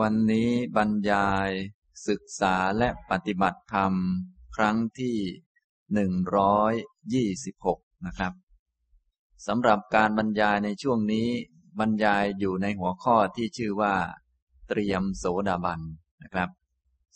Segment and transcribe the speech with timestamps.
[0.00, 1.50] วันนี้บรรยาย
[2.08, 3.92] ศึกษาและปฏิบัติธรรม
[4.56, 5.16] ครั้งที่
[5.94, 6.72] หนึ่งร้อย
[7.14, 8.32] ยี่สิบหกนะครับ
[9.46, 11.28] สำหรับการบรรยายในช่วงนี้
[11.80, 13.94] บรรยายอยู่ในหัวข้อที่ชื่อว่า
[14.68, 15.80] เตรียมโสดาบัน
[16.22, 16.50] นะครับ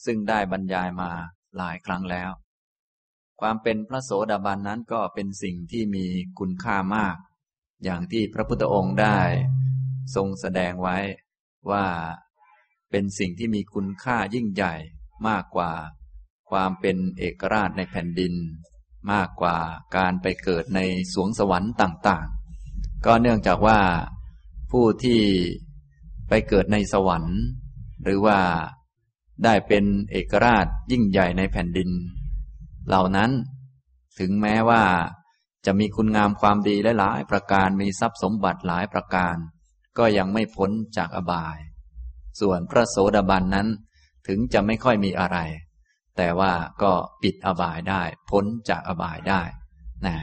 [0.04, 1.10] ซึ่งได้บรรยายมา
[1.56, 2.30] หลายครั้งแล้ว
[3.40, 6.06] ความเป็นพระโสดาบันนั้นก็เป็นสิ่งที่มี
[6.38, 7.16] คุณค่ามาก
[7.84, 9.18] อย่างที่พระพุทธองค์ได้
[10.14, 10.96] ทรงแสดงไว้
[11.72, 11.86] ว่า
[12.90, 14.74] เป็นสิ่งที่มีคุณค่ายิ่งใหญ่
[15.28, 15.72] มากกว่า
[16.50, 18.34] ความเป็นเอกราชในแผ่นดิน
[19.12, 19.56] มากกว่า
[19.96, 20.80] การไปเกิดใน
[21.12, 23.80] สวงสวรรค์ต่างๆ ก็เนื่องจากว่า
[24.70, 25.20] ผู้ที่
[26.28, 27.36] ไปเกิดในสวรรค์
[28.04, 28.38] หรือว่า
[29.44, 31.90] ได้เป็นเอกราชยิ่งใหญ่ในแผ่นดิน
[32.88, 33.30] เหล่านั้น
[34.18, 34.82] ถึงแม้ว่า
[35.66, 39.36] จะมีคุณงามความดีหลายประการมีทรัพย์สมบัติหลายประการ
[39.98, 41.58] ก็ยังไม่พ้นจากอบาย
[42.40, 43.68] ส่วนพระโสดาบันนั้น
[44.26, 45.38] ถึงจะไม่ค่อยมีอะไร
[46.16, 49.42] แต่ว่าก็ปิดอบายได้ พ้นจากอบายได้
[50.06, 50.16] นะ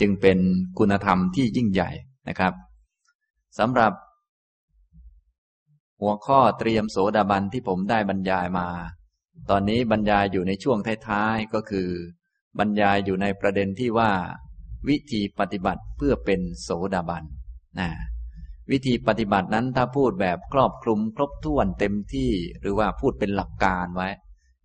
[0.00, 0.38] จึงเป็น
[0.78, 1.90] คุณธรรมที่ยิ่งใหญ่
[2.28, 2.52] นะครับ
[3.58, 3.92] สำหรับ
[6.00, 8.68] หัวข้อเตรียมโสดาบันที่ผมได้บรรยายมา
[9.50, 11.88] ตอนนี้บรรยายอยู่ในช่วงท้ายๆก็คือ
[12.58, 14.10] บรรยายอยู่ในประเด็นที่ว่า
[14.88, 17.24] วิธีปฏิบัติเพื่อเป็นโสดาบัน
[17.80, 17.88] นะ
[18.70, 22.30] วิธีปฏิบัตินั้นถ้าพูดแบบครอบคลุมครบถ้วนเต็มที่
[22.60, 24.08] หรือว่าพูดเป็นหลักการไว้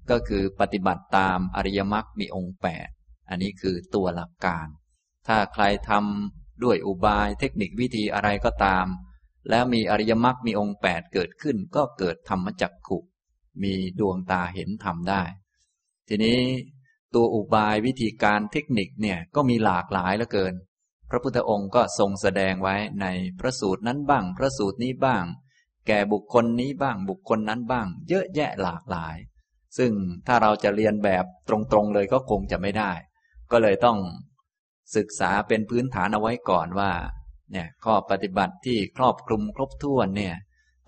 [0.10, 2.88] ก็คือปฏิบัติตามอริยมรรคมีองค์แปด
[3.30, 4.68] อันนี้คือตัวหลักการ
[5.28, 8.88] ถ้าใครทำด้วยอุบายเทคนิควิธีอะไรก็ตาม
[9.50, 12.98] แล้วมีอริยมรรคมีองค์แปดเกิดขึ้น ก็เกิดธรรมจักขุ
[13.64, 15.24] มีดวงตาเห็นธรรมได้
[16.08, 16.40] ทีนี้
[17.16, 20.54] ตัวอุบายวิธีการเทคนิคเนี่ยก็มีหลากหลายเหลือเกิน
[21.10, 23.06] พระพุทธองค์ก็ทรงแสดงไว้ใน
[23.40, 25.26] พระสูตรนั้นบ้าง พระสูตรนี้บ้าง
[25.88, 29.16] แก่บุคคลนี้บ้าง บุคคลนั้นบ้าง เยอะแยะหลากหลาย
[29.78, 29.92] ซึ่ง
[30.28, 32.92] ถ้าเราจะเรียนแบบตรงๆเลยก็คงจะไม่ได้
[33.52, 33.98] ก็เลยต้อง
[34.96, 36.92] ศึกษาเป็นพื้นฐานเอาไว้ก่อนว่า
[37.52, 40.36] เนี่ยข้อปฏิบัติที่ครอบคลุมครบถ้วนเนี่ย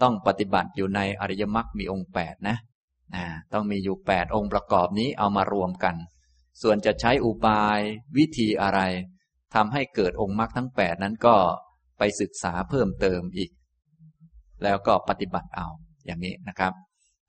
[0.02, 2.58] ต้องปฏิบัติอยู่ในอริยมรรคมีองค์แปดนะ
[3.16, 5.96] นะต้องมีอยู่แปดองค์ประกอบนี้เอามารวมกัน
[6.62, 7.80] ส่วนจะใช้อุบาย
[8.18, 8.80] วิธีอะไร
[9.56, 11.36] ทำให้เกิดองค์มรรคทั้งแปดนั้นก็
[11.98, 13.52] ไปศึกษาเพิ่มเติมอีก
[14.64, 15.68] แล้วก็ปฏิบัติเอา
[16.06, 16.74] อย่างนี้นะครับ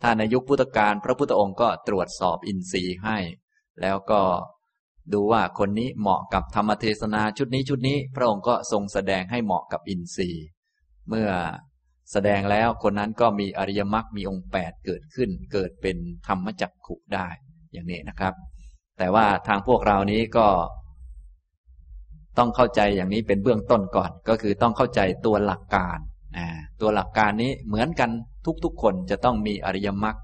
[0.03, 3.19] ถ้าในยุคพุทธกาลพระพุทธองค์ก็ตรวจสอบอินทรีย์ให้
[3.83, 4.23] แล้วก็
[5.13, 10.47] ดูว่าคนนี้เหมาะกับธรรมเทศนาชุดนี้ชุดนี้ พระองค์ก็ทรงแสดงให้เหมาะกับอินทรีย์
[11.09, 11.29] เมื่อ
[12.13, 17.29] แสดงแล้วคนนั้นก็มีอริยมรรคมีองค์แปดเกิดขึ้น เกิดเป็นธรรมจักขุได้
[17.73, 18.35] อย่างนี้นะครับ
[18.99, 20.47] แต่ว่าทางพวกเรานี้ก็
[22.39, 25.99] ต้องเข้าใจอย่างนี้เป็นเบื้องต้นก่อน ก็คือต้องเข้าใจตัวหลักการ
[26.81, 28.11] ตัวหลักการนี้เหมือนกัน
[28.65, 30.17] ทุกๆ คนจะต้องมีอริยมรรค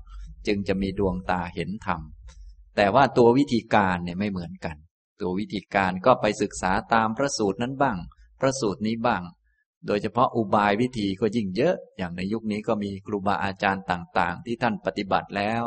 [0.47, 2.01] จึงจะมีดวงตาเห็นธรรม
[2.77, 4.77] แต่ว่าตัววิธีการเนี่ยไม่เหมือนกัน
[5.21, 7.99] ตัววิธีการก็ไปศึกษาตามพระสูตรนั้นบ้าง
[8.41, 9.23] พระสูตรนี้บ้าง
[9.87, 15.63] โดยเฉพาะอุบายวิธีก็ยิ่งเยอะอย่างในยุคนี้ก็มีครูบาอาจารย์ต่างๆ ที่ท่านปฏิบัติแล้ว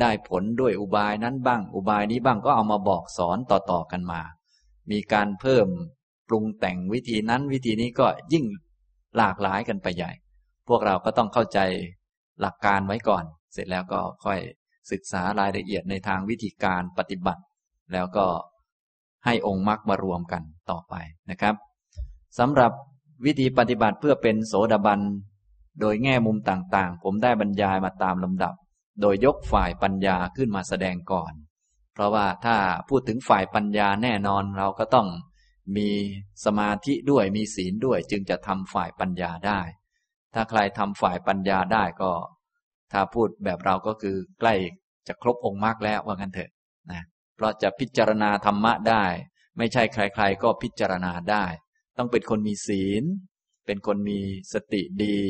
[0.00, 4.22] ได้ผลด้วยอุบายนั้นบ้าง อุบายนี้บ้างก็เอามาบอกสอนต่อๆกันมา
[4.90, 5.66] มีการเพิ่ม
[6.28, 8.44] ปรุงแต่งวิธีนั้นวิธีนี้ก็ยิ่ง
[9.16, 10.12] หลากหลายกันไปใหญ่
[10.68, 11.58] พวกเราก็ต้องเข้าใจ
[12.40, 14.40] หลักการไว้ก่อน เสร็จแล้วก็ค่อย
[14.90, 17.42] ศึกษารายละเอียดในทางวิธีการปฏิบัติ
[17.92, 18.26] แล้วก็
[19.24, 20.94] ให้องค์มรรคมารวมกันต่อไป
[21.30, 21.54] นะครับ
[22.38, 22.72] สำหรับ
[23.24, 25.00] วิธีปฏิบัติเพื่อเป็นโสดาบัน
[25.80, 28.54] โดยแง่มุมต่างๆ ผมได้บรรยายมาตามลำดับ
[29.00, 31.32] โดยยกฝ่ายปัญญาขึ้นมาแสดงก่อน
[31.98, 32.56] เพราะว่าถ้า
[32.88, 35.08] พูดถึงฝ่ายปัญญาแน่นอนเราก็ต้อง
[35.76, 35.88] มี
[36.44, 39.60] สมาธิด้วยมีศีลด้วย จึงจะทำฝ่ายปัญญาได้
[40.34, 42.12] ถ้าใครทำฝ่ายปัญญาได้ก็
[42.92, 44.54] ถ้าพูดแบบเราก็คือใกล้
[45.08, 46.50] จะครบองค์มรรคแล้วว่างั้นเถอะ
[46.90, 47.02] นะ
[47.36, 49.04] เพราะจะพิจารณาธรรมะได้
[49.58, 51.44] ไม่ใช่ใคร ๆ ก็พิจารณาได้
[51.98, 53.04] ต้องเป็นคนมีศีล
[53.66, 54.20] เป็นคนมี
[54.52, 55.20] สติดี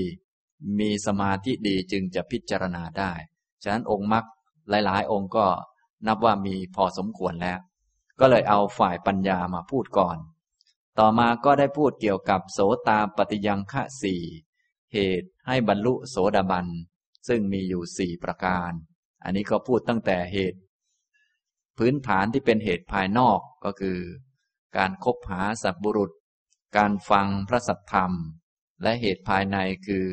[0.81, 3.13] มีสมาธิดีจึงจะพิจารณาได้
[3.63, 4.25] ฉะนั้นองค์มรรค
[4.71, 5.47] หลาย ๆ องค์ก็
[6.07, 7.59] นับว่ามีพอสมควรแล้ว
[8.21, 10.19] ก็เลยเอาฝ่ายปัญญามาพูดก่อน
[10.99, 12.59] ต่อมาก็ได้พูดเกี่ยวกับโส
[12.89, 14.23] ตาปฏิยังฆะสี่
[14.93, 16.67] เหตุให้บรรลุโสดาบัน
[17.29, 18.73] ซึ่งมีอยู่สี่ประการ
[19.25, 20.61] อันนี้ก็พูดตั้งแต่เหตุ
[21.79, 23.99] พื้นฐานที่เป็นเหตุภายนอกก็คือ
[24.77, 26.13] การคบหาสัตบุรุษ
[26.77, 28.13] การฟังพระสัทธรรม
[28.83, 29.57] และเหตุภายใน
[29.87, 30.07] คือ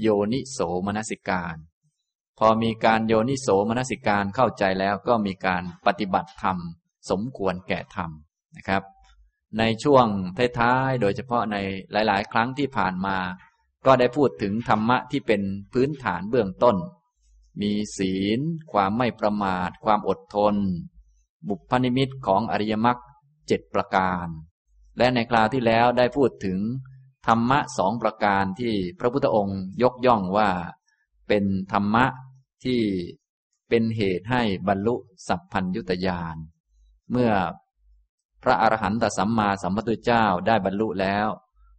[0.00, 1.56] โยนิโสมนสิการ
[2.38, 6.56] พอมีการโยนิโสมนสิการเข้าใจแล้วก็มีการปฏิบัติธรรม
[7.10, 8.10] สมควรแก่ธรรม
[8.56, 8.82] นะครับ
[9.58, 10.06] ในช่วง
[10.58, 11.56] ท้ายๆ โดยเฉพาะใน
[11.92, 13.18] หลาย ๆ ครั้งที่ผ่านมา
[13.86, 15.42] ก็ได้พูดถึงธรรมะที่เป็น
[15.72, 16.76] พื้นฐานเบื้องต้น
[17.62, 18.40] มีศีล
[18.72, 20.54] ความไม่ประมาท ความอดทน
[21.48, 22.98] บุพนิมิตของอริยมรรค
[23.46, 24.26] เจ็ดประการ
[24.98, 26.58] และในคราวที่แล้วได้พูดถึง
[27.26, 30.48] ธรรมะสองประการที่พระพุทธองค์ยกย่องว่า
[31.28, 32.04] เป็นธรรมะ
[32.64, 32.80] ที่
[33.68, 34.94] เป็นเหตุให้บรรลุ
[35.28, 36.36] สัพพัญยุตยาน
[37.10, 37.32] เมื่อ
[38.42, 41.28] พระอรหันตสัมมาสัมพุทธเจ้าได้บรรลุแล้ว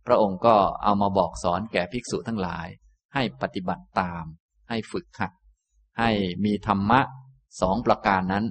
[0.05, 2.67] พระองค์ก็เอามาบอกสอนแก่ภิกษุทั้งหลาย
[3.13, 4.23] ให้ปฏิบัติตาม
[4.69, 5.31] ให้ฝึกหัด
[5.99, 6.11] ให้
[6.45, 7.01] มีธรรมะ
[7.61, 8.45] สองประการนั้น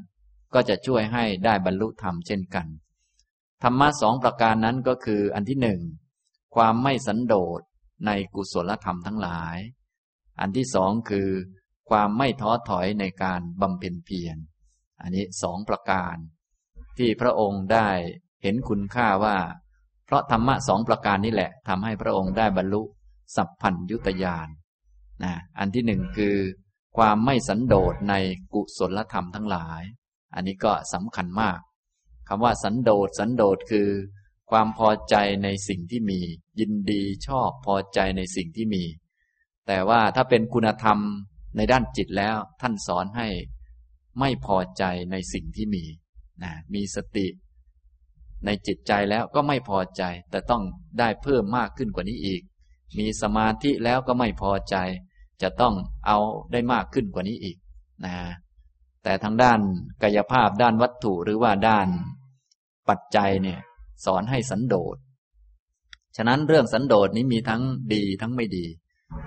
[0.54, 2.66] ก็จะช่วยให้ได้บรรลุธรรมเช่นกัน
[3.62, 5.80] ธรรมะสองประการนั้นก็คืออันที่หนึ่ง
[6.54, 7.60] ความไม่สันโดษ
[8.06, 9.56] ในกุศลธรรมทั้งหลาย
[10.40, 11.28] อันที่สองคือ
[11.88, 14.36] ความไม่ท้อถอยในการบำเพ็ญเพียร
[15.02, 16.16] อันนี้สองประการ
[16.98, 17.88] ที่พระองค์ได้
[18.42, 19.38] เห็นคุณค่าว่า
[20.06, 22.82] เพราะธรรมะสองประการนี้แหละทำให้พระองค์ได้บรรลุ
[23.36, 24.48] สัพพัญยุตยาน
[25.24, 26.36] นะอันที่หนึ่งคือ
[26.96, 28.14] ความไม่สันโดษใน
[28.54, 29.82] กุศลธรรมทั้งหลาย
[30.34, 31.58] อันนี้ก็สำคัญมาก
[32.28, 33.88] คำว่าสันโดษสันโดษคือ
[34.50, 35.14] ความพอใจ
[35.44, 36.20] ในสิ่งที่มี
[36.60, 38.84] ยินดีชอบพอใจในสิ่งที่มี
[39.66, 40.98] แต่ว่าถ้าเป็นคุณธรรม
[41.58, 43.28] ในด้านจิตแล้วท่านสอนให้
[44.20, 45.84] ไม่พอใจในสิ่งที่มี
[46.42, 47.26] นะมีสติ
[48.44, 50.62] ในจิตใจแล้วก็ไม่พอใจ แต่ต้อง
[50.98, 52.42] ได้เพิ่มมากขึ้นกว่านี้อีก
[52.98, 54.76] มีสมาธิแล้วก็ไม่พอใจ
[55.42, 55.74] จะต้อง
[56.06, 56.18] เอา
[56.52, 57.56] ได้มากขึ้นกว่านี้อีก
[58.04, 58.14] นะ
[59.02, 59.60] แต่ทางด้าน
[60.02, 61.88] กายภาพด้านวัตถุหรือว่าด้าน
[62.88, 63.60] ปัจจัยเนี่ย
[64.04, 64.96] สอนให้สันโดษ
[66.16, 67.62] ฉะนั้นเรื่องสันโดษนี้มีทั้ง
[67.94, 68.66] ดีทั้งไม่ดี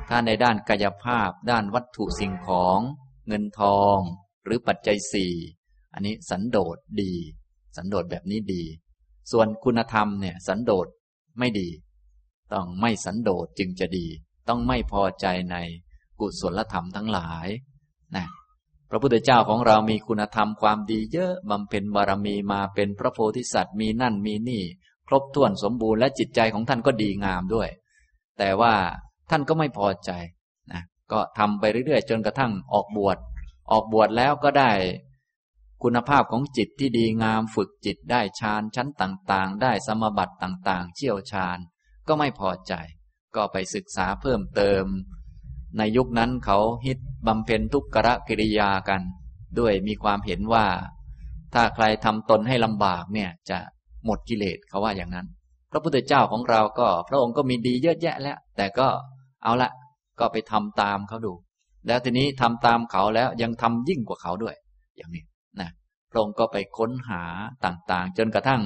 [0.09, 2.79] ถ้าในด้านกายภาพ ด้านวัตถุสิ่งของ
[3.27, 3.97] เงินทอง
[4.45, 5.33] หรือปัจจัยสี่
[5.93, 7.13] อันนี้สันโดษดี
[7.75, 8.63] สันโดษแบบนี้ดี
[9.31, 10.87] ส่วนคุณธรรมเนี่ย สันโดษ
[11.39, 11.69] ไม่ดี
[12.53, 14.07] ต้องไม่สันโดษจึงจะดี
[14.47, 15.55] ต้องไม่พอใจใน
[16.19, 17.47] กุศลธรรมทั้งหลาย
[18.15, 18.25] นะ
[18.89, 24.63] พระพุทธเจ้าของเรามีคุณธรรมความดีเยอะบำเพ็ญบารมีมาเป็นพระโพธิสัตว์มีนั่นมีนี่
[25.07, 27.69] ครบถ้วนสมบูรณ์และจิตใจของท่านก็ดีงามด้วย
[28.37, 28.73] แต่ว่า
[29.31, 30.11] ท่านก็ไม่พอใจ
[30.71, 30.81] นะ
[31.11, 33.17] ก็ทำไปเรื่อยๆ จนกระทั่งออกบวช
[33.71, 34.71] ออกบวชแล้วก็ได้
[35.83, 41.57] คุณภาพของจิตที่ดีงามฝึกจิตได้ฌานชั้นต่างๆ ได้สมบัติต่างๆ เชี่ยวชาญ
[42.07, 42.73] ก็ไม่พอใจ
[43.35, 44.85] ก็ไปศึกษาเพิ่มเติม
[45.77, 46.97] ในยุคนั้นเขาฮิต
[47.27, 49.01] บำเพ็ญทุกขะกิริยากัน
[49.59, 50.65] ด้วยมีความเห็นว่า
[51.53, 53.57] ถ้าใครทำตนให้ลำบากเนี่ยจะ
[54.05, 55.27] หมดกิเลสเขาว่าอย่างนั้น
[55.71, 58.87] พระพุทธเจ้าของเราก็ พระองค์ก็มีดีเยอะแยะแล้ว แต่ก็
[59.43, 59.69] เอาละ
[60.19, 61.33] ก็ไปทำตามเขาดู
[61.87, 64.55] แล้วทีนี้ทำตามเขาแล้วยังทำยิ่งกว่าเขาด้วย
[64.97, 65.23] อย่างนี้
[65.59, 65.69] นะ
[66.11, 67.23] พระองค์ก็ไปค้นหา
[67.65, 68.61] ต่างๆ จนกระทั่ง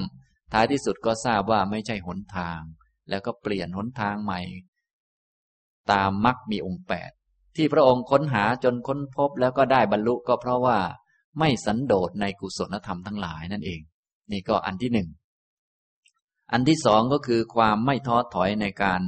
[0.52, 2.60] ท้ายที่สุดก็ทราบว่าไม่ใช่หนทาง
[3.08, 4.40] แล้วก็เปลี่ยนหนทางใหม่
[5.92, 7.10] ตามมรรคมีองค์แปด
[7.56, 10.78] ที่พระองค์ค้นหาจนค้นพบแล้วก็ได้บรรลุก็เพราะว่า
[11.38, 13.80] ไม่สันโดษในกุศลธรรมทั้งหลายนั่นเอง
[14.32, 15.08] นี่ก็อันที่หนึ่ง
[16.52, 19.00] อันที่สองก็คือความไม่ท้อถอยในการ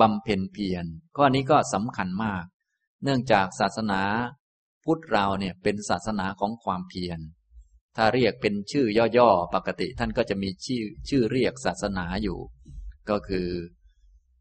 [0.00, 0.84] บำเพ็ญเพียร
[1.16, 2.44] ข้อนี้ก็สำคัญมาก
[3.02, 4.02] เนื่องจากศาสนา
[4.84, 7.18] พุทธเราเนี่ยเป็นศาสนาของความเพียร
[7.96, 8.86] ถ้าเรียกเป็นชื่อ
[9.18, 12.38] ย่อๆ ปกติท่านก็จะมีชื่อชื่อเรียกศาสนาอยู่
[13.10, 13.48] ก็คือ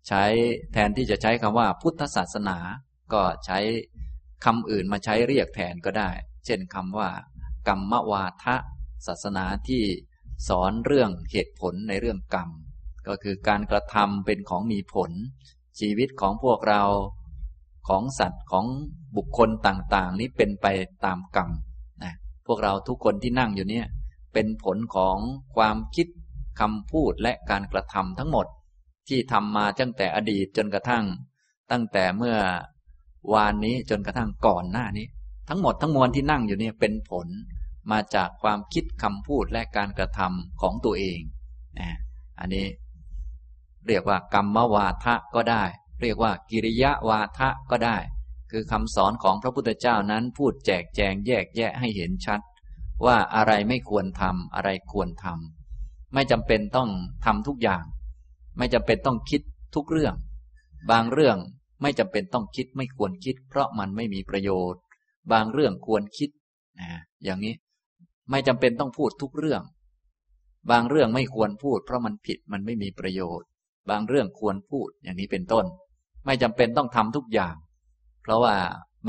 [0.08, 0.24] ใช้
[0.74, 2.58] แทนที่จะใช้คำว่าพุทธศาสนา
[3.14, 3.60] ก็ใช้
[4.46, 6.10] คำอื่นมาใช้เรียกแทนก็ได้
[6.46, 7.10] เช่นคำว่า
[7.68, 8.56] กรรมวาทะ
[9.08, 9.84] ศาสนาที่
[10.48, 12.50] สอนเรื่องเหตุผลในเรื่องกรรม
[13.08, 15.12] ก็คือการกระทำเป็นของมีผล
[15.80, 16.84] ชีวิตของพวกเรา
[17.88, 18.66] ของสัตว์ของ
[19.16, 20.68] บุคคลต่างๆ นี้เป็นไป
[21.06, 21.50] ตามกรรม
[22.04, 22.14] นะ
[22.48, 23.86] พวกเราทุกคนที่นั่งอยู่เนี่ย
[24.34, 25.18] เป็นผลของ
[25.56, 26.08] ความคิด
[26.60, 28.46] คำพูดและการกระทำทั้งหมด
[29.08, 31.06] ที่ทำมาตั้งแต่อดีตจนกระทั่ง
[31.72, 32.38] ตั้งแต่เมื่อ
[33.34, 35.08] วานนี้จนกระทั่งก่อนหน้านี้
[35.50, 37.28] ทั้งหมดทั้งมวลที่นั่งอยู่นี่เป็นผล
[37.92, 41.20] มาจากความคิดคำพูดและการกระทำของตัวเอง
[41.80, 41.90] นะ
[42.40, 42.66] อันนี้
[43.88, 45.64] เรียกว่ากรรมวาทะก็ได้
[46.02, 47.98] เรียกว่ากิริยาวาทะก็ได้
[48.52, 52.42] คือคำสอนของพระพุทธเจ้านั้นพูดแจกแจงแยกแยะให้เห็นชัด
[53.06, 56.90] ว่าอะไรไม่ควรทำอะไรควรทำไม่จำเป็นต้อง
[57.26, 57.84] ทำทุกอย่าง
[58.58, 59.42] ไม่จำเป็นต้องคิด
[59.76, 60.16] ทุกเรื่อง
[60.92, 61.38] บางเรื่อง
[61.82, 64.82] ไม่จำเป็นต้องคิดไม่ควรคิด เพราะมันไม่มีประโยชน์
[65.32, 66.30] บางเรื่องควรคิด
[66.80, 66.90] นะ
[67.24, 67.56] อย่างนี้
[68.30, 69.62] ไม่จำเป็นต้องพูดทุกเรื่อง
[70.72, 73.48] บางเรื่องไม่ควรพูด เพราะมันผิดมันไม่มีประโยชน์
[73.90, 75.66] บางเรื่องควรพูดอย่างนี้เป็นต้น
[76.26, 77.56] ไม่จำเป็นต้องทำทุกอย่าง
[78.22, 78.56] เพราะว่า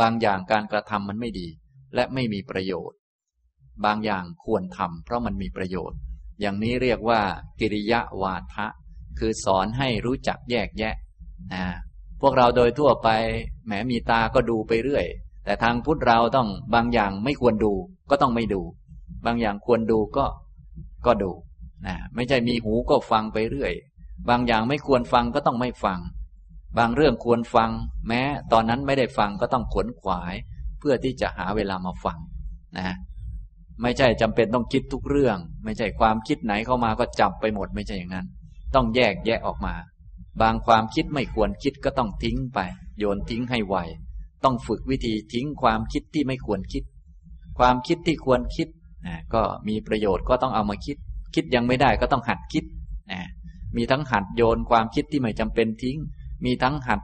[0.01, 1.49] บางอย่างการกระทำมันไม่ดี
[1.95, 2.99] และไม่มีประโยชน์
[3.85, 5.99] บางอย่างควรทำเพราะมันมีประโยชน์
[6.41, 7.21] อย่างนี้เรียกว่า
[7.61, 8.67] กิริยะวาทะ
[9.19, 10.95] คือสอนให้รู้จักแยกแยะ
[11.55, 11.65] นะ
[12.21, 13.09] พวกเราโดยทั่วไป
[13.67, 15.07] แหมมีตาก็ดูไปเรื่อย
[15.45, 17.73] แต่ทางพุทธเราต้องบางอย่างไม่ควรดู
[18.11, 18.63] ก็ต้องไม่ดู
[19.27, 20.27] บางอย่างควรดูก็
[21.07, 21.33] ก็ดู
[21.87, 23.73] นะไม่ใช่มีหูก็ฟังไปเรื่อย
[24.29, 26.01] บางอย่างไม่ควรฟังก็ต้องไม่ฟัง
[26.79, 27.71] บางเรื่องควรฟัง
[28.09, 30.35] แม้ตอนนั้นไม่ได้ฟังก็ต้องขวนขวาย
[30.79, 32.19] เพื่อที่จะหาเวลามาฟัง
[32.77, 32.97] นะ
[33.83, 38.27] ไม่ใช่จำเป็นต้องคิดทุกเรื่อง ไม่ใช่ความคิดไหนเข้ามาก็จับไปหมดไม่ใช่อย่างนั้น
[38.75, 39.75] ต้องแยกแยะออกมา
[40.43, 42.59] บางความคิดไม่ควรคิดก็ต้องทิ้งไป
[42.99, 43.77] โยนทิ้งให้ไว
[44.45, 46.83] ต้องฝึกวิธีทิ้งความคิดที่ไม่ควรคิด
[47.59, 48.69] ความคิดที่ควรคิด
[49.35, 50.97] ก็มีประโยชน์ก็ต้องเอามาคิด
[51.35, 52.65] คิดยังไม่ได้ก็ต้องหัดคิด
[53.13, 53.29] นะ
[53.77, 55.99] มีทั้งหัดโยนความคิดที่ไม่จำเป็นทิ้ง
[56.45, 57.01] มีทั้งหัด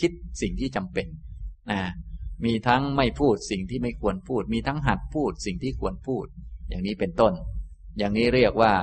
[0.00, 1.06] คิดสิ่งที่จำเป็น
[1.70, 1.80] นะ
[2.44, 6.26] มีทั้งไม่พูดสิ่งที่ไม่ควรพูด มีทั้งหัดพูดสิ่งที่ควรพูด
[6.68, 7.32] อย่างนี้เป็นต้น
[7.98, 8.74] อย่างนี้เรียกว่า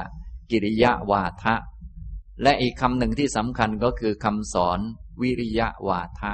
[0.52, 1.56] กิริยาวาทะ
[2.44, 4.80] และอีกคำหนึ่งที่สำคัญก็คือคำสอน
[5.22, 6.32] วิริยะวาทะ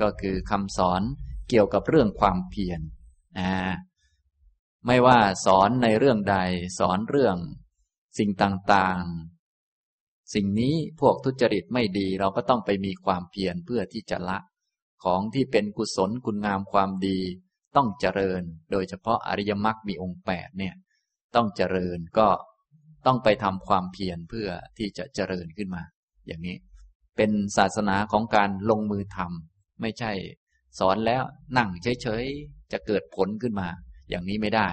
[0.00, 1.02] ก็คือคำสอน
[1.48, 2.80] เกี่ยวกับเรื่องความเพียร
[3.38, 3.52] นะ
[4.86, 6.36] ไม่ว่าสอนในเรื่องใด
[6.78, 7.36] สอนเรื่อง
[8.18, 9.29] สิ่งต่างๆ
[10.34, 14.38] สิ่งนี้พวกทุจริตไม่ดีเราก็ต้องไปมีความเพียรเพื่อที่จะละ
[15.04, 17.18] ของที่เป็นกุศลคุณงามความดี
[17.76, 20.74] ต้องเจริญ โดยเฉพาะอริยมรรคมีองค์แปดเนี่ย
[21.34, 22.28] ต้องเจริญก็
[23.06, 25.82] ต้องไปทำความเพียรเพื่อที่จะเจริญขึ้นมา
[26.26, 26.56] อย่างนี้
[27.16, 30.12] เป็นศาสนาของการลงมือทำไม่ใช่
[30.78, 31.22] สอนแล้ว
[31.56, 33.68] นั่งเฉยๆจะเกิดผลขึ้นมา
[34.08, 34.68] อย่างนี้ไม่ได้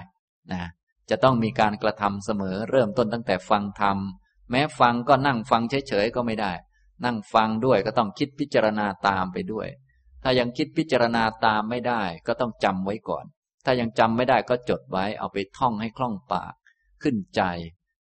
[0.51, 0.61] นะ
[1.09, 3.97] จะต้องมีการกระทำเสมอเริ่มต้นตั้งแต่ฟังธรรม
[4.51, 6.51] แม้ฟังก็นั่งฟังเฉยๆก็ไม่ได้
[7.05, 9.67] นั่งฟังด้วยก็ต้องคิดพิจารณาตามไปด้วย
[10.23, 13.25] ถ้ายังคิดพิจารณาตามไม่ได้ ก็ต้องจำไว้ก่อน
[13.65, 16.53] ถ้ายังจำไม่ได้ก็จดไว้เอาไปท่องให้คล่องปาก
[17.03, 17.41] ขึ้นใจ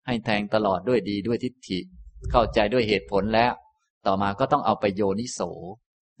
[0.06, 1.78] ให้แทงตลอดด้วยดีด้วยทิฏฐิ
[2.30, 3.52] เข้าใจด้วยเหตุผลแล้ว
[4.06, 5.40] ต่อมาก็ต้องเอาไปโยนิโส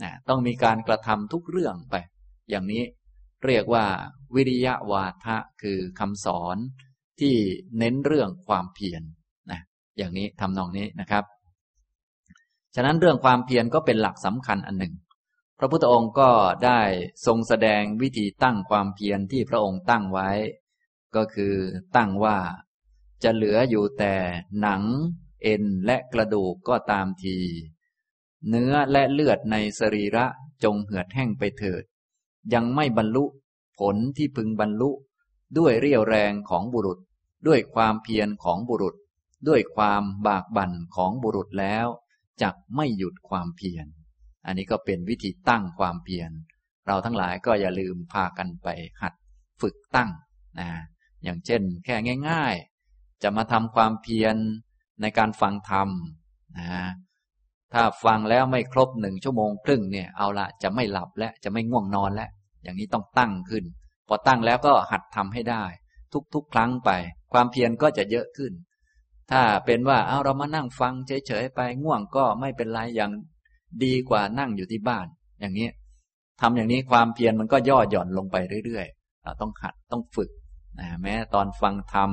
[0.02, 1.94] นะต้องมีการกระทำทุกเรื่องไป
[2.50, 2.82] อย่างนี้
[3.44, 3.86] เรียกว่า
[4.34, 6.56] วิริยะวาทะคือคำสอน
[7.20, 7.34] ที่
[7.78, 9.02] เน้นเรื่องความเพียร
[9.96, 11.24] อย่างนี้ทำนองนี้นะครับ
[12.74, 14.94] ฉะนั้นเรื่องความเพียรก็เป็นหลักสำคัญอันหนึ่ง
[15.58, 16.30] พระพุทธองค์ก็
[16.64, 16.80] ได้
[17.26, 20.30] ทรงแสดงวิธีตั้งความเพียรที่พระองค์ตั้งไว้
[21.16, 21.54] ก็คือ
[21.96, 22.38] ตั้งว่า
[23.22, 24.14] จะเหลืออยู่แต่
[24.60, 24.82] หนัง
[25.42, 27.36] เอ็นและกระดูกก็ตามที
[28.48, 30.26] เนื้อและเลือดในสรีระ
[30.64, 31.82] จงเหือดแห้งไปเถิด
[32.54, 33.24] ยังไม่บรรลุ
[33.78, 34.90] ผลที่พึงบรรลุ
[35.58, 36.98] ด้วยเรี่ยวแรงของบุรุษ
[37.46, 38.94] ด้วยความเพียรของบุรุษ
[39.48, 41.86] ด้วยความบากบั่นของบุรุษแล้ว
[42.42, 43.86] จักไม่หยุดความเพียร
[44.46, 46.30] อันนี้ก็เป็นวิธีตั้งความเพียร
[46.86, 48.68] เราทั้งหลายก็อย่าลืมพากันไป
[49.02, 49.14] หัด
[49.60, 50.10] ฝึกตั้ง
[50.60, 50.70] นะ
[51.24, 51.94] อย่างเช่นแค่
[52.30, 52.54] ง่าย
[52.88, 54.36] ๆ จะมาทำความเพียร
[55.00, 55.88] ในการฟังธรรม
[56.58, 56.68] นะ
[57.72, 62.30] ถ้าฟังแล้วไม่ครบหนึ่งชั่วโมงครึ่งเนี่ยเอาละจะไม่หลับและจะไม่ง่วงนอนแล้ว
[62.62, 63.64] อย่างนี้ต้องตั้งขึ้น
[64.08, 65.64] พอตั้งแล้วก็หัดทำให้ได้
[66.34, 66.90] ทุกๆ ครั้งไป
[67.32, 68.52] ความเพียรก็จะเยอะขึ้น
[69.30, 73.12] ถ้าเป็นว่าเอาเรามานั่งฟังเฉยๆไปง่วงก็ไม่เป็นไรอย่าง
[73.84, 75.06] ดีกว่านั่งอยู่ที่บ้าน
[75.40, 75.68] อย่างนี้
[76.40, 80.30] ทำอย่างนี้ความเพียรมันก็ย่อหย่อนลงไปเรื่อยๆเราต้องหัดต้องฝึก
[80.78, 82.10] นะแม้ตอนฟังธรรม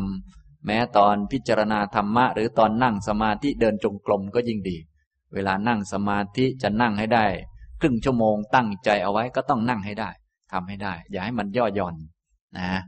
[0.65, 4.77] แม้ตอนพิจารณาธรรมะ หรือตอนนั่งสมาธิเดินจงกรมก็ยิ่งดี
[5.33, 7.25] เวลานั่งสมาธิจะนั่งให้ได้
[7.79, 10.09] ครึ่งชั่วโมงตั้งใจเอาไว้ก็ต้องนั่งให้ได้
[10.51, 11.95] ทำให้ได้ อย่าให้มันย่อหย่อน
[12.57, 12.81] นะ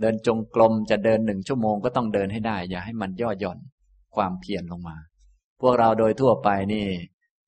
[0.00, 3.58] เดินจงกรมจะเดินหนึ่งชั่วโมงก็ต้องเดินให้ได้ อย่าให้มันย่อหย่อน
[4.16, 4.96] ความเพียรลงมา
[5.60, 6.86] พวกเราโดยทั่วไปนี่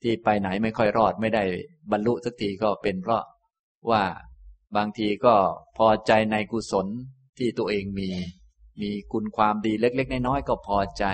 [0.03, 1.43] ที่ไปไหนไม่ค่อยรอดไม่ได้
[1.91, 3.23] บรรลุสักทีก็เป็นเพราะ
[3.91, 4.03] ว่า
[4.77, 5.35] บางทีก็
[5.79, 6.87] พอใจในกุศล
[7.39, 8.09] ที่ตัวเองมี
[8.81, 11.05] มีคุณความดีเล็ก ๆ น้อยๆก็พอใจ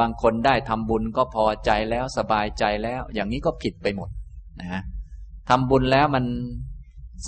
[0.00, 4.08] บางคนได้ทำบุญก็พอใจแล้วสบายใจแล้ว อย่างนี้ก็ผิดไปหมด
[4.60, 4.82] นะฮะ
[5.48, 6.24] ทำบุญแล้วมัน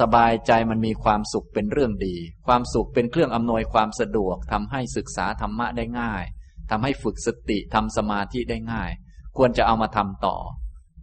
[0.01, 2.17] สบายใจมันมีความสุขเป็นเรื่องดี
[2.47, 6.25] ความสุขเป็นเครื่องอำนวยความสะดวกทำให้ศึกษาธรรมะได้ง่าย
[6.71, 8.91] ทำให้ฝึกสติทำสมาธิได้ง่าย
[9.37, 10.37] ควรจะเอามาทำต่อ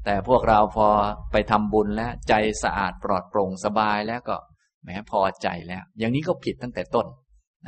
[0.06, 0.88] แต่พวกเราพอ
[1.32, 4.36] ไปทำบุญแล้วใจสะอาดปลอดโปร่งสบายแล้วก็
[4.84, 7.08] แหมพอใจแล้ว อย่างนี้ก็ผิดตั้งแต่ต้น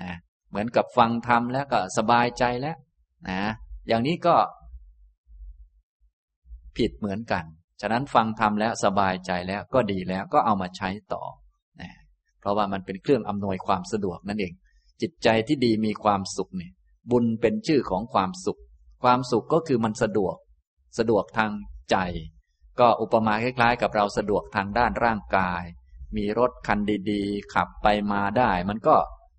[0.01, 0.11] นะ
[0.49, 2.77] เหมือนกับฟังธรรมแล้วก็สบายใจแล้ว
[3.29, 3.41] นะ
[3.87, 4.35] อย่างนี้ก็
[6.77, 7.45] ผิดเหมือนกัน
[7.81, 11.23] ฉะนั้นฟังธรรมแล้วสบายใจแล้วก็ดีแล้วก็เอามาใช้ต่อ
[11.81, 11.91] นะ
[12.39, 14.53] เพราะว่ามันเป็นเครื่องอำนวยความสะดวกนั่นเอง
[15.01, 16.71] จิตใจที่ดีมีความสุขเนี่ย
[17.11, 18.59] บุญเป็นชื่อของความสุข
[19.03, 20.35] ความสุขก็คือมันสะดวก
[20.97, 21.51] สะดวกทาง
[21.91, 21.97] ใจ
[22.79, 25.63] ก็อุปมาคล้าย ๆ กับเราสะดวกทางด้านร่างกาย
[26.17, 26.79] มีรถคัน
[27.11, 28.95] ดีๆ ขับไปมาได้ มันก็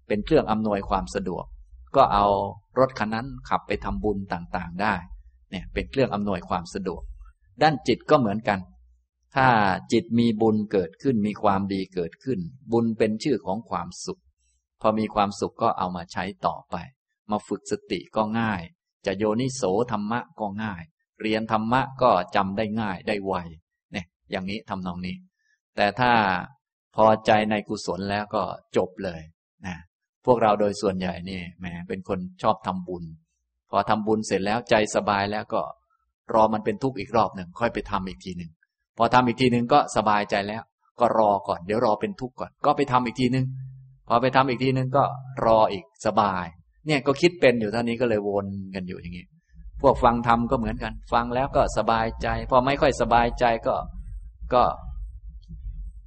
[0.09, 1.44] เป็นเครื่องอำนวยความสะดวก
[1.97, 2.26] ก็เอา
[2.78, 4.94] รถคันนั้นขับไปทำบุญต่างๆได้
[5.50, 7.02] เนี่ยเป็นเครื่องอำนวยความสะดวก
[7.62, 8.61] ด้านจิตก็เหมือนกัน
[9.37, 9.49] ถ้า
[9.93, 12.38] จิตมีบุญเกิดขึ้นมีความดีเกิดขึ้น
[12.73, 14.21] บุญเป็นชื่อของความสุข
[14.81, 16.76] พอมีความสุขก็เอามาใช้ต่อไป
[17.31, 18.62] มาฝึกสติก็ง่าย
[19.07, 19.62] จะโยนิโส
[19.93, 20.83] ธรรมะก็ง่าย
[21.21, 23.35] เรียนธรรมะก็จำได้ง่ายได้ไว
[23.93, 25.17] เนี่ยอย่างนี้ทำนองนี้
[25.76, 26.12] แต่ถ้า
[26.97, 28.43] พอใจในกุศลแล้วก็
[28.76, 29.21] จบเลย
[29.67, 29.76] นะ
[30.26, 33.05] พวกเราโดยส่วนใหญ่นี่แหมเป็นคนชอบทำบุญ
[33.71, 35.62] พอทำบุญเสร็จแล้วใจสบายแล้วก็
[36.34, 38.50] รอมันเป็นทุกข์อีกรอบหนึ่งค่อยไปทำอีกทีหนึ่ง
[38.99, 40.62] พอทำอีกทีหนึ่งก็สบายใจแล้ว
[41.00, 43.46] ก็รอก่อนเดี๋ยวรอเป็นทุกข์ก่อน ก็ไปทำอีกทีหนึ่ง
[44.08, 45.04] พอไปทำอีกทีหนึ่งก็
[45.46, 46.44] รออีกสบาย
[46.87, 49.26] เนี่ยก็คิดเป็นอยู่เท่านี้ก็เลยวนกันอยู่อย่างนี้
[49.82, 53.75] พวกฟังธรรมก็เหมือนกัน ฟังแล้วก็สบายใจ พอไม่ค่อยสบายใจก็
[54.54, 54.62] ก็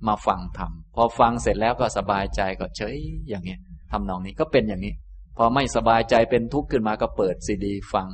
[0.07, 2.95] มาฟังธรรมพอฟังเสร็จแล้วก็สบายใจก็เฉย
[3.29, 3.57] อย่างนี้
[3.91, 4.93] ทำนองนี้ก็เป็นอย่างนี้
[5.37, 8.07] พอไม่สบายใจเป็นทุกข์ขึ้นมาก็เปิดซีดี ฟัง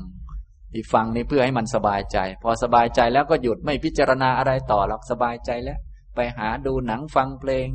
[0.73, 5.79] ที่ฟังนี่เพื่อให้มันสบายใจ พอสบายใจแล้วก็หยุดไม่พิจารณาอะไรต่อหรอกสบายใจแล้ว
[6.15, 7.67] ไปหาดูหนังฟังเพลง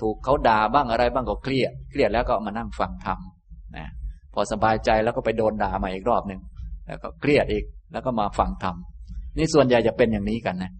[0.00, 3.18] ถูกเขาด่าบ้างอะไรบ้างก็เครียด เครียดแล้วก็มานั่งฟังธรรม
[3.76, 3.86] นะ
[4.34, 6.40] พอสบายใจแล้วก็ไปโดนด่ามาอีกรอบหนึ่ง
[6.86, 8.76] แล้วก็เครียดอีกแล้วก็มาฟังธรรม
[9.36, 10.72] นี่ส่วนใหญ่จะเป็นอย่างนี้กันนะ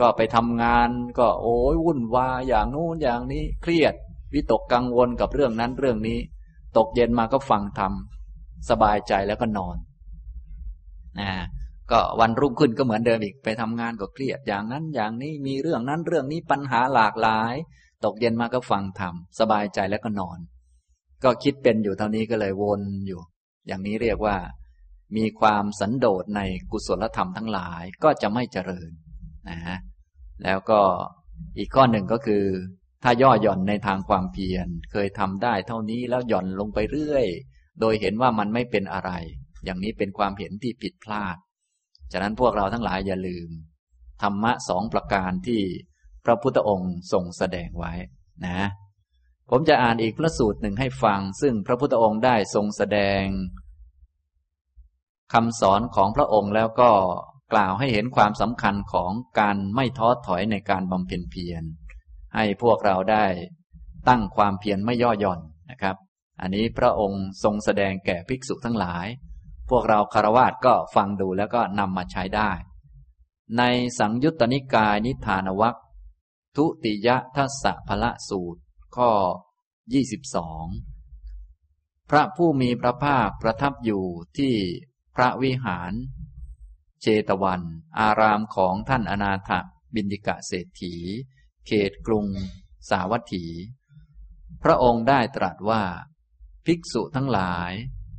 [0.00, 3.94] ก็ไปทำงานก็โอ้ยวุ่นวายอย่างนู้นอย่างนี้เครียด
[4.34, 6.18] วิตกกังวลกับเรื่องนั้นเรื่องนี้
[6.76, 7.92] ตกเย็นมาก็ฟังธรรม
[8.70, 9.76] สบายใจแล้วก็นอน
[11.20, 11.30] นะ
[11.90, 17.54] ก็วันรุ่งขึ้นก็เหมือนเดิมอีกไปทำงานก็เครียดอย่างนั้นอย่างนี้มีเรื่องนั้นเรื่องนี้ปัญหาหลากหลาย
[18.04, 20.38] ตกเย็นมาก็ฟังธรรมสบายใจแล้วก็นอน
[21.24, 23.20] ก็คิดเป็นอยู่เท่านี้ก็เลยวนอยู่
[23.66, 24.36] อย่างนี้เรียกว่า
[25.16, 28.90] มีความสันโดษในกุศลธรรมทั้งหลายก็จะไม่เจริญ
[29.48, 29.78] นะฮะ
[30.44, 30.80] แล้วก็
[31.58, 32.44] อีกข้อหนึ่งก็คือ
[33.02, 37.26] ถ้าย่อหย่อนในทางความเพียรเคยทำได้เท่านี้แล้วหย่อนลงไปเรื่อย
[37.80, 39.10] โดยเห็นว่ามันไม่เป็นอะไร
[39.68, 41.36] อย่างนี้เป็นความเห็นที่ผิดพลาด
[42.12, 43.48] ฉะนั้นพวกเราทั้งหลายอย่าลืม
[44.22, 45.62] ธรรมะสองประการที่
[46.24, 47.92] พระพุทธองค์ทรงแสดงไว้
[48.46, 48.68] นะ
[49.50, 53.24] ผมจะอ่านอีกพระสูตรหนึ่งให้ฟัง ซึ่งพระพุทธองค์ได้ทรงแสดง
[55.32, 56.90] คำสอนของพระองค์แล้วก็
[57.52, 61.62] กล่าวให้เห็นความสำคัญของการไม่ท้อถอยในการบำเพ็ญเพียร
[62.34, 63.26] ให้พวกเราได้
[64.08, 65.96] ตั้งความเพียรไม่ย่อหย่อนนะครับ
[66.40, 69.06] อันนี้พระองค์ทรงแสดงแก่ภิกษุทั้งหลาย
[69.70, 72.50] พวกเราคารวะก็ฟังดูแล้วก็นำมาใช้ได้
[73.58, 73.62] ใน
[73.98, 75.76] สังยุตตนิกายนิทานวัค
[76.56, 78.60] ทุติยทัสสะพละสูตร
[78.96, 79.10] ข้อ
[81.24, 84.04] 22 พระผู้มีพระภาคประทับอยู่
[84.38, 84.54] ที่
[85.16, 85.92] พระวิหาร
[87.02, 87.62] เจตวัน
[87.98, 89.50] อารามของท่านอนาถ
[89.94, 90.94] บินิกะเศรษฐี
[91.66, 92.26] เขตกรุง
[92.90, 93.44] สาวัตถี
[94.62, 95.82] พระองค์ได้ตรัสว่า
[96.66, 97.72] ภิกษุทั้งหลาย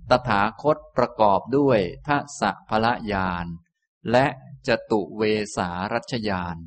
[0.09, 3.45] ตถาคตประกอบด้วยทัศพละยาน
[4.11, 4.25] และ
[4.67, 5.23] จตุเว
[5.55, 6.57] สารัชยาน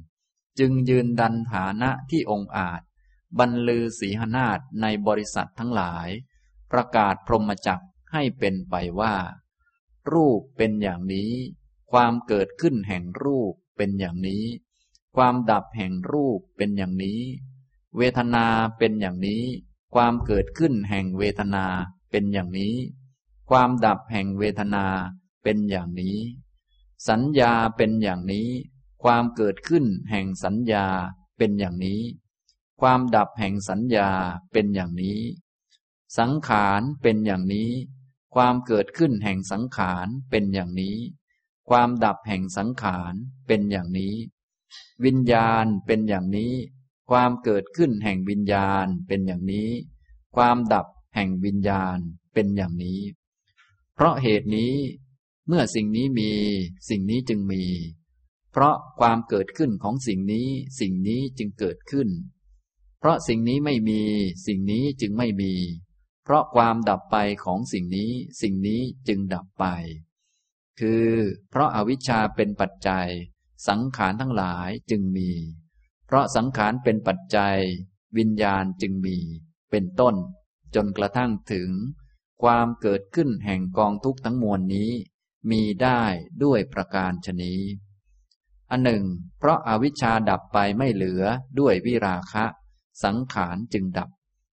[0.58, 2.80] จึงยืนดันฐานะที่องค์อาจ
[3.38, 6.08] บรรลือสีหนาฏในบริษัททั้งหลาย
[6.72, 9.14] ประกาศพรหมจักให้เป็นไปว่า
[10.12, 11.32] รูปเป็นอย่างนี้
[11.92, 14.44] ความเกิดขึ้นแห่งรูปเป็นอย่างนี้
[15.16, 17.22] ความดับแห่งรูปเป็นอย่างนี้
[17.96, 18.46] เวทนา
[18.78, 19.44] เป็นอย่างนี้
[19.94, 21.66] ความเกิดขึ้นแห่งเวทนา
[22.10, 22.76] เป็นอย่างนี้
[23.54, 24.86] ความดับแห่งเวทนา
[25.42, 26.18] เป็นอย่างนี้
[27.08, 28.48] สัญญาเป็นอย่างนี้
[29.02, 30.86] ความเกิดขึ้นแห่งสัญญา
[31.38, 32.02] เป็นอย่างนี้
[32.80, 34.08] ความดับแห่งสัญญา
[34.52, 35.20] เป็นอย่างนี้
[36.18, 37.70] สังขารเป็นอย่างนี้
[38.34, 40.96] ความเกิดขึ้นแห่งสังขารเป็นอย่างนี้
[41.68, 43.14] ความดับแห่งสังขาร
[43.46, 44.14] เป็นอย่างนี้
[45.04, 46.54] วิญญาณเป็นอย่างนี้
[47.10, 49.70] ความเกิดขึ้นแห่งวิญญาณเป็นอย่างนี้
[50.36, 51.98] ความดับแห่งวิญญาณ
[52.34, 53.00] เป็นอย่างนี้
[54.02, 54.74] ราะเหตุนี้
[55.48, 56.30] เมื่อสิ่งนี้มี
[56.88, 57.64] สิ่งนี้จึงมี
[58.52, 60.48] เพราะความเกิดขึ้นของสิ่งนี้
[60.80, 62.08] สิ่งนี้จึงเกิดขึ้น
[62.98, 64.02] เพราะสิ่งนี้ไม่มี
[64.46, 65.54] สิ่งนี้จึงไม่มี
[66.24, 68.10] เพราะความดับไปของสิ่งนี้
[68.42, 69.64] สิ่งนี้จึงดับไป
[70.80, 71.08] คือ
[71.50, 73.08] เพราะอาวิชชาเป็นปัจจัย
[73.68, 75.30] สังขารทั้งหลายจึงมี
[76.06, 77.58] เพราะสังขารเป็นปัจจัย
[78.18, 79.16] วิญญาณจึงมี
[79.70, 80.14] เป็นต้น
[80.74, 81.70] จนกระทั่งถึง
[82.42, 84.90] ความเกิดขึ้นแห่งกองทุกข์ทั้งมวลนี้
[85.50, 86.02] มีได้
[86.44, 87.60] ด้วยประการชนี้
[88.70, 89.04] อันหนึ่ง
[89.38, 91.22] เพราะอาวิชชาดับไปไม่เหลือ
[91.58, 92.44] ด้วยวิราคะ
[93.04, 94.08] สังขารจึงดับ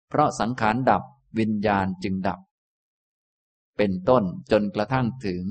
[0.09, 1.03] เพราะสังขารดับ
[1.39, 2.41] วิญญาณจึงดับ
[3.77, 5.43] เป็นต้นจนกระทั่งถึง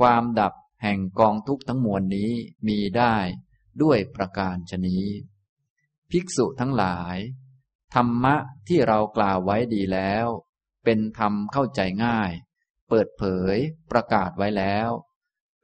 [0.00, 2.30] ความดับแห่งกองทุกข์ทั้งมวลนี้
[2.68, 3.16] มีได้
[3.82, 5.06] ด้วยประการชนี้
[6.10, 7.16] ภิกษุทั้งหลาย
[7.94, 8.36] ธรรมะ
[8.68, 10.26] ที่เรากล่าวไว้ดีแล้ว
[10.88, 12.32] เป็นธรรมเข้าใจง่าย
[12.88, 13.56] เปิดเผย
[13.90, 14.90] ประกาศไว้แล้ว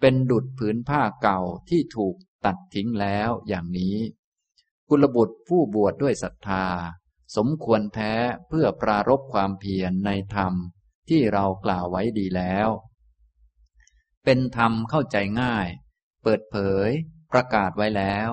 [0.00, 3.96] เป็นดุดผืนผ้าเก่าที่ถูกตัดทิ้งแล้วอย่างนี้
[4.88, 6.66] กุลบุตรผู้บวชดด้วยศรัทธา
[7.36, 8.12] สมควรแท้
[8.48, 10.54] เพื่อปรารบความเพียรในธรรม
[11.08, 12.68] ที่เรากล่าวไว้ดีแล้ว
[14.24, 15.68] เป็นธรรมเข้าใจง่าย
[16.22, 16.56] เปิดเผ
[16.86, 16.88] ย
[17.32, 18.30] ประกาศไว้แล้ว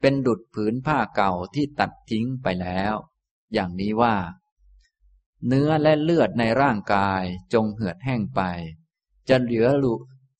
[0.00, 2.94] เป็นดุดผืนผ้าเก่าที่ตัดทิ้งไปแล้ว
[3.52, 4.16] อย่างนี้ว่า
[5.46, 7.22] เนื้อและเลือดในร่างกาย
[7.52, 8.40] จงเหือดแห้งไป
[9.28, 9.66] จะเหลือ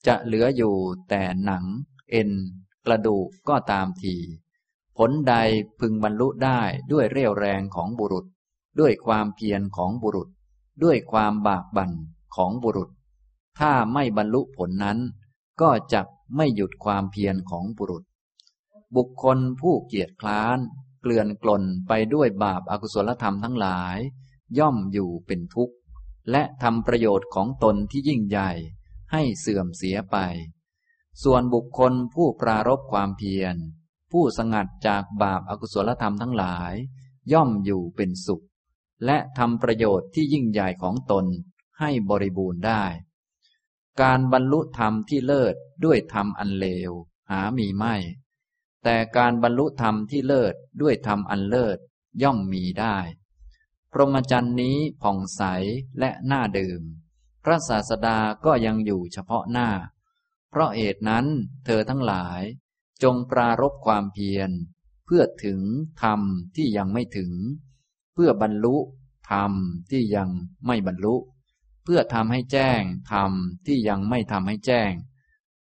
[0.07, 0.77] จะเหลืออยู่
[1.09, 1.65] แต่หนัง
[2.11, 2.31] เอ็น
[2.87, 4.17] กระดูกก็ตามที
[4.97, 5.35] ผลใด
[5.81, 6.61] พึงบรรลุได้
[6.93, 8.27] ด้วยเรี่ยวแรงของบุรุษ
[8.81, 10.29] ด้วยความเพียรของบุรุษ
[10.85, 11.93] ด้วยความบากบั่น
[12.37, 12.91] ของบุรุษ
[13.59, 14.99] ถ้าไม่บรรลุผลนั้น
[15.61, 16.01] ก็จะ
[16.37, 18.05] ไม่หยุดความเพียรของบุรุษ
[18.97, 20.59] บุคคลผู้เกียจคร้าน
[21.01, 23.99] เกลื่อนกลนไปด้วยบาปอากุศลธรรมทั้งหลาย
[24.59, 25.77] ย่อมอยู่เป็นทุกข์
[26.31, 28.51] และทำประโยชน์ของตนที่ยิ่งใหญ่
[29.13, 30.17] ให้เสื่อมเสียไป
[31.23, 33.57] ส่วนบุคคลผู้ปรารบความเพียร
[34.13, 36.75] ผู้สงัดจากบาปอากุศลธรรมทั้งหลาย
[37.33, 38.45] ย่อมอยู่เป็นสุข
[39.05, 41.27] และทำประโยชน์ที่ยิ่งใหญ่ของตน
[41.81, 42.85] ให้บริบูรณ์ได้
[44.03, 46.93] การบรรลุธรรมที่เลิศด้วยธรรมอันเลว
[47.31, 47.95] หามีไม่
[48.85, 51.79] แต่การบรรลุธรรมที่เลิศด้วยธรรมอันเลิศ
[52.23, 52.97] ย่อมมีได้
[53.93, 55.43] พรหมจรรย์นี้ผ่องใส
[55.99, 56.83] และน่าดื่ม
[57.45, 59.69] พระศาสดาก็ยังอยู่เฉพาะหน้า
[60.51, 61.27] เพราะเหตุนั้น
[61.65, 62.43] เธอทั้งหลาย
[63.03, 64.51] จงปรารบความเพียร
[65.05, 65.61] เพื่อถึง
[66.03, 66.21] ธรรม
[66.57, 67.33] ที่ยังไม่ถึง
[68.15, 68.77] เพื่อบรรลุ
[69.31, 69.53] ธรรม
[69.91, 70.31] ที่ยัง
[70.67, 71.17] ไม่บรรลุ
[71.85, 72.81] เพื่อทำให้แจ้ง
[73.13, 73.33] ธรรม
[73.67, 74.93] ที่ยังไม่ทำให้แจ้ง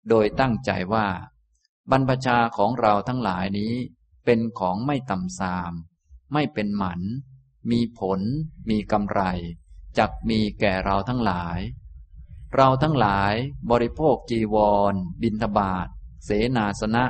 [0.09, 1.09] โดยตั้งใจว่า
[1.91, 3.75] บรรพชาของเราทั้งหลายนี้
[4.25, 5.73] เป็นของไม่ต่ำซาม
[6.33, 7.01] ไม่เป็นหมัน
[7.71, 8.21] มีผล
[8.71, 9.21] มีกำไร
[9.99, 11.59] จักมีแก่เราทั้งหลาย
[12.55, 13.35] เราทั้งหลาย
[13.71, 14.57] บริโภคจีว
[14.93, 15.87] ร บินทบาท
[16.25, 17.05] เสนาสนะ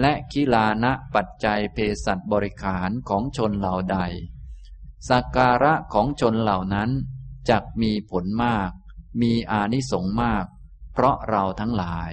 [0.00, 3.98] และคิลานะปัจจัยเพสัตบริขารของชนเหล่าใด
[5.08, 6.90] สักการะของชนเหล่านั้น
[7.50, 8.70] จักมีผลมาก
[9.20, 10.44] มีอานิสงส์มาก
[10.92, 12.10] เพราะเราทั้งหลาย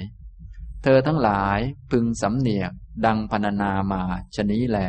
[0.84, 1.60] เธอทั้งหลาย
[1.91, 2.72] พึงสำเนียก
[3.06, 4.04] ดังพรรณนามา
[4.36, 4.80] ชนี้แล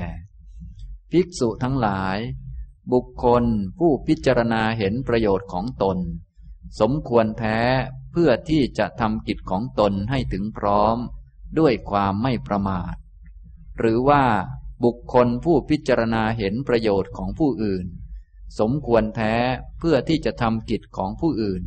[1.11, 2.17] ภิกษุทั้งหลาย
[2.93, 3.45] บุคคล
[3.79, 5.99] ผู้พิจารณาเห็นประโยชน์ของตน
[6.81, 7.59] สมควรแท้
[8.13, 10.97] เพื่อที่จะทำกิจของตนให้ถึงพร้อม
[11.59, 12.95] ด้วยความไม่ประมาท
[13.79, 14.25] หรือว่า
[14.85, 17.87] บุคคลผู้พิจารณาเห็นประโยชน์ของผู้อื่น
[18.59, 19.35] สมควรแท้
[19.79, 21.63] เพื่อที่จะทำกิจของผู้อื่น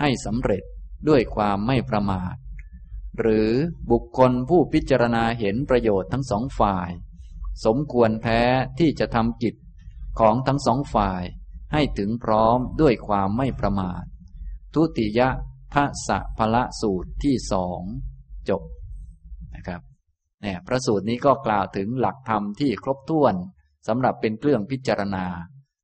[0.00, 0.62] ให้สำเร็จ
[1.08, 2.34] ด้วยความไม่ประมาท
[3.20, 3.50] หรือ
[3.90, 6.90] บุคคลผู้พิจารณาเห็นประโยชน์ทั้งสองฝ่าย
[7.64, 8.42] สมควรแท้
[8.78, 9.54] ที่จะทำกิจ
[10.18, 11.22] ของทั้งสองฝ่าย
[11.72, 14.02] ให้ถึงพร้อมด้วยความไม่ประมาท
[14.74, 15.20] ทุติย
[15.72, 17.80] ภะสะพละสูตรที่สอง
[18.48, 18.62] จบ
[19.54, 19.80] นะครับ
[20.42, 23.34] เนี่ยพระสูตรนี้ก็กล่าวถึงหลักธรรมที่ครบถ้วน
[23.88, 25.24] สำหรับเป็นเครื่องพิจารณา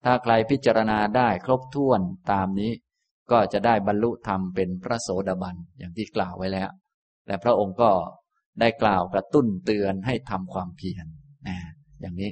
[0.04, 2.72] ถ้าใครพิจารณาได้ครบถ้วนตามนี้
[3.30, 6.70] ก็จะได้บรรลุธรรมเป็นพระโสดาบันอย่างที่กล่าวไว้แล้ว
[7.26, 7.90] และพระองค์ก็
[8.60, 11.06] ได้กล่าวกระตุ้นเตือนให้ทำความเพียร
[11.48, 11.56] นะ
[12.00, 12.30] อย่างนี้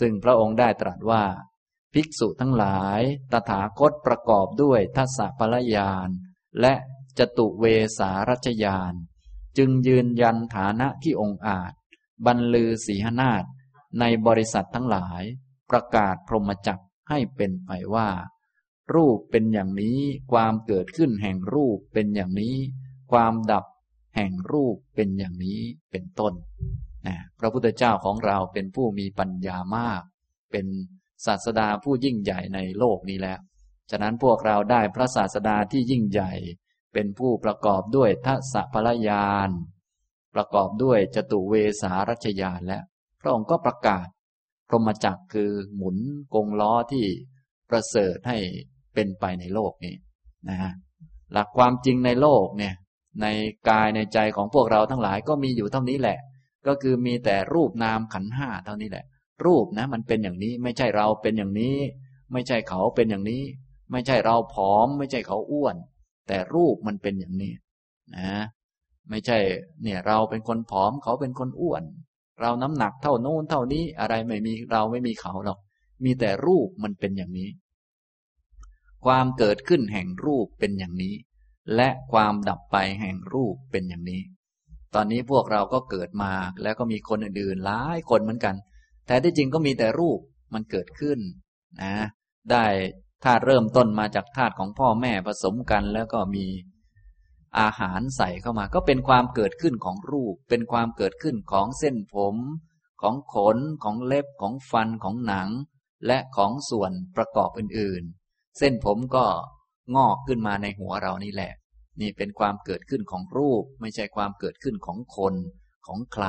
[0.00, 1.24] ซึ่งพระองค์ได้ตรัสว่า
[1.94, 3.00] ภิกษุทั้งหลาย
[3.32, 6.08] ตถาคตประกอบด้วยทัศพลยาน
[6.60, 6.74] และ
[7.18, 7.64] จตุเว
[7.98, 8.94] สารัชยาน
[9.58, 11.72] จึงยืนยันฐานะที่องค์อาจ
[12.26, 13.44] บรรลือสีหนาฏ
[14.00, 15.22] ในบริษัททั้งหลาย
[15.70, 18.08] ประกาศพรหมจักให้เป็นไปว่า
[18.94, 19.98] รูปเป็นอย่างนี้
[20.32, 22.56] ความเกิดขึ้นแห่งรูปเป็นอย่างนี้
[23.12, 23.64] ความดับ
[24.16, 25.60] แห่งรูปเป็นอย่างนี้
[25.90, 26.34] เป็นต้น
[27.06, 30.02] นะพระพุทธเจ้าของเราเป็นผู้มีปัญญามาก
[30.50, 30.66] เป็น
[31.26, 33.40] ศาสดาผู้ยิ่งใหญ่ในโลกนี้แล้ว
[33.90, 36.32] ฉะนั้นพวกเราได้พระศาสดาที่ยิ่งใหญ่
[36.92, 39.50] เป็นผู้ประกอบด้วยทัศพลยาน
[40.34, 42.78] ประกอบด้วยจตุเวสารัชยานและ
[43.20, 44.06] พระองค์ก็ประกาศ
[44.68, 45.96] พรหมจักรคือหมุน
[46.34, 47.04] กงล้อที่
[47.70, 48.38] ประเสริฐให้
[48.94, 49.94] เป็นไปในโลกนี้
[50.48, 50.72] นะฮะ
[51.32, 52.74] หลักความจริงในโลกเนี่ย
[53.22, 53.26] ใน
[53.68, 56.18] กายในใจของพวกเราทั้งหลายก็มีอยู่เท่านี้แหละ
[56.66, 59.04] ก็คือมีแต่รูปนามขันห้าเท่านี้แหละ
[59.44, 61.76] รูปนะ มันเป็นอย่างนี้ ไม่ใช่เราเป็นอย่างนี้
[62.32, 63.42] ไม่ใช่เขาเป็นอย่างนี้
[63.92, 65.76] ไม่ใช่เราผอม ไม่ใช่เขาอ้วน
[66.28, 67.52] แต่รูปมันเป็นอย่างนี้
[68.16, 68.34] นะ
[69.10, 69.38] ไม่ใช่
[69.82, 71.82] เนี่ยเราเป็นคนผอมเขาเป็นคนอ้วน
[72.40, 75.58] เราน้ำหนักเท่าโน้นเท่านี้อะไรไม่มีเราไม่มีเขาหรอก
[76.04, 77.48] มีแต่รูปมันเป็นอย่างนี้
[79.04, 81.14] ความเกิดขึ้นแห่งรูปเป็นอย่างนี้
[81.76, 84.22] และความดับไปแห่งรูปเป็นอย่างนี้
[84.94, 88.54] ตอนนี้พวกเราก็เกิดมาแล้วก็มีคนอื่นๆหลายคนเหมือนกัน
[89.06, 90.18] แต่ที่จริงก็มีแต่รูป
[90.54, 91.18] มันเกิดขึ้น
[91.82, 91.94] นะ
[92.50, 92.64] ได้
[93.24, 96.46] ธาตุเริ่มต้นมาจากธาตุของพ่อแม่ผสมกัน แล้วก็มี
[97.58, 102.36] อาหารใส่เข้ามา ก็เป็นความเกิดขึ้นของรูป เป็นความเกิดขึ้นของเส้นผม
[103.02, 105.48] ของขนของเล็บของฟันของหนัง
[106.06, 109.26] และของส่วนประกอบอื่นๆ เส้นผมก็
[109.96, 111.52] งอกขึ้นมาในหัวเรานี่แหละ
[112.00, 115.34] นี่เป็นความเกิดขึ้นของรูป ไม่ใช่ความเกิดขึ้นของคน
[115.86, 116.26] ของใคร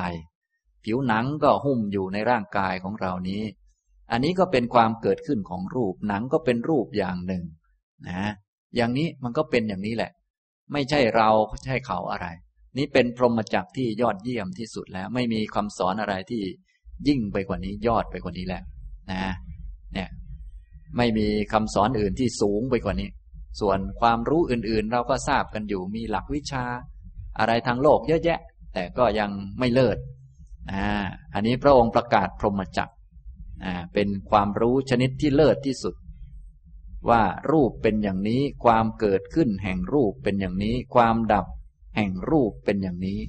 [0.84, 3.42] ผิวหนังก็หุ้มอยู่ในร่างกายของเรานี้
[4.10, 7.42] อันนี้ก็เป็นความเกิดขึ้นของรูป หนังก็เป็นรูปอย่างหนึ่ง
[8.08, 8.32] นะ
[8.76, 10.10] อย่างนี้มันก็เป็นอย่างนี้แหละ
[10.72, 11.28] ไม่ใช่เรา
[11.64, 12.26] ใช่เขาอะไร
[12.78, 16.42] นี่เป็นพรหมจรรที่ยอดเยี่ยมที่สุดแล้ว ไม่มีคำสอนอะไรที่
[17.08, 18.62] ยิ่งไปกว่านี้ยอดไปกว่านี้แล้ว
[19.10, 19.22] นะ
[19.94, 20.08] เนี่ย
[20.96, 23.08] ไม่มีคำสอนอื่นที่สูงไปกว่านี้
[23.60, 26.64] ส่วนความรู้อื่นๆ เราก็ทราบกันอยู่มีหลักวิชา
[27.38, 28.40] อะไรทางโลกเยอะแยะ
[28.74, 29.98] แต่ก็ยังไม่เลิศ
[30.72, 30.86] อ่า
[31.34, 32.94] อันนี้พระองค์ประกาศพรหมจักร
[33.64, 35.94] อ่าเป็นความรู้ชนิดที่เลิศที่สุด
[37.10, 41.46] ว่ารูปเป็นอย่างนี้ความเกิดขึ้นแห่งรูปเป็นอย่างนี้ ความดับ
[41.96, 43.20] แห่งรูปเป็นอย่างนี้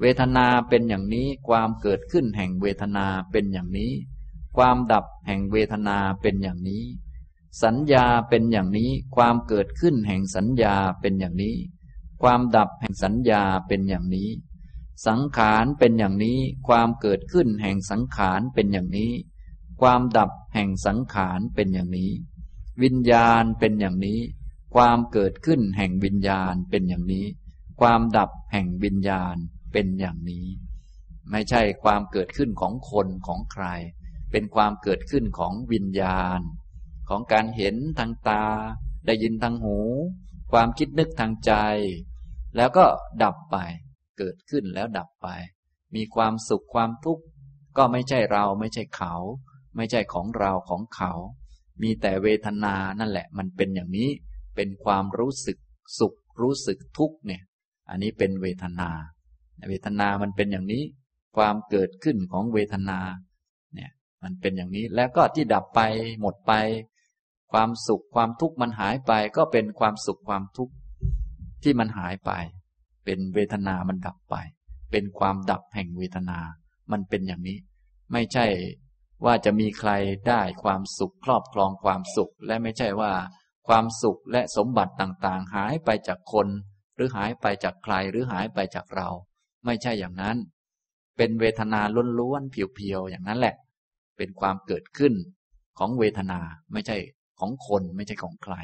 [0.00, 3.92] เวทนาเป็นอย่างนี้ความเกิดขึ้นแห่งเวทนาเป็นอย่างนี้
[4.56, 6.84] ความดับแห่งเวทนาเป็นอย่างนี้
[7.62, 11.56] สัญญาเป็นอย่างนี้ ความเกิดขึ้นแห่งสัญญาเป็นอย่างนี้
[12.22, 14.30] ความดับแห่งสัญญาเป็นอย่างนี้
[15.06, 16.38] สังขารเป็นอย่างนี้
[16.68, 19.12] ความเกิดขึ้นแห่งสังขารเป็นอย่างนี้
[19.80, 22.10] ความดับแห่งสังขารเป็นอย่างนี้
[22.82, 24.20] วิญญาณเป็นอย่างนี้
[24.74, 27.26] ความเกิดขึ้นแห่งวิญญาณเป็นอย่างนี้
[27.80, 29.36] ความดับแห่งวิญญาณ
[29.72, 30.46] เป็นอย่างนี้
[31.30, 33.64] ไม่ใช่ความเกิดขึ้นของคนของใคร
[34.30, 36.40] เป็นความเกิดขึ้นของวิญญาณ
[37.12, 38.44] ของการเห็นทางตา
[39.06, 39.78] ได้ยินทางหู
[40.52, 41.52] ความคิดนึกทางใจ
[42.56, 42.84] แล้วก็
[43.22, 43.56] ดับไป
[44.18, 45.28] เกิดขึ้นแล้วดับไป
[45.94, 47.24] มีความสุขความทุกข์
[47.76, 49.14] ก็ไม่ใช่เราไม่ใช่เขา
[49.76, 51.12] ไม่ใช่ของเราของเขา
[51.82, 54.10] มีแต่เวทนานั่นแหละ มันเป็นอย่างนี้
[54.56, 55.58] เป็นความรู้สึก
[55.98, 57.42] สุขรู้สึกทุกข์เนี่ย
[57.90, 58.90] อันนี้เป็นเวทนา
[59.68, 60.82] เวทนามันเป็นอย่างนี้
[61.36, 62.98] ความเกิดขึ้นของเวทนา
[63.74, 63.90] เนี่ย
[64.22, 65.80] มันเป็นอย่างนี้แล้วก็ที่ดับไป
[66.20, 66.52] หมดไป
[67.52, 70.74] ความสุขความทุกข์มันหายไปก็เป็นความสุขความทุกข์
[71.62, 72.30] ที่มันหายไป
[73.04, 74.36] เป็นเวทนามันดับไป
[74.90, 76.38] เป็นความดับแห่งเวทนา
[76.92, 77.58] มันเป็นอย่างนี้
[78.12, 78.46] ไม่ใช่
[79.24, 79.90] ว่าจะมีใคร
[80.28, 83.12] ได้ความสุขครอบครองความสุข และไม่ใช่ว่า
[83.68, 86.48] ความสุขและสมบัติต่างๆ หายไปจากคน
[86.96, 89.08] หรือหายไปจากใครหรือหายไปจากเรา
[89.64, 90.36] ไม่ใช่อย่างนั้น
[91.16, 91.80] เป็นเวทนา
[92.18, 93.54] ล้วนๆเพียวๆอย่างนั้นแหละ
[94.16, 95.14] เป็นความเกิดขึ้น
[95.78, 96.40] ของเวทนา
[96.72, 96.96] ไม่ใช่
[97.42, 98.54] ของคนไม่ใช่ของใคร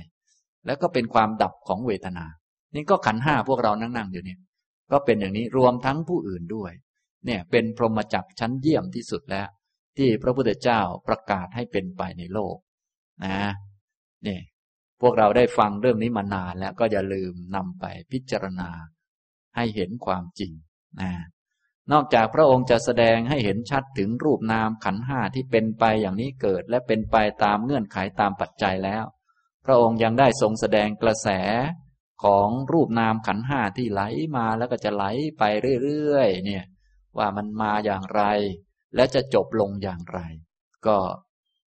[0.66, 2.26] แล้วก็เป็นความดับของเวทนา
[2.74, 4.38] นี่ก็ขันห้าพวกเรานั่งๆอยู่เนี่ย
[4.92, 6.72] ก็เป็นอย่างนี้รวมทั้งผู้อื่นด้วย
[7.26, 9.48] เนี่ยเป็นพรหมจักรชั้นเยี่ยมที่สุดแล้ว
[9.98, 12.56] ที่พระพุทธเจ้าประกาศให้เป็นไปในโลก
[13.24, 13.52] นะ
[14.24, 14.42] เนี่ย
[15.00, 18.70] พวกเราได้ฟังเรื่องนี้มานานแล้วก็อย่าลืมนำไปพิจารณา
[19.56, 20.52] ให้เห็นความจริง
[21.00, 21.10] นะ
[21.92, 29.04] นอกจากพระองค์จะแสดงให้เห็นชัดถึงรูปนามขันห้าที่เป็นไปอย่างนี้เกิด และเป็นไปตามเงื่อนไขตามปัจจัยแล้ว
[29.64, 31.28] พระองค์ยังได้ทรงแสดงกระแส
[32.24, 34.02] ของรูปนามขันห้าที่ไหล
[34.36, 35.04] มาแล้วก็จะไหล
[35.38, 35.42] ไป
[35.82, 36.64] เรื่อยๆเนี่ย
[37.18, 38.22] ว่ามันมาอย่างไร
[38.94, 40.18] และจะจบลงอย่างไร
[40.86, 40.98] ก็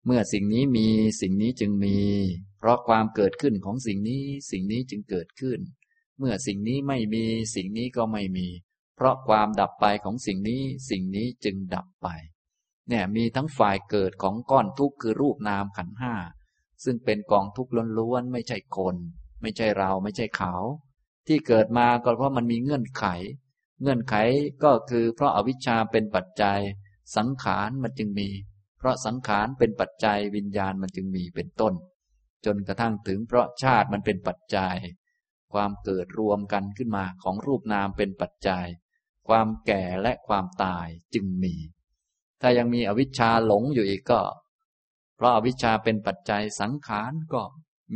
[0.06, 0.88] เมื่อสิ่งนี้มี
[1.22, 2.00] สิ่งนี้จึงมี
[2.60, 5.60] เพราะความเกิดขึ้นของสิ่งนี้สิ่งนี้จึงเกิดขึ้น
[6.20, 8.48] เมื่อสิ่งนี้ไม่มีสิ่งนี้ก็ไม่มี
[9.02, 12.08] เพราะความดับไปของสิ่งนี้สิ่งนี้จึงดับไป
[12.90, 16.14] เนี่ยมีทั้งฝ่ายเกิดของก้อนทุกข์คือรูปนามขันห้า
[16.84, 18.96] ซึ่งเป็นกองทุกข์ล้วนๆไม่ใช่คน
[19.42, 20.56] ไม่ใช่เราไม่ใช่เขา
[21.28, 23.06] ที่เกิดมาก็เพราะมันมีเงื่อนไข
[23.82, 24.16] เงื่อนไข
[24.64, 26.60] ก็คือเพราะอาวิชชาเป็นปัจจัย
[27.16, 28.30] สังขารมันจึงมี
[28.78, 31.74] เพราะสังขารเป็นปัจจัยวิญญาณมันจึงมีเป็นต้น
[32.46, 34.78] จนกระทั่งถึงเพราะชาติมันเป็นปัจจัย
[35.54, 38.68] ความเกิดรวมกันขึ้นมาของรูปนามเป็นปัจจัย
[39.28, 41.56] ความแก่และความตายจึงมี
[42.42, 44.22] ถ้ายังมีอวิชชาหลงอยู่อีกก็
[45.16, 47.42] เพราะอาวิชชาเป็นปัจจัยสังขารก็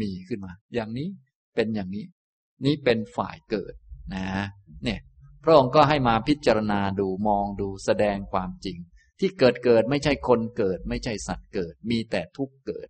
[0.01, 1.09] มีขึ้นมา อย่างนี้
[1.55, 2.05] เป็นอย่างนี้
[2.65, 3.73] นี้เป็นฝ่ายเกิด
[4.13, 4.27] นะ
[4.83, 4.99] เนี่ย
[5.43, 8.77] พระองค์ก็ให้มาพิจารณาดูมองดูแสดงความจริง
[9.19, 12.87] ที่เกิดเกิดไม่ใช่คนเกิด ไม่ใช่สัตว์เกิด มีแต่ทุกข์เกิด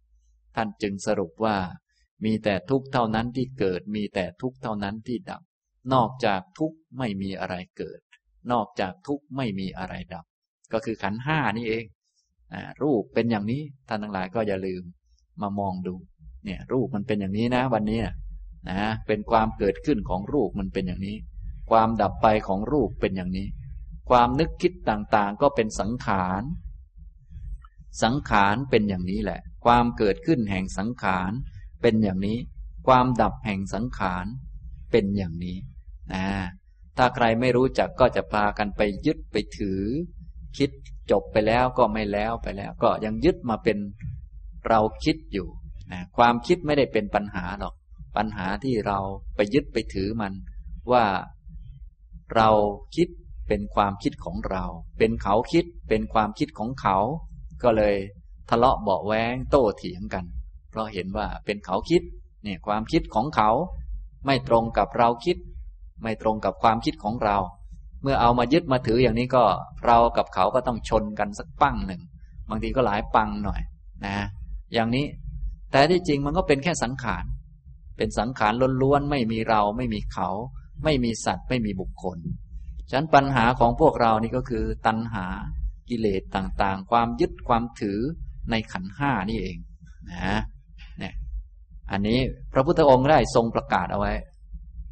[0.56, 1.58] ท่านจึงสรุปว่า
[2.26, 5.42] มีแต่ทุกข์เท่านั้นที่เกิด มีแต่ทุกข์เท่านั้นที่ดับ
[5.94, 8.00] นอกจากทุกข์ไม่มีอะไรเกิด
[8.52, 10.26] นอกจากทุกข์ไม่มีอะไรดับ
[10.74, 11.86] ก็คือขันห้านี่เอง
[12.54, 14.84] อรูปเป็นอย่างนี้ท่านทั้งหลายก็อย่าลืม
[15.42, 15.96] มามองดู
[16.46, 18.02] เนี่ย รูปมันเป็นอย่างนี้นะ วันนี้
[18.70, 21.18] นะเป็นความเกิดขึ้นของรูปมันเป็นอย่างนี้
[21.72, 23.48] ความดับไปของรูปเป็นอย่างนี้
[24.10, 26.44] ความนึกคิดต่างๆ ก็เป็นสังขาร
[28.04, 31.32] สังขารเป็นอย่างนี้แหละ ความเกิดขึ้นแห่งสังขาร
[31.82, 32.38] เป็นอย่างนี้
[32.88, 34.26] ความดับแห่งสังขาร
[34.92, 35.58] เป็นอย่างนี้
[36.14, 36.26] นะ
[36.98, 39.82] ถ้าใครไม่รู้จักก็จะพากันไปยึดไปถือ
[40.58, 40.70] คิด
[41.12, 43.78] จบไปแล้วก็ไม่แล้วไปแล้ว ก็ยังยึดมาเป็น
[44.68, 45.48] เราคิดอยู่
[45.92, 47.74] นะความคิดไม่ได้เป็นปัญหาหรอก
[48.18, 49.00] ปัญหาที่เรา
[49.36, 50.34] ไปยึดไปถือมัน
[50.92, 51.06] ว่า
[52.36, 52.50] เรา
[52.96, 53.08] คิด
[53.48, 54.64] เป็นความคิดของเรา
[54.98, 56.98] เป็นเขาคิดเป็นความคิดของเขา
[57.64, 57.96] ก็เลย
[58.50, 60.26] ทะเลาะเบาแวงโต้เถียงกัน
[60.70, 62.02] เพราะเห็นว่าเป็นเขาคิด
[62.44, 63.50] เนี่ยความคิดของเขา
[64.26, 65.38] ไม่ตรงกับเราคิด
[66.02, 67.38] ไม่ตรงกับความคิดของเรา
[68.02, 69.44] เมื่อเอามายึดมาถืออย่างนี้ก็
[69.86, 72.02] เรากับเขาก็ต้องชนกันสักปั้งหนึ่ง
[72.50, 73.62] บางทีก็หลายปังหน่อย
[74.06, 74.18] นะ
[74.74, 75.06] อย่างนี้
[75.72, 77.26] แต่ที่จริงมันก็เป็นแค่สังขาร
[77.98, 80.30] เป็นสังขารล้วนๆไม่มีเราไม่มีเขา
[80.84, 82.18] ไม่มีสัตว์ไม่มีบุคคล
[82.90, 85.26] ฉะนั้นปัญหาของพวกเรานี่ก็คือ ตัณหา
[85.90, 88.00] กิเลสต่างๆ ความยึดความถือ
[88.52, 89.58] ในขันห้านี่เอง
[90.12, 90.40] นะ
[91.00, 91.14] เนี่ย
[91.92, 92.20] อันนี้
[92.54, 94.14] พระพุทธองค์ได้ทรงประกาศเอาไว้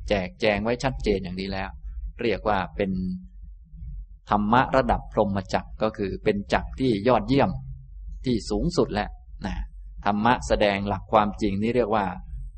[0.10, 1.70] แจกแจงไว้ชัดเจนอย่างนี้แล้ว
[2.22, 2.92] เรียกว่าเป็น
[4.30, 7.50] ธรรมะระดับพรหมจักก็คือเป็นจักที่ยอดเยี่ยม
[8.26, 9.10] ที่สูงสุดแล้ว
[9.46, 9.56] นะ
[10.06, 12.06] ธรรมะแสดงหลักความจริงนี้เรียกว่า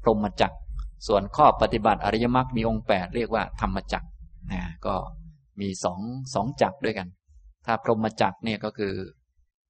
[0.03, 0.51] พรหมจัก
[1.07, 4.03] ส่วนข้อปฏิบัติอริยมรรคมีองค์แปดเรียกว่าธรรมจัก
[4.51, 4.95] นะก็
[5.59, 5.99] มีสอง
[6.33, 7.07] สองจักด้วยกัน
[7.65, 8.93] ถ้าพรหมจักเนี่ยก็คือ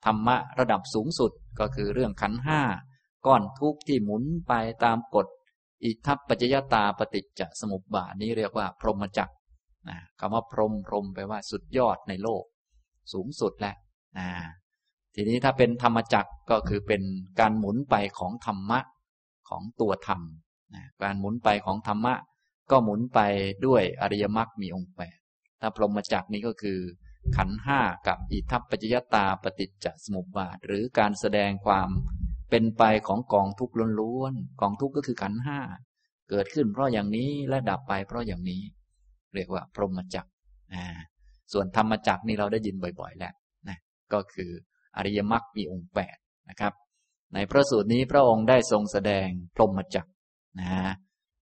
[0.06, 2.62] ธรรมะระดับสูงสุดก็คือเรื่องขันห้า
[3.26, 5.28] ก้อนทุกข์ที่หมุนไปตามกฎ
[5.84, 9.30] อิทัปปัจจยตาปฏิจจสมุปบาทนี้เรียกว่า พรหมจัก
[9.90, 12.44] นะคำว่าพรหมพรหมแปลว่าสุดยอดในโลก
[13.14, 13.76] สูงสุดแหละ
[14.18, 14.28] นะ
[15.16, 17.02] ทีนี้ถ้าเป็นธรรมจักก็คือเป็น
[17.40, 18.80] การหมุนไปของธรรมะ
[19.50, 20.22] ของตัวธรรม
[20.76, 22.14] นะการหมุนไปของธรรมะ
[22.72, 23.20] ก็หมุนไป
[23.66, 25.18] ด้วยอริยมรรคมีองค์แปด
[25.62, 26.80] ถ้าพรหมจักนี้ก็คือ
[27.38, 31.90] ขันห้ากับอิทัปปัจจยตาปฏิจจสมุปบาท หรือการแสดงความ
[32.50, 35.60] เป็นไปของกองทุกข์ล้วนๆกองทุกข์ก็คือขันห้า
[36.30, 38.62] เกิดขึ้นเพราะอย่างนี้และดับไปเพราะอย่างนี้
[39.34, 40.30] เรียกว่า พรหมจักร
[41.54, 43.34] ส่วนธรรมจักรนี่เราได้ยินบ่อย ๆ แล้ว
[43.70, 43.78] นะ
[44.14, 44.52] ก็คือ
[44.98, 46.18] อริยมรรคมีองค์แปด
[46.50, 46.74] นะครับ
[47.34, 50.12] ในพระสูตรนี้พระองค์ได้ทรงแสดงพรหมจักร
[50.60, 50.70] นะ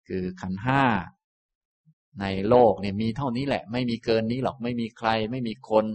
[0.07, 0.83] คือขันห้า
[2.21, 5.85] ในโลกเนี่ยมีเท่านี้แหละ ไม่มีเกินนี้หรอกไม่มีใคร ไม่มีคน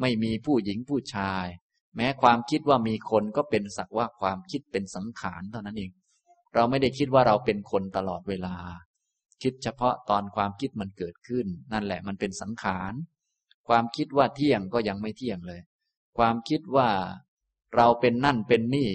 [0.00, 1.46] ไม่มีผู้หญิงผู้ชาย
[2.00, 5.90] แม้ความคิดว่ามีคนก็เป็นสักว่าความคิดเป็นสังขารเท่านั้นเอง
[6.54, 8.56] เราไม่ได้คิดว่าเราเป็นคนตลอดเวลา
[9.42, 12.92] คิดเฉพาะตอนความคิดมันเกิดขึ้น นั่นแหละมันเป็นสังขาร
[13.68, 15.60] ความคิดว่าเที่ยงก็ยังไม่เที่ยงเลย
[16.18, 16.88] ความคิดว่า
[17.76, 18.90] เราเป็นนั่นเป็นนี่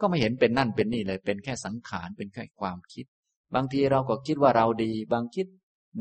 [0.00, 3.06] ก็ไม่เห็นเป็นนั่นเป็นนี่เลย เป็นแค่สังขารเป็นแค่ความคิด
[3.54, 5.46] บางทีเราก็คิดว่าเราดี บางคิด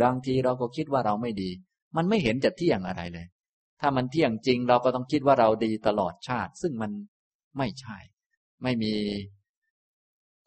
[0.02, 1.50] บางทีเราก็คิดว่าเราไม่ดี
[1.96, 3.28] มันไม่เห็นจะเที่ยงอะไรเลย
[3.82, 6.92] ถ้ามันเที่ยงจริงเราก็ต้องคิดว่าเราดีตลอดชาติ ซึ่งมัน
[7.58, 7.98] ไม่ใช่
[8.64, 8.94] ไม่มี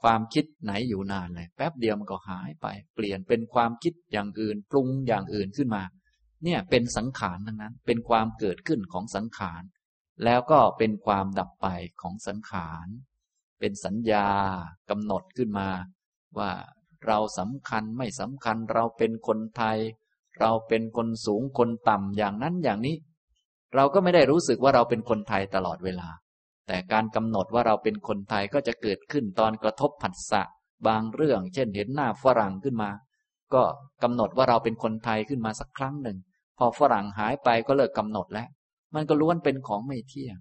[0.03, 5.83] ความคิดไหนอยู่นานเลย แป๊บเดียวมันก็หายไป เปลี่ยนเป็นความคิดอย่างอื่น ปรุงอย่างอื่นขึ้นมา
[6.45, 9.63] เนี่ยเป็นสังขารทั้งนั้น เป็นความเกิดขึ้นของสังขาร
[10.25, 11.67] แล้วก็เป็นความดับไป
[12.03, 12.87] ของสังขาร
[13.61, 14.29] เป็นสัญญา
[14.91, 15.69] กำหนดขึ้นมา
[16.39, 16.51] ว่า
[17.07, 19.79] เราสำคัญไม่สำคัญเราเป็นคนไทย
[20.41, 22.97] เราเป็นคนสูงคนต่ำอย่างนั้นอย่างนี้
[23.75, 26.09] เราก็ไม่ได้รู้สึกว่าเราเป็นคนไทยตลอดเวลา
[26.67, 30.43] แต่การกำหนดว่าเราเป็นคนไทยก็จะเกิดขึ้นตอนกระทบผัสสะ
[30.87, 32.91] บางเรื่อง เช่นเห็นหน้าฝรั่งขึ้นมา
[33.55, 33.63] ก็
[34.03, 36.19] กำหนดว่าเราเป็นคนไทยขึ้นมาสักครั้งหนึ่ง
[36.59, 38.49] พอฝรั่งหายไปก็เลิกกำหนดแล้ว
[38.95, 40.39] มันก็ล้วนเป็นของไม่เที่ยง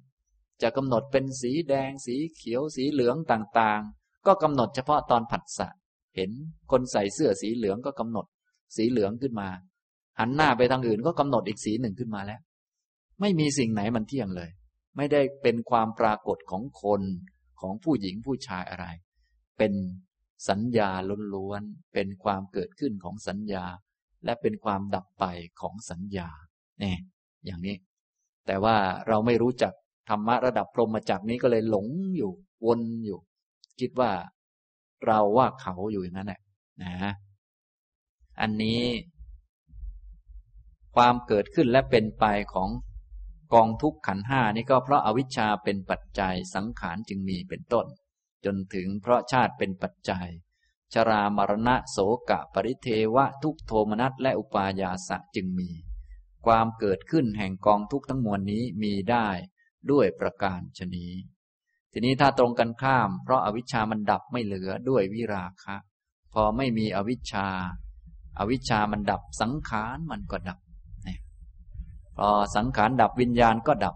[0.62, 5.68] จะกำหนดเป็นสีแดง สีเขียว สีเหลืองต่างๆ ก็กำหนดเฉพาะตอนผัสสะ
[6.16, 6.32] เห็น
[6.72, 8.26] คนใส่เสื้อสีเหลืองก็กำหนด
[8.76, 9.50] สีเหลืองขึ้นมา
[10.20, 12.40] หันหน้าไปทางอื่นก็กำหนดอีกสีหนึ่งขึ้นมาแล้ว
[13.22, 14.50] ไม่มีสิ่งไหนมันเที่ยงเลย
[14.98, 17.02] ไม่ได้เป็นความปรากฏของคน
[17.62, 18.86] ของผู้หญิงผู้ชายอะไร
[19.58, 19.74] เป็น
[20.50, 20.90] สัญญา
[21.36, 23.66] ล้วนๆ เป็นความเกิดขึ้นของสัญญา
[24.26, 25.26] และเป็นความดับไป
[25.62, 26.30] ของสัญญา
[26.80, 27.00] เนี่ย
[27.46, 27.76] อย่างนี้
[28.46, 28.76] แต่ว่า
[29.08, 29.74] เราไม่รู้จัก
[30.10, 32.32] ธรรมะระดับพรหมจักรนี้ก็เลยหลงอยู่
[32.66, 33.20] วนอยู่
[33.80, 34.12] คิดว่า
[35.08, 36.42] เราว่าเขาอยู่อย่างนั้นแหละ
[36.84, 37.14] นะ
[38.42, 38.82] อันนี้
[40.96, 42.70] ความเกิดขึ้นและเป็นไปของ
[43.54, 47.86] กองทุกขันห้านี่ก็เพราะอาวิชชาเป็นปัจจัยสังขารจึงมีเป็นต้น
[48.46, 50.28] จนถึงเพราะชาติเป็นปัจจัย
[50.94, 51.98] ชรามรณะโส
[52.30, 55.70] กะปริเทวะทุกโทมนัสและอุปายาสะจึงมี
[56.46, 59.28] ความเกิดขึ้นแห่งกองทุกทั้งมวลนี้มีได้
[59.92, 61.08] ด้วยประการชนี
[61.92, 65.76] ทีนี้ถ้าตรงกันข้าม เพราะอาวิชชามันดับไม่เหลือด้วยวิราคะ
[66.34, 67.48] พอไม่มีอวิชชา
[68.40, 70.60] อาวิชชามันดับสังขารมันก็ดับ
[72.20, 73.96] พอสังขารดับวิญญาณก็ดับ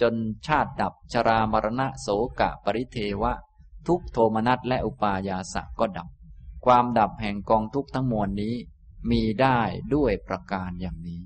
[0.00, 0.14] จน
[0.46, 2.08] ชาติดับชรามรณะโส
[2.40, 3.32] กะปริเทวะ
[3.86, 6.08] ทุกโทมนัสและอุปายาสะก็ดับ
[6.64, 8.54] ความดับแห่งกองทุกทั้งมวลนี้
[9.10, 9.58] มีได้
[9.94, 11.20] ด้วยประการอย่างนี้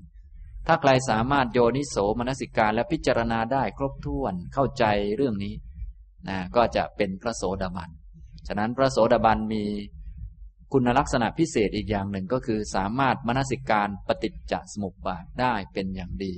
[0.67, 4.83] ถ้าใครสามารถโยนิโสมนสิการและพิจารณาได้ครบถ้วนเข้าใจ
[5.15, 5.53] เรื่องนี้
[6.27, 7.89] นะก็จะเป็นพระโสดาบัน
[8.47, 9.63] ฉะนั้นพระโสดาบันมี
[10.71, 16.33] คุณลักษณะพิเศษอีกอย่างหนึ่งก็คือ สามารถมนสิการปฏิจจสมุปบาทได้เป็นอย่างดี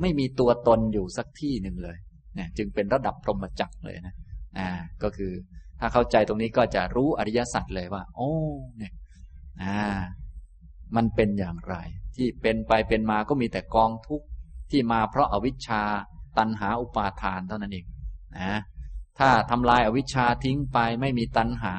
[0.00, 1.98] ไม่มีตัวตนอยู่สักที่หนึ่งเลย
[2.38, 4.14] นะจึงเป็นระดับพรหมจักรเลยนะ
[4.58, 4.68] อ่า
[5.02, 5.32] ก็คือ
[5.80, 8.32] ถ้าเข้าใจตรงนี้ก็จะรู้อริยสัจเลยว่า โอ้
[8.78, 8.92] เนี่ย
[9.62, 9.78] อ่า
[10.96, 11.76] มันเป็นอย่างไร
[12.16, 14.26] ที่เป็นไปเป็นมาก็มีแต่กองทุกข์
[14.70, 15.82] ที่มาเพราะอาวิชชา
[16.38, 17.86] ตันหาอุปาทานเท่านั้นเอง
[18.38, 18.60] นะ
[19.18, 21.72] ถ้าทำลายอาวิชชาทิ้งไปไม่มีตันหา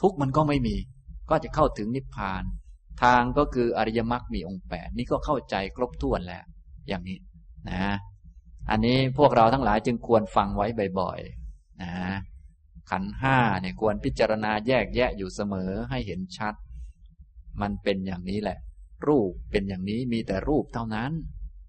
[0.00, 0.76] ทุกข์มันก็ไม่มี
[1.30, 2.44] ก็จะเข้าถึงนิพพาน
[3.02, 6.44] ทางก็คืออริยมรรคมีองค์แปดนี่ก็เข้าใจครบถ้วนแล้ว
[6.88, 7.18] อย่างนี้
[7.70, 7.84] นะ
[8.70, 10.66] อันนี้พวกเราทั้งหลายจึงควรฟังไว้
[11.00, 11.92] บ่อยๆนะ
[12.90, 16.54] ขันห้าเนี่ยควรพิจารณาแยกแยะอยู่เสมอให้เห็นชัด
[17.60, 18.58] มันเป็นอย่างนี้แหละ
[19.06, 21.12] รูปเป็นอย่างนี้มีแต่รูปเท่านั้น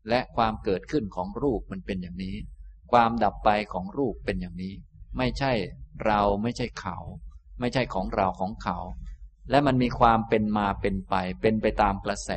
[0.10, 2.36] และความเกิดขึ้นของรูปมันเป็นอย่างนี้
[2.92, 4.74] ความดับไปของรูปเป็นอย่างนี้
[5.18, 5.52] ไม่ใช่
[6.06, 6.98] เราไม่ใช่เขา
[7.60, 8.78] ไม่ใช่ของเราของเขา
[9.50, 12.32] และมันมีความเป็นมาเป็นไป เป็นไปตามกระแส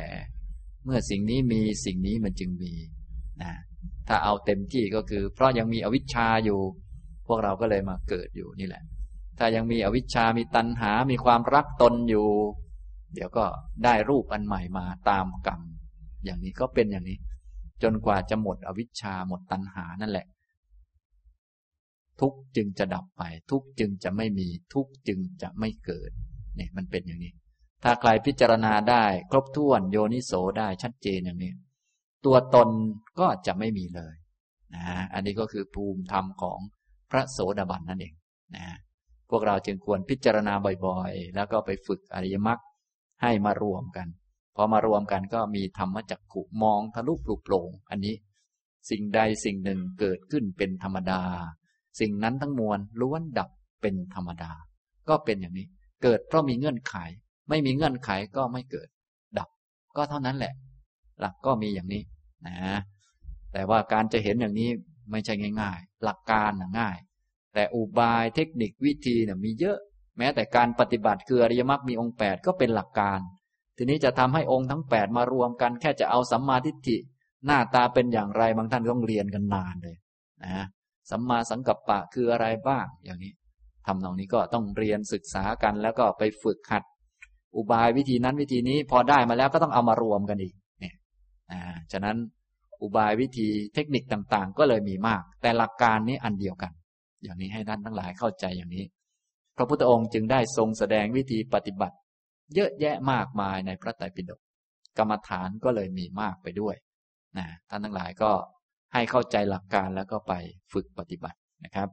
[0.85, 2.73] เมื่อสิ่งนี้มีสิ่งนี้มันจึงมี
[3.43, 3.53] นะ
[4.07, 6.59] ถ้าเอาเต็มที่ก็คือ เพราะยังมีอวิชชาอยู่
[7.27, 8.83] พวกเราก็เลยมาเกิดอยู่นี่แหละ
[9.39, 12.27] ถ้ายังมีอวิชชามีตัณหา มีความรักตนอยู่
[13.13, 13.45] เดี๋ยวก็
[13.83, 15.61] ได้รูปอันใหม่มาตามกรรม
[16.25, 17.17] อย่างนี้ก็เป็นอย่างนี้
[17.83, 20.27] จนกว่าจะหมดอวิชชาหมดตัณหานั่นแหละ
[22.21, 26.11] ทุกจึงจะดับไป ทุกจึงจะไม่มี ทุกจึงจะไม่เกิด
[26.55, 27.33] เนี่ยมันเป็นอย่างนี้
[27.83, 31.53] ถ้าใครพิจารณาได้ ครบถ้วนโยนิโสได้ชัดเจนอย่างนี้
[32.25, 32.69] ตัวตน
[33.19, 34.15] ก็จะไม่มีเลย
[34.75, 34.83] นะ
[35.13, 36.59] อันนี้ก็คือภูมิธรรมของ
[37.11, 38.13] พระโสดาบันนั่นเอง
[38.55, 38.65] นะ
[39.29, 40.53] พวกเราจึงควรพิจารณา
[40.85, 42.59] บ่อยๆ แล้วก็ไปฝึกอริยมรรค
[43.21, 44.07] ให้มารวมกัน
[44.55, 48.15] พอมารวมกันก็มีธรรมจักขุมองทะลุปลุกโปร่งอันนี้
[48.89, 51.21] สิ่งใดสิ่งหนึ่งเกิดขึ้นเป็นธรรมดา
[51.99, 53.49] สิ่งนั้นทั้งมวลล้วนดับ
[53.81, 54.51] เป็นธรรมดา
[55.09, 55.67] ก็เป็นอย่างนี้
[56.05, 56.95] เกิดเพราะมีเงื่อนไข
[57.49, 58.87] ไม่มีเงื่อนไขก็ไม่เกิด
[59.37, 59.49] ดับ
[59.97, 60.53] ก็เท่านั้นแหละ
[61.19, 62.03] หลักก็มีอย่างนี้
[62.47, 62.55] นะ
[63.53, 64.69] แต่ว่าการจะเห็นอย่างนี้
[65.11, 66.97] ไม่ใช่ง่าย ๆ หลักการนะง่าย
[67.53, 69.77] แต่อุบายเทคนิควิธีนี่ยมีเยอะ
[70.17, 73.19] แม้แต่การปฏิบัติคืออริยมรรคมีองค์แปดก็เป็นหลักการ
[73.77, 76.97] ทีนี้จะทำให้องค์ทั้งแปดมารวมกันแค่จะเอาสัมมาทิฏฐิ
[77.45, 79.97] หน้าตาเป็นอย่างไรบางท่านต้องเรียนกันนานเลย
[80.43, 80.65] นะ
[81.09, 83.33] สัมมาสังกัปปะคืออะไรบ้างอย่างนี้
[83.85, 86.83] ทำตรงนี้ก็ต้องเรียนศึกษากัน แล้วก็ไปฝึกหัด
[87.55, 90.95] อุบายวิธีนั้นวิธีนี้พอได้มาแล้วก็ต้องเอามารวมกันอีกเนี่ย
[91.51, 91.61] อ่า
[91.91, 92.17] ฉะนั้น
[92.81, 96.71] อุบายวิธีเทคนิคต่างๆ ก็เลยมีมาก แต่หลักการนี้อันเดียวกัน
[97.23, 98.83] อย่างนี้ให้ท่านทั้งหลายเข้าใจอย่างนี้
[99.57, 101.95] พระพุทธองค์จึงได้ทรงแสดงวิธีปฏิบัติ
[102.55, 104.39] เยอะแยะมากมายในพระไตรปิฎก
[104.97, 106.75] กรรมฐานก็เลยมีมากไปด้วย
[107.37, 108.31] นะท่านทั้งหลายก็
[108.93, 110.33] ให้เข้าใจหลักการแล้วก็ไป
[110.73, 111.89] ฝึกปฏิบัตินะครับ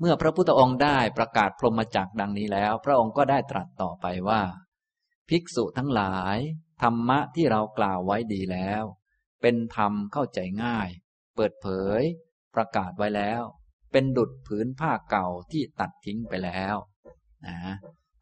[0.00, 4.42] เมื่อพระพุทธองค์ได้ประกาศพรหมจักดังนี้แล้ว พระองค์ก็ได้ตรัสต่อไปว่า
[5.28, 6.38] ภิกษุทั้งหลาย
[6.82, 8.82] ธรรมะที่เรากล่าวไว้ดีแล้ว
[9.42, 10.88] เป็นธรรมเข้าใจง่าย
[11.36, 11.66] เปิดเผ
[11.98, 12.00] ย
[12.54, 13.42] ประกาศไว้แล้ว
[13.92, 16.76] เป็นดุดผืนผ้าเก่าที่ตัดทิ้งไปแล้ว
[17.46, 17.56] นะ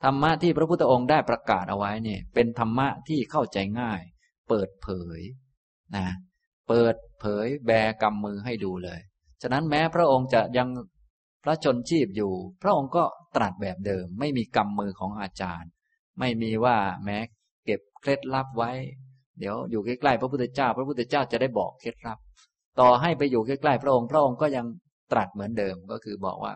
[0.04, 4.00] ธรรมะที่พระพุทธองค์ได้ประกาศเอาไว้เนี่ย เป็นธรรมะที่เข้าใจง่าย
[4.48, 5.20] เปิดเผย
[5.96, 6.08] นะ
[6.68, 7.70] เปิดเผยแบ
[8.02, 9.00] กำมือให้ดูเลย
[9.42, 10.68] ฉะนั้นแม้พระองค์จะยัง
[11.44, 12.32] พระชนชีพอยู่
[12.62, 13.04] พระองค์ก็
[13.36, 15.70] ตรัสแบบเดิม ไม่มีกรรมมือของอาจารย์
[16.18, 17.18] ไม่มีว่าแม้
[17.64, 18.70] เก็บเคล็ดลับไว้
[19.38, 22.18] เดี๋ยวอยู่ใกล้ๆพระพุทธเจ้า พระพุทธเจ้าจะได้บอกเคล็ดลับ
[22.80, 24.66] ต่อให้ไปอยู่ใกล้ๆพระองค์พระองค์ก็ยัง
[25.12, 26.52] ตรัสเหมือนเดิมก็คือบอกว่า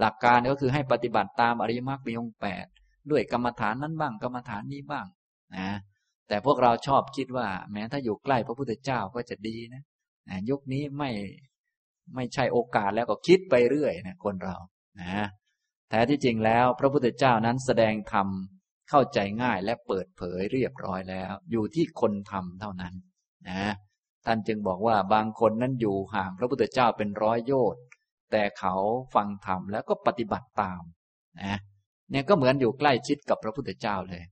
[0.00, 2.66] หลักการก็คือให้ปฏิบัติตามอริยมรรคมีองค์แปด
[3.10, 5.06] ด้วยกรรมฐานนั้นบ้างกรรมฐานนี้บ้าง
[5.56, 5.68] นะ
[6.28, 9.82] แต่พวกเราชอบคิดว่า แม้ถ้าอยู่ใกล้พระพุทธเจ้าก็จะดีนะ
[10.50, 11.10] ยุคนี้ไม่
[12.16, 14.56] ไม่ใช่โอกาสแล้วก็คิดไปเรื่อยนะคนเรา
[15.00, 15.26] นะ
[15.90, 18.28] แท้ที่จริงแล้วพระพุทธเจ้านั้นแสดงธรรม
[18.90, 22.94] เข้าใจง่ายและเปิดเผยเรียบร้อยแล้ว อยู่ที่คนทำเท่านั้น
[23.48, 23.72] นะ
[24.26, 27.82] ท่านจึงบอกว่าบางคนนั้นอยู่ห่างพระพุทธเจ้าเป็นร้อยโยชน์
[28.32, 28.74] แต่เขา
[29.14, 30.82] ฟังธรรมแล้วก็ปฏิบัติตาม
[31.42, 31.58] นะ
[32.10, 34.22] เนี่ยก็เหมือนอยู่ใกล้ชิดกับพระพุทธเจ้าเลย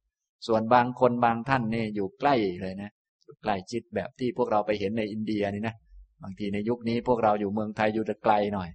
[0.47, 2.91] ส่วนบางคนบางท่านเนี่ยอยู่ใกล้เลยนะ
[3.24, 5.74] อยู่ใกล้ชิดแบบที่พวกเราไปเห็นในอินเดียนี่นะ
[6.23, 8.68] บางทีในยุคนี้พวกเราอยู่เมืองไทยอยู่ไกลหน่อย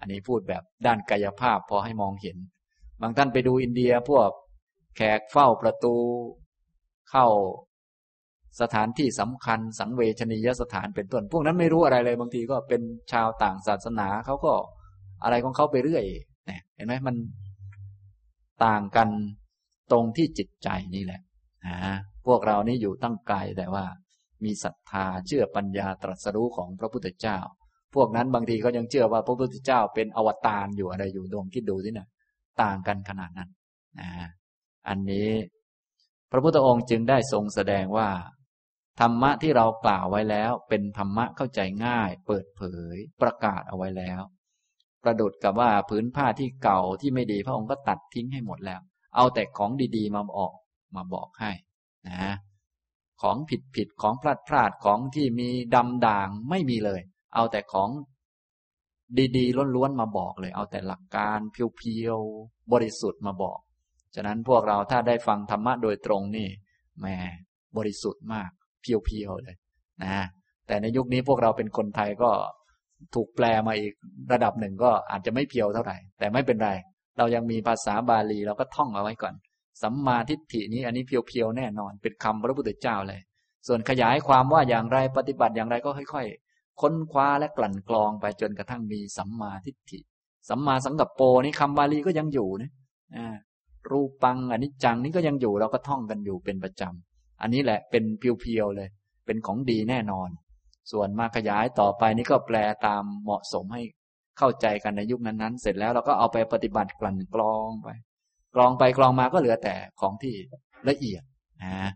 [0.00, 2.36] อันนี้พูดแบบด้านกายภาพพอให้มองเห็น
[3.02, 4.30] บางท่านไปดูอินเดียพวก
[4.96, 5.94] แขกเฝ้าประตู
[7.10, 7.26] เข้า
[8.60, 12.82] สถานที่สำคัญสังเวชนียสถานเป็นต้น พวกนั้นไม่รู้อะไรเลย บางทีก็เป็น
[13.12, 14.52] ชาวต่างศาสนาเขาก็
[15.24, 16.04] อะไรของเขาไปเรื่อย
[16.76, 17.16] เห็นไหมมัน
[18.64, 19.08] ต่างกัน
[19.92, 21.20] ตรงที่จิตใจนี่แหละ
[22.26, 23.84] พวกเรานี่อยู่ตั้งไกลแต่ว่า
[24.44, 27.38] มีศรัทธาเชื่อปัญญาตรัสรู้ของพระพุทธเจ้า
[27.94, 32.08] พวกนั้นบางทีก็ยังเชื่อว่าพระพุทธเจ้าเป็นอวตารอยู่อะไรอยู่ดวงคิดดูสินะ
[32.62, 33.50] ต่างกันขนาดนั้น
[34.00, 34.10] นะ
[34.88, 35.30] อันนี้
[36.32, 38.08] พระพุทธองค์จึงได้ทรงแสดงว่า
[39.00, 42.62] ธรรมะที่เรากล่าวไว้แล้ว เป็นธรรมะเข้าใจง่าย เปิดเผ
[42.94, 44.20] ย ประกาศเอาไว้แล้ว
[45.02, 48.80] ประดุดกับว่าผืนผ้าที่เก่าที่ไม่ดีพระองค์ก็ตัดทิ้งให้หมดแล้ว
[49.16, 50.52] เอาแต่ของดีๆ มาออก
[50.94, 51.50] มาบอกให้
[52.08, 52.34] นะ
[53.22, 57.00] ของผิดผิดของพลาดพลาดของที่มีดำด่างไม่มีเลย
[57.34, 57.90] เอาแต่ของ
[59.36, 63.58] ดีๆล้วนๆมาบอกเลย เอาแต่หลักการเพียวๆบริสุทธิ์มาบอก
[64.14, 66.48] ฉะนั้นพวกเราถ้าได้ฟังธรรมะโดยตรงนี่
[67.00, 67.06] แหม
[67.76, 68.50] บริสุทธิ์มาก
[68.80, 69.56] เพียวๆเลย
[70.02, 70.24] นะ
[70.66, 72.30] แต่ในยุคนี้พวกเราเป็นคนไทยก็
[73.14, 73.92] ถูกแปลมาอีก
[74.32, 76.70] ระดับหนึ่งก็อาจจะไม่เพียวเท่าไหร่ แต่ไม่เป็นไร
[77.18, 79.34] เรายังมีภาษาบาลีเราก็ท่องเอาไว้ก่อน
[79.82, 83.20] สัมมาทิฏฐินี้อันนี้เพียวๆแน่นอน เป็นคำพระพุทธเจ้าเลย
[83.66, 89.98] ส่วนขยายความว่าอย่างไรปฏิบัติอย่างไรก็ค่อย ๆ ค้นคว้าและกลั่นกรองไปจนกระทั่งมีสัมมาทิฏฐิ
[90.48, 92.70] สัมมาสังกัปโปนี่คำบาลีก็ยังอยู่นะ
[93.90, 98.88] รูปังอนนี้จังนี่ก็ยังอยู่เราก็ท่องกันอยู่เป็นประจำอันนี้แหละเป็นเพียวๆเลย
[99.26, 100.28] เป็นของดีแน่นอน
[100.92, 102.56] ส่วนมาขยายต่อไปนี่ก็แปล
[102.86, 103.82] ตามเหมาะสมให้
[104.38, 107.88] เข้าใจกันในยุคนั้นๆ เสร็จแล้วเราก็เอาไปปฏิบัติกลั่นกรองไป
[108.54, 110.34] กรองไปกรองมาก็เหลือแต่ของที่
[110.88, 111.22] ละเอียด
[111.62, 111.90] นะ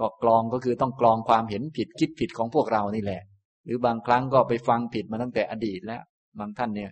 [0.00, 3.22] ก็กรองก็คือต้องกรองความเห็นผิดคิดผิดของพวกเรานี่แหละ
[3.64, 6.02] หรือบางครั้งก็ไปฟังผิดมาตั้งแต่อดีตแล้ว
[6.38, 6.90] บางท่านเนี่ย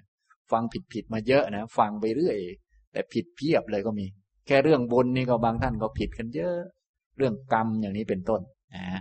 [0.53, 2.39] ฟังผิดผิดมาเยอะนะ ฟังไปเรื่อย
[2.93, 4.07] แต่ผิดเพียบเลยก็มี
[4.47, 6.57] แค่เรื่องบุญนี่ก็บางท่านก็ผิดกันเยอะ
[7.17, 8.41] เรื่องกรรมอย่างนี้เป็นต้น
[8.75, 9.01] นะ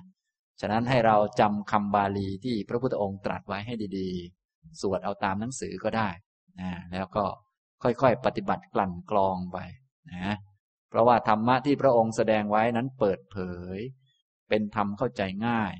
[0.61, 6.09] ฉะนั้นให้เราจำคำบาลีที่พระพุทธองค์ตรัสไว้ให้ดีๆ สวดเอาตามหนังสือก็ได้
[6.61, 7.25] นะแล้วก็
[7.83, 9.57] ค่อยๆ ปฏิบัติกลั่นกรองไป
[10.13, 10.35] นะ
[10.89, 13.37] เพราะว่าธรรมะที่พระองค์แสดงไว้นั้นเปิดเผ
[13.75, 13.77] ย
[14.49, 15.73] เป็นธรรมเข้าใจง่าย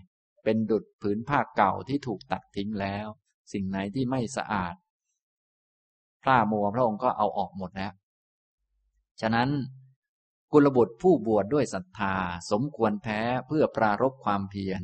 [0.44, 3.08] เป็นดุดผืนผ้าเก่าที่ถูกตัดทิ้งแล้ว
[3.54, 4.76] สิ่งไหนที่ไม่สะอาด
[6.24, 7.94] พระมัวพระองค์ก็เอาออกหมดแล้ว
[9.22, 9.50] ฉะนั้น
[10.52, 12.16] กุลบุตรผู้บวชดด้วยศรัทธา
[12.52, 14.82] สมควรแพ้เพื่อปรารบความเพียร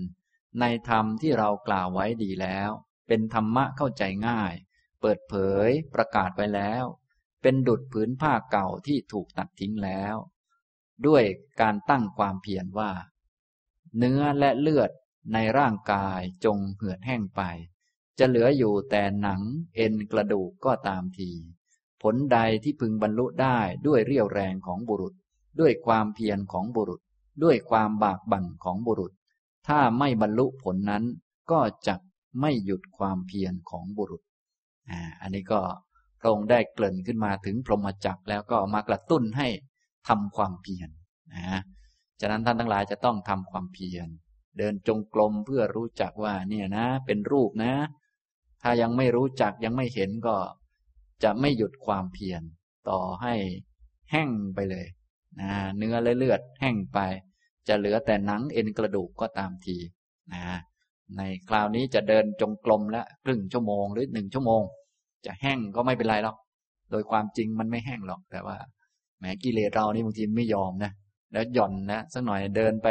[0.59, 2.69] ในธรรมที่เรากล่าวไว้ดีแล้ว
[3.07, 4.53] เป็นธรรมะเข้าใจง่าย
[5.01, 5.33] เปิดเผ
[5.67, 6.83] ยประกาศไว้แล้ว
[7.41, 10.15] เป็นดุดผืนผ้าเก่าที่ถูกตัดทิ้งแล้ว
[11.07, 11.23] ด้วย
[11.61, 12.91] การตั้งความเพียรว่า
[13.97, 14.91] เนื้อและเลือด
[15.33, 17.41] ในร่างกายจงเหือดแห้งไป
[18.19, 19.41] จะเหลืออยู่แต่หนัง
[19.75, 21.31] เอ็นกระดูกก็ตามที
[22.01, 25.13] ผลใดที่พึงบรรลุได้ด้วยเรี่ยวแรงของบุรุษ
[25.59, 27.01] ด้วยความเพียรของบุรุษ
[27.43, 29.11] ด้วยความบากบั่นของบุรุษ
[29.67, 31.03] ถ้าไม่บรรลุผลนั้น
[31.51, 31.95] ก็จะ
[32.41, 34.21] ไม่หยุดความเพียรของบุรุษ
[34.89, 35.61] อ่า อันนี้ก็
[36.21, 39.47] พระองค์ได้เกริ่นขึ้นมาถึงพรหมจักรแล้วก็มากระตุ้นให้
[40.07, 40.89] ทำความเพียร
[41.33, 41.61] นะ
[42.21, 44.07] ฉะนั้นท่านทั้งหลายจะต้องทำความเพียร
[44.57, 47.73] เดินจงกรมเพื่อรู้จักว่าเนี่ยนะ เป็นรูปนะ
[48.61, 50.35] ถ้ายังไม่รู้จักยังไม่เห็นก็
[51.23, 52.41] จะไม่หยุดความเพียร
[52.89, 53.33] ต่อให้
[54.11, 54.85] แห้งไปเลย
[55.39, 56.99] นะเนื้อและเลือดแห้งไป
[57.67, 59.77] จะเหลือแต่หนังเอ็นกระดูกก็ตามที
[60.33, 60.43] นะ
[61.17, 64.61] ในคราวนี้จะเดินจงกรมแล้วครึ่งชั่วโมงหรือหนึ่งชั่วโมง
[65.25, 66.37] จะแห้งก็ไม่เป็นไรหรอก
[66.91, 68.57] โดยความจริงมันไม่แห้งหรอก แต่ว่า
[69.19, 70.91] แหมกิเลสเรานี่บางทีไม่ยอมนะ
[71.33, 72.87] แล้วหย่อนนะสักหน่อยเดินไป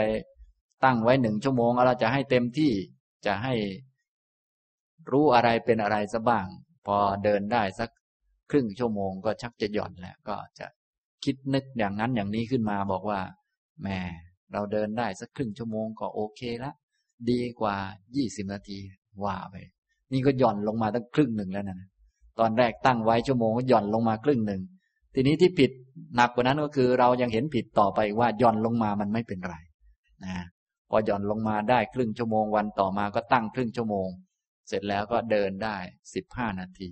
[0.85, 2.73] ตั้งไว้หนึ่งชั่วโมงเราจะให้เต็มที่
[3.27, 3.55] จะให้
[5.11, 6.47] รู้อะไรเป็นอะไรซะบ้าง
[6.87, 7.91] พอเดินได้สัก
[8.51, 10.67] ครึ่งชั่วโมงก็ชักจะหย่อนแล้วก็จะ
[11.25, 13.21] คิดนึกอย่างนั้นอย่างนี้ขึ้นมาบอกว่า
[13.83, 13.89] แหม
[14.53, 16.73] เราเดินได้สักครึ่งชั่วโมงก็โอเคละ
[17.31, 17.77] ดีกว่า
[18.17, 18.79] ยี่สิบนาที
[19.25, 19.55] ว่าไป
[20.13, 21.89] นี่ก็หย่อนลงมาตั้งครึ่งหนึ่งแล้วนะ
[22.39, 24.61] ตอนแรกตั้งไว้ชั่วโมงหย่อนลงมาครึ่งหนึ่ง
[25.15, 25.71] ทีนี้ที่ผิด
[26.17, 29.57] หนักกว่านั้นก็คือ เรายังเห็นผิดต่อไปว่าหย่อนลงมามันไม่เป็นไร
[30.25, 30.35] นะ
[30.91, 34.09] พอหย่อนลงมาได้ครึ่งชั่วโมงวันต่อมาก็ตั้งครึ่งชั่วโมง
[34.69, 35.77] เสร็จแล้วก็เดินได้
[36.15, 36.89] สิบห้านาที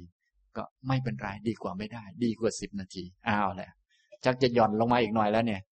[0.56, 3.70] ก็ไม่เป็นไรดีกว่าไม่ได้ ดีกว่าสิบนาทีอ้าวแหละ
[4.24, 5.62] ชักจะหย่อนลงมาอีกหน่อยแล้วเนี่ย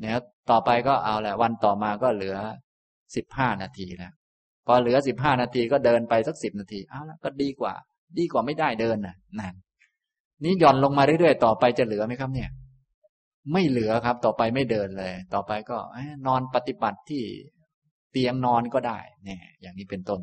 [0.00, 0.12] เนี่ย
[0.50, 2.36] ต่อไปก็เอาแหละ วันต่อมาก็เหลือ
[3.16, 4.12] สิบห้านาทีแล้ว
[4.66, 7.74] พอเหลือสิบห้านาทีก็เดินไปสักสิบนาทีเอาแล้วก็ดีกว่า
[8.18, 9.54] ดีกว่าไม่ได้เดินน่ะนั่น
[10.44, 12.50] นี่หย่อนลงมาเรื่อยๆต่อไปจะเหลือไหมครับ เนี่ย
[13.52, 15.78] ไม่เหลือครับ ต่อไปไม่เดินเลย ต่อไปก็
[16.26, 17.22] นอนปฏิบัติที่
[18.12, 20.20] เตียงนอนก็ได้ เนี่ย อย่างนี้เป็นต้น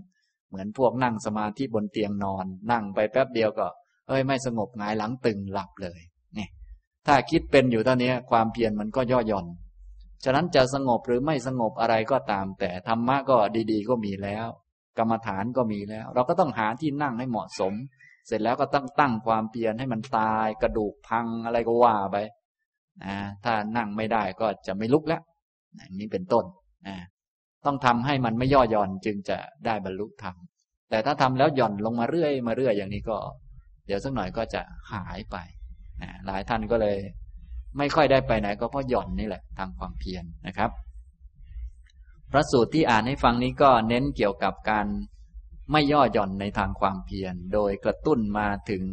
[0.49, 3.67] เหมือนพวกนั่งสมาธิบนเตียงนอน นั่งไปแป๊บเดียวก็
[4.07, 5.99] เอ้ยไม่สงบงายหลังตึงหลับเลย
[6.35, 6.49] เนี่ย
[7.07, 9.45] ถ้าคิดเป็นอยู่ตอนนี้ความเพียรมันก็ย่อหย่อน
[10.23, 13.37] ฉะนั้นจะสงบหรือไม่สงบอะไรก็ตาม แต่ธรรมะก็
[13.71, 14.47] ดี ๆ ก็มีแล้ว
[14.99, 17.73] กรรมฐานก็มีแล้ว เราก็ต้องหาที่นั่งให้เหมาะสม
[18.27, 22.17] เสร็จแล้วก็ต้องตั้งความเพียรให้มันตาย กระดูกพังอะไรก็ว่าไป
[23.03, 25.21] นะถ้านั่งไม่ได้ก็จะไม่ลุกแล้ว
[25.75, 26.45] อย่างนี้เป็นต้น
[26.87, 26.95] นะ
[27.65, 30.35] ต้องทำให้มันไม่ย่อหย่อนจึงจะได้บรรลุธรรม
[30.89, 33.17] แต่ถ้าทำแล้วหย่อนลงมาเรื่อยมาเรื่อยอย่างนี้ก็
[33.85, 34.61] เดี๋ยวสักหน่อยก็จะ
[34.93, 35.37] หายไป
[36.01, 36.97] นะหลายท่านก็เลย
[37.77, 40.71] ไม่ค่อยได้ไปไหน ก็เพราะหย่อนนี่แหละทางความเพียรนนะครับ
[42.31, 44.87] พระสูตรที่อ่านให้ฟังนี้ก็เน้นเกี่ยวกับการ
[45.71, 48.83] ไม่ย่อหย่อนในทางความเพียร โดยกระตุ้นมาถึง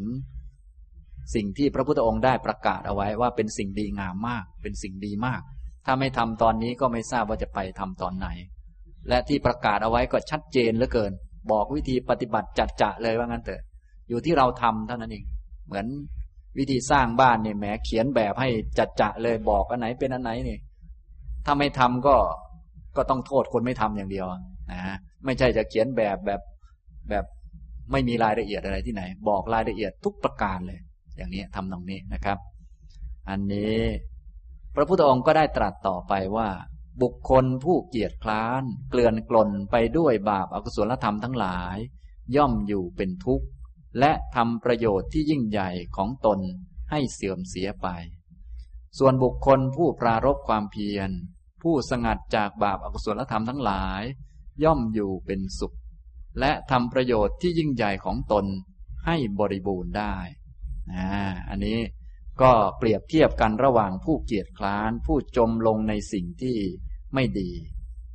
[1.35, 5.41] สิ่งที่พระพุทธองค์ได้ประกาศเอาไว้ว่าเป็นสิ่งดีงามมาก เป็นสิ่งดีมาก
[5.87, 8.29] ถ้าไม่ทำตอนนี้ก็ไม่ทราบว่าจะไปทำตอนไหน
[9.09, 11.13] และที่ประกาศเอาไว้ก็ชัดเจนเหลือเกิน
[11.53, 13.63] บอกวิธีปฏิบัติจัดจะเลยว่างั้นเถอะ
[14.09, 15.25] อยู่ที่เราทำเท่านั้นเอง
[15.67, 15.87] เหมือน
[16.59, 20.59] วิธีสร้างบ้านเนี่ยแหมเขียนแบบให้จัดจะเลยบอกอันไหนเป็นอันไหนนี่
[21.45, 22.17] ถ้าไม่ทำก็
[22.97, 24.27] ก็ต้องโทษคนไม่ทำอย่างเดียว
[24.73, 26.41] นะไม่ใช่จะเขียนแบบแบบ
[27.11, 27.25] แบบ
[27.93, 30.81] ไม่มีรายละเอียดอะไรที่ไหน บอกรายละเอียดทุกประการเลย
[31.17, 32.39] อย่างนี้ทำตรงนี้นะครับ
[33.29, 33.81] อันนี้
[34.75, 36.49] พระพุทธองค์ก็ได้ตรัสต่อไปว่า
[37.03, 41.77] บุคคลผู้เกียจคร้าน เกลื่อนกลนไปด้วยบาปอากุศลธรรมทั้งหลาย
[42.37, 43.47] ย่อมอยู่เป็นทุกข์
[43.99, 46.39] และทำประโยชน์ที่ยิ่งใหญ่ของตน
[46.91, 47.89] ให้เสื่อมเสียไป
[48.99, 51.11] ส่วนบุคคลผู้ปรารบความเพียร
[51.69, 54.03] ผู้สงัดจากบาปอากุศลธรรมทั้งหลาย
[54.65, 55.77] ย่อมอยู่เป็นสุข
[56.41, 58.45] และทำประโยชน์ที่ยิ่งใหญ่ของตน
[59.07, 60.17] ให้บริบูรณ์ได้
[60.93, 61.09] นะ
[61.49, 61.79] อันนี้
[62.41, 66.59] ก็เปรียบเทียบกันระหว่างผู้เกียจคร้าน ผู้จมลงในสิ่งที่
[67.15, 67.51] ไม่ดี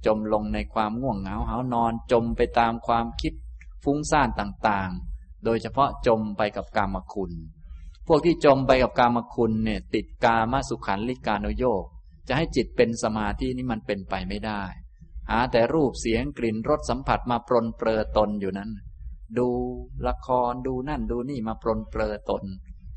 [0.05, 3.33] จมลงในความง่วงเหงาหานอน จมไปตามความคิด
[3.83, 7.31] ฟุ้งซ่านต่างๆ โดยเฉพาะจมไปกับกามคุณ
[8.07, 11.85] พวกที่จมไปกับกามคุณเนี่ยติดกามสุขันลิกาโนโยก
[12.27, 14.63] จะให้จิตเป็นสมาธินี่มันเป็นไปไม่ได้
[15.29, 18.71] หาแต่รูปเสียงกลิ่นรสสัมผัสมาปรนเปรอตนอยู่นั้น
[19.37, 19.49] ดู
[20.07, 22.43] ละครดูนั่นดูนี่มาปรนเปรอตน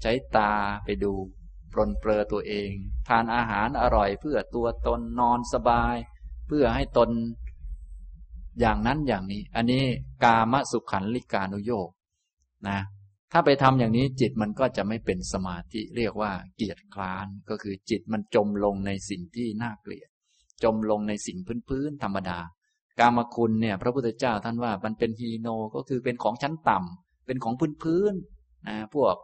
[0.03, 0.53] ใช้ตา
[0.85, 1.13] ไปดู
[1.73, 2.71] ปรนเปรอตัวเอง
[3.09, 5.97] ทานอาหารอร่อยเพื่อตัวตนนอนสบาย
[6.47, 7.11] เพื่อให้ตน
[8.61, 9.85] อย่างนั้นอย่างนี้ อันนี้
[10.25, 11.89] กามสุขันลิกานุโยก
[12.69, 12.79] นะ
[13.37, 20.09] ถ้าไปทำอย่างนี้จิตมันก็จะไม่เป็นสมาธิเรียกว่า เกียรติคลานก็คือจิตมันจมลงในสิ่งที่น่าเกลียด
[20.65, 22.39] จมลงในสิ่งพื้นๆธรรมดา
[23.01, 29.15] กามคุณเนี่ยพระพุทธเจ้าท่านว่ามันเป็นฮีโนก็คือเป็นของชั้นต่ำเป็นของพื้นๆนะพวก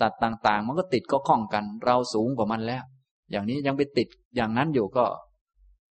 [0.00, 2.84] สัตว์ต่างๆ มันก็ติดก็คล้องกัน เราสูงกว่ามันแล้ว
[3.30, 5.04] อย่างนี้ยังไปติดอย่างนั้นอยู่ก็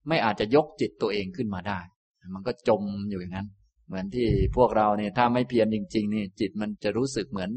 [0.08, 1.80] ไม่อาจจะยกจิตตัวเองขึ้นมาได้
[2.36, 3.48] มันก็จมอยู่อย่างนั้น
[3.88, 7.52] เหมือนที่พวกเราเนี่ยถ้าไม่เพียรจริง ๆ นี่จิตมันจะรู้สึกเหมือน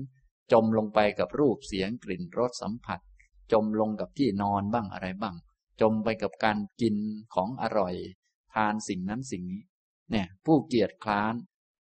[0.52, 3.00] จมลงไปกับรูปเสียงกลิ่นรสสัมผัส
[3.52, 5.36] จมลงกับที่นอนบ้างอะไรบ้าง
[5.80, 6.96] จมไปกับการกิน
[7.34, 7.94] ของอร่อย
[8.54, 9.62] ทานสิ่งนั้นสิ่งนี้
[10.10, 11.34] เนี่ย ผู้เกียจคร้าน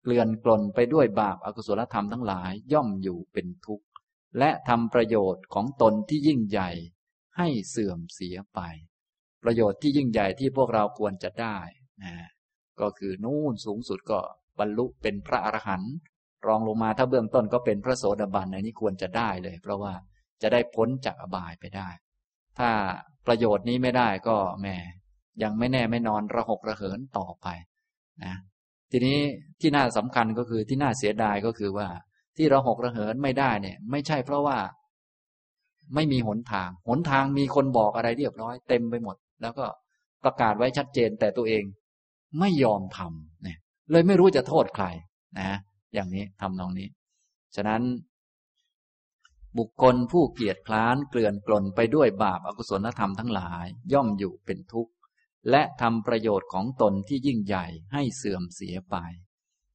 [0.03, 3.85] เกลื่อนกลนไปด้วยบาปอากุศลธรรมทั้งหลายย่อมอยู่เป็นทุกข์
[4.37, 6.69] และทำประโยชน์ของตนที่ยิ่งใหญ่
[7.37, 8.59] ให้เสื่อมเสียไป
[9.43, 11.57] ประโยชน์ที่ยิ่งใหญ่ที่พวกเราควรจะได้
[12.03, 12.13] นะ
[12.82, 14.19] ก็คือนู่นสูงสุดก็
[14.59, 15.93] บรรลุเป็นพระอรหันต์
[16.47, 19.93] รองลงมาถ้าเบื้องต้นก็เป็นพระโสดาบันในนี้ควรจะได้เลย เพราะว่า
[20.41, 21.89] จะได้พ้นจากอบายไปได้
[22.59, 22.69] ถ้า
[23.28, 24.75] ประโยชน์นี้ไม่ได้ก็แม่
[25.43, 27.47] ยังไม่แน่ไม่นอนระหกระเหินต่อไป
[28.25, 28.36] นะ
[28.91, 29.17] ทีนี้
[29.61, 31.88] ที่น่าสำคัญก็คือที่น่าเสียดายก็คือว่า
[32.38, 34.57] ที่ระหกระเหินไม่ได้เนี่ย ไม่ใช่เพราะว่า
[35.95, 39.65] ไม่มีหนทาง หนทางมีคนบอกอะไรเรียบร้อยเต็มไปหมด แล้วก็
[40.23, 41.63] ประกาศไว้ชัดเจนแต่ตัวเอง
[42.39, 43.57] ไม่ยอมทำเนี่ย
[43.91, 44.86] เลยไม่รู้จะโทษใคร
[45.39, 45.51] นะ
[45.93, 46.88] อย่างนี้ทำนองนี้
[47.55, 47.82] ฉะนั้น
[49.57, 54.93] บุคคลผู้เกียจคร้านเกลื่อนกลนไปด้วยบาปอากุศลธรรมทั้งหลาย ย่อมอยู่เป็นทุกข์
[55.49, 58.95] และทำประโยชน์ของตนที่ยิ่งใหญ่ให้เสื่อมเสียไป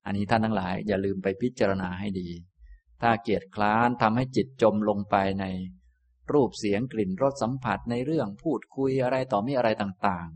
[0.05, 2.29] อันนี้ท่านทั้งหลาย อย่าลืมไปพิจารณาให้ดี
[3.03, 5.45] ถ้าเกียจคร้านทำให้จิตจมลงไปใน
[6.33, 10.29] รูปเสียงกลิ่นรสสัมผัสในเรื่องพูดคุยอะไรต่อมีอะไรต่าง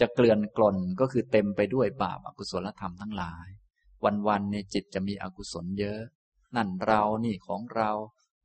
[0.00, 3.48] จะเกลื่อนกลนก็คือเต็มไปด้วยบาปอากุศลธรรมทั้งหลาย
[4.26, 6.00] วันๆในจิตจะมีอกุศลเยอะ
[6.56, 7.90] นั่นเรานี่ของเรา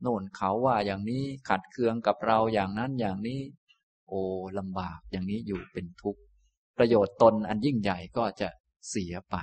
[0.01, 3.41] โน่นเขาว่าอย่างนี้ขัดเคืองกับเราอย่างนั้นอย่างนี้
[4.07, 4.21] โอ้
[4.57, 6.21] ลำบากอย่างนี้อยู่เป็นทุกข์
[6.77, 8.49] ประโยชน์ตนอันยิ่งใหญ่ก็จะ
[8.89, 9.35] เสียไป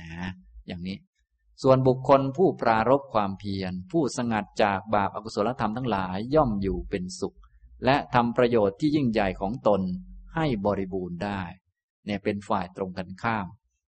[0.00, 0.30] นะ
[0.66, 0.96] อย่างนี้
[1.62, 7.36] ส่วนบุคคลผู้ปรารบความเพียร ผู้สงัดจากบาปอากุศลธรรมทั้งหลายย่อมอยู่เป็นสุข
[7.84, 9.80] และทำประโยชน์ที่ยิ่งใหญ่ของตน
[10.34, 11.42] ให้บริบูรณ์ได้
[12.04, 13.46] เนี่ยเป็นฝ่ายตรงกันข้าม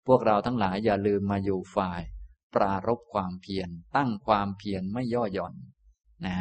[0.08, 2.02] พวกเราทั้งหลายอย่าลืมมาอยู่ฝ่าย
[2.56, 5.54] ปรารบความเพียรตั้งความเพียรไม่ย่อหย่อน
[6.26, 6.38] นะ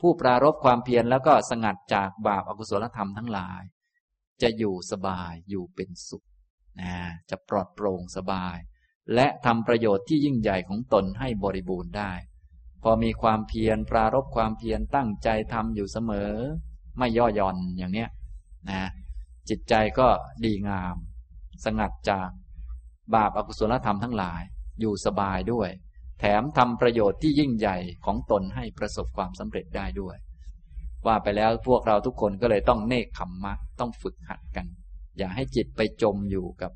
[0.00, 3.62] ผู้ปรารบความเพียรแล้วก็สงัดจากบาปอากุศลธรรมทั้งหลาย
[4.42, 6.24] จะอยู่สบายอยู่เป็นสุข
[6.80, 6.94] นะ
[7.30, 8.56] จะปลอดโปร่งสบาย
[9.14, 12.12] และทำประโยชน์ที่ยิ่งใหญ่ของตนให้บริบูรณ์ได้
[12.82, 16.32] พอมีความเพียรปรารบความเพียรตั้งใจทำอยู่เสมอ
[16.98, 18.08] ไม่ย่อหย่อนอย่างเนี้ย
[18.70, 18.82] นะ
[19.48, 20.08] จิตใจก็
[20.44, 20.96] ดีงาม
[21.64, 22.30] สงัดจาก
[23.14, 24.42] บาปอากุศลธรรมทั้งหลาย
[24.80, 25.70] อยู่สบายด้วย
[26.20, 30.16] แถมทำประโยชน์ที่ยิ่งใหญ่ของตนให้ประสบความสำเร็จได้ด้วย
[31.06, 34.66] ว่าไปแล้วพวกเราทุกคนก็เลยต้องเนคขมมะต้องฝึกหัดกัน
[35.18, 36.72] อย่าให้จิตไปจมอยู่กับ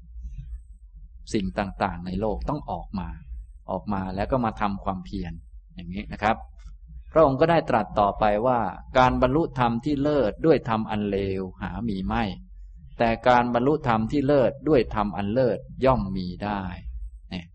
[1.35, 3.09] สิ่งต่างๆ ในโลกต้องออกมา
[3.71, 5.33] ออกมาแล้วก็มาทำความเพียร
[5.75, 6.37] อย่างนี้นะครับ
[7.13, 8.59] พระองค์ก็ได้ตรัสต่อไปว่า
[8.99, 12.25] การบรรลุธรรมที่เลิศด้วยธรรมอันเลวหามีไม่
[13.05, 16.63] แต่การบรรลุธรรมที่เลิศด้วยธรรมอันเลิศย่อมมีได้
[17.31, 17.47] เนี่ย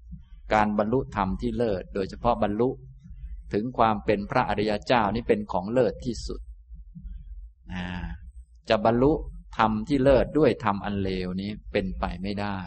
[0.54, 2.70] การบรรลุธรรมที่เลิศ โดยเฉพาะบรรลุ
[3.54, 6.40] ถึงความเป็นพระอริยเจ้านี่เป็นของเลิศที่สุด
[8.70, 9.12] จะบรรลุ
[9.58, 12.58] ธรรมที่เลิศด้วยธรรมอันเลวนี้เป็นไปไม่ได้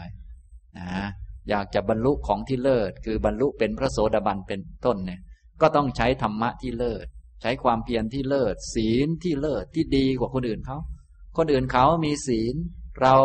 [0.77, 1.07] นะ
[1.49, 5.21] อยากจะบรรลุของที่เลิศ คือบรรลุเป็นพระโสดาบันเป็นต้นเนี่ย
[5.61, 7.05] ก็ต้องใช้ธรรมะที่เลิศ
[7.41, 10.79] ใช้ความเพียรที่เลิศ ศีลที่เลิศที่ดีกว่าคนอื่นเขา
[11.37, 12.55] คนอื่นเขามีศีล
[13.01, 13.15] เรา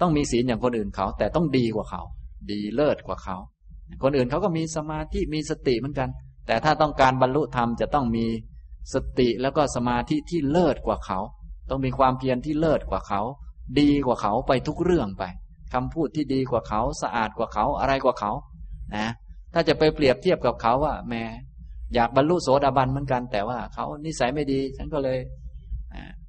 [0.00, 2.02] ต้องมีศีลอย่างคนอื่นเขา แต่ต้องดีกว่าเขา
[2.50, 3.36] ดีเลิศกว่าเขา
[4.02, 6.08] คนอื่นเขาก็มีสมาธิมีสติเหมือนกัน
[6.46, 8.26] แต่ถ้าต้องการบรรลุธรรมจะต้องมี
[8.94, 11.18] สติแล้วก็สมาธิที่เลิศกว่าเขา
[11.70, 13.20] ต้องมีความเพียรที่เลิศกว่าเขา
[13.80, 15.24] ดีกว่าเขาไปทุกเรื่องไป
[15.72, 18.32] คำพูดที่ดีกว่าเขาสะอาดกว่าเขาอะไรกว่าเขา
[18.96, 19.08] นะ
[19.54, 21.22] ถ้าจะไปเปรียบเทียบกับเขาว่าแม่
[21.94, 25.18] อยากบรรลุโสดาบันเหมือนกัน แต่ว่าเขานิสัยไม่ดีฉันก็เลย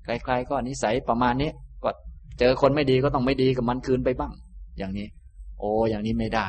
[0.08, 1.52] ใครๆก็นิสัยประมาณนี้
[1.84, 1.90] ก็
[2.40, 4.34] เจอคนไม่ดีก็ต้องไม่ดีกับมันคืนไปบ้าง
[4.78, 5.08] อย่างนี้
[5.60, 6.48] โอ้อย่างนี้ไม่ได้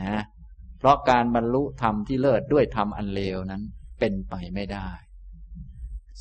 [0.00, 0.22] นะ
[0.78, 3.62] เพราะการบรรลุธรรมที่เลิศด้วยธรรมอันเลวนั้น
[4.00, 4.88] เป็นไปไม่ได้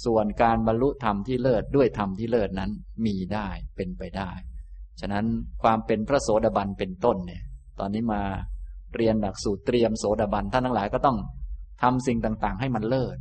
[0.05, 2.72] ส่วนการบรรลุธรรมที่เลิศด้วยธรรมที่เลิศนั้น
[3.05, 4.32] มีได้เป็นไปได้
[4.99, 5.26] ฉะนั้น
[5.63, 7.43] ความเป็นพระโสดาบันเป็นต้นเนี่ย
[7.80, 8.22] ตอนนี้มา
[8.95, 11.17] เรียนหลักสูตรเตรียมโสดาบันท่านทั้งหลายก็ต้อง
[11.82, 13.17] ทำสิ่งต่างๆ ให้มันเลิศ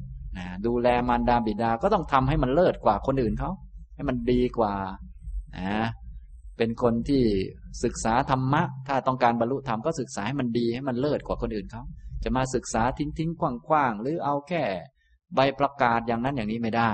[0.66, 3.51] ดูแลมารดาบิดาก็ต้องทำให้มันเลิศกว่าคนอื่นเขา
[3.95, 4.74] ให้มันดีกว่า
[5.59, 5.89] นะ
[6.59, 7.22] เป็นคนที่
[7.85, 11.83] ศึกษาธรรมะ ถ้าต้องการบรรลุธรรมก็ศึกษาให้มันดีให้มันเลิศกว่าคนอื่นเขา
[12.24, 14.64] จะมาศึกษาทิ้งทิ้งกว้างๆหรือเอาแค่
[15.35, 16.91] ใบประกาศอย่างนั้นอย่างนี้ไม่ได้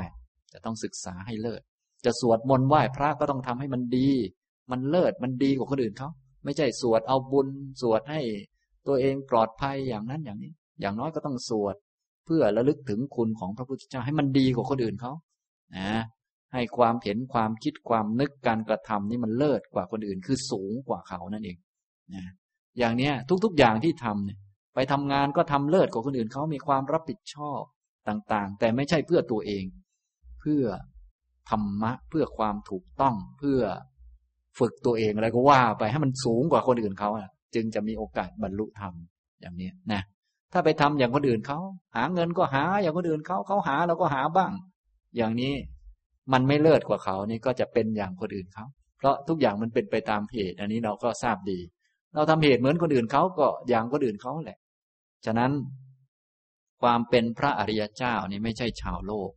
[0.53, 1.63] จะต้องศึกษาให้เลิศ
[2.05, 4.09] จะสวดมนต์ไหว้พระก็ต้องทำให้มันดี
[4.71, 6.09] มันเลิศมันดีกว่าคนอื่นเขา
[6.45, 7.49] ไม่ใช่สวดเอาบุญ
[7.83, 8.21] สวดให้
[8.87, 11.77] ตัวเองปลอดภัยอย่างนั้นอย่างนี้ อย่างน้อยก็ต้องสวด
[12.27, 15.13] เพื่อระลึกถึงคุณของพระพุทธเจ้าให้มันดีกว่าคนอื่นเขา
[15.77, 15.91] นะ
[16.53, 21.57] ให้ความเห็นความคิดความนึกการกระทำนี่มันเลิศกว่าคนอื่น คือสูงกว่าเขานั่นเอง
[22.15, 22.25] นะ
[22.79, 23.13] อย่างเนี้ย
[23.45, 24.39] ทุกๆอย่างที่ทำเนี่ย
[24.75, 27.63] ไปทำงานก็ทำเลิศกว่าคนอื่นเขามีความรับผิดชอบ
[28.09, 29.65] ต่างๆ แต่ไม่ใช่เพื่อตัวเอง
[30.41, 30.65] เพื่อ
[31.51, 33.61] ธรรมะเพื่อความถูกต้องเพื่อ
[34.59, 37.11] ฝึกตัวเองอะไรก็ว่าไปให้มันสูงกว่าคนอื่นเขา
[37.55, 38.93] จึงจะมีโอกาสบรรลุธรรม
[39.41, 40.03] อย่างนี้นะ
[40.57, 41.59] ถ้าไปทำอย่างคนอื่นเขา
[41.97, 44.53] หาเงินก็หาอย่างคนอื่นเขาเขาหาเราก็หาบ้าง
[45.17, 45.55] อย่างนี้
[46.33, 48.65] มันไม่เลิศกว่าเขานี่ก็จะเป็นอย่างคนอื่นเขา
[48.99, 51.59] เพราะทุกอย่างมันเป็นไปตามเหตุ อันนี้เราก็ทราบดี
[52.15, 54.59] เราทำเหตุเหมือนคนอื่นเขาก็อย่างคนอื่นเขาแหละ
[55.27, 55.53] ฉะนั้น
[56.83, 59.31] ความเป็นพระอริยเจ้านี่ไม่ใช่ชาวโลก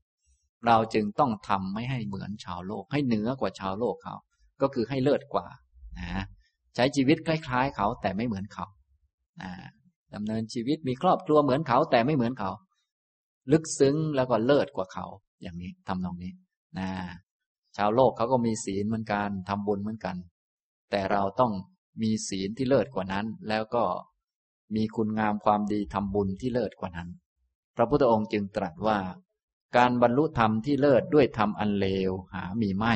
[0.68, 4.16] เราจึงต้องทำไม่ให้เหมือนชาวโลก ให้เหนือกว่าชาวโลกเขา
[4.62, 5.48] ก็คือให้เลิศกว่า
[6.00, 6.24] นะ
[6.76, 8.66] ใช้ชีวิตคล้าย ๆ เขาแต่ไม่เหมือนเขา
[10.14, 12.52] ดำเนินชีวิตมีครอบครัวเหมือนเขา แต่ไม่เหมือนเขา
[13.52, 15.06] ลึกซึ้งแล้วก็เลิศกว่าเขา
[15.42, 16.34] อย่างนี้ทำตรงนี้
[16.80, 16.90] นะ
[17.78, 20.16] ชาวโลกเขาก็มีศีลเหมือนกันทำบุญเหมือนกัน
[20.92, 21.52] แต่เราต้อง
[22.02, 23.84] มีศีลที่เลิศกว่านั้น แล้วก็
[24.76, 27.10] มีคุณงามความดีทำบุญที่เลิศกว่านั้น
[27.76, 29.00] พระพุทธองค์จึงตรัสว่า
[29.78, 32.94] การบรรลุธรรมที่เลิศด้วยธรรมอันเลวหามีไม่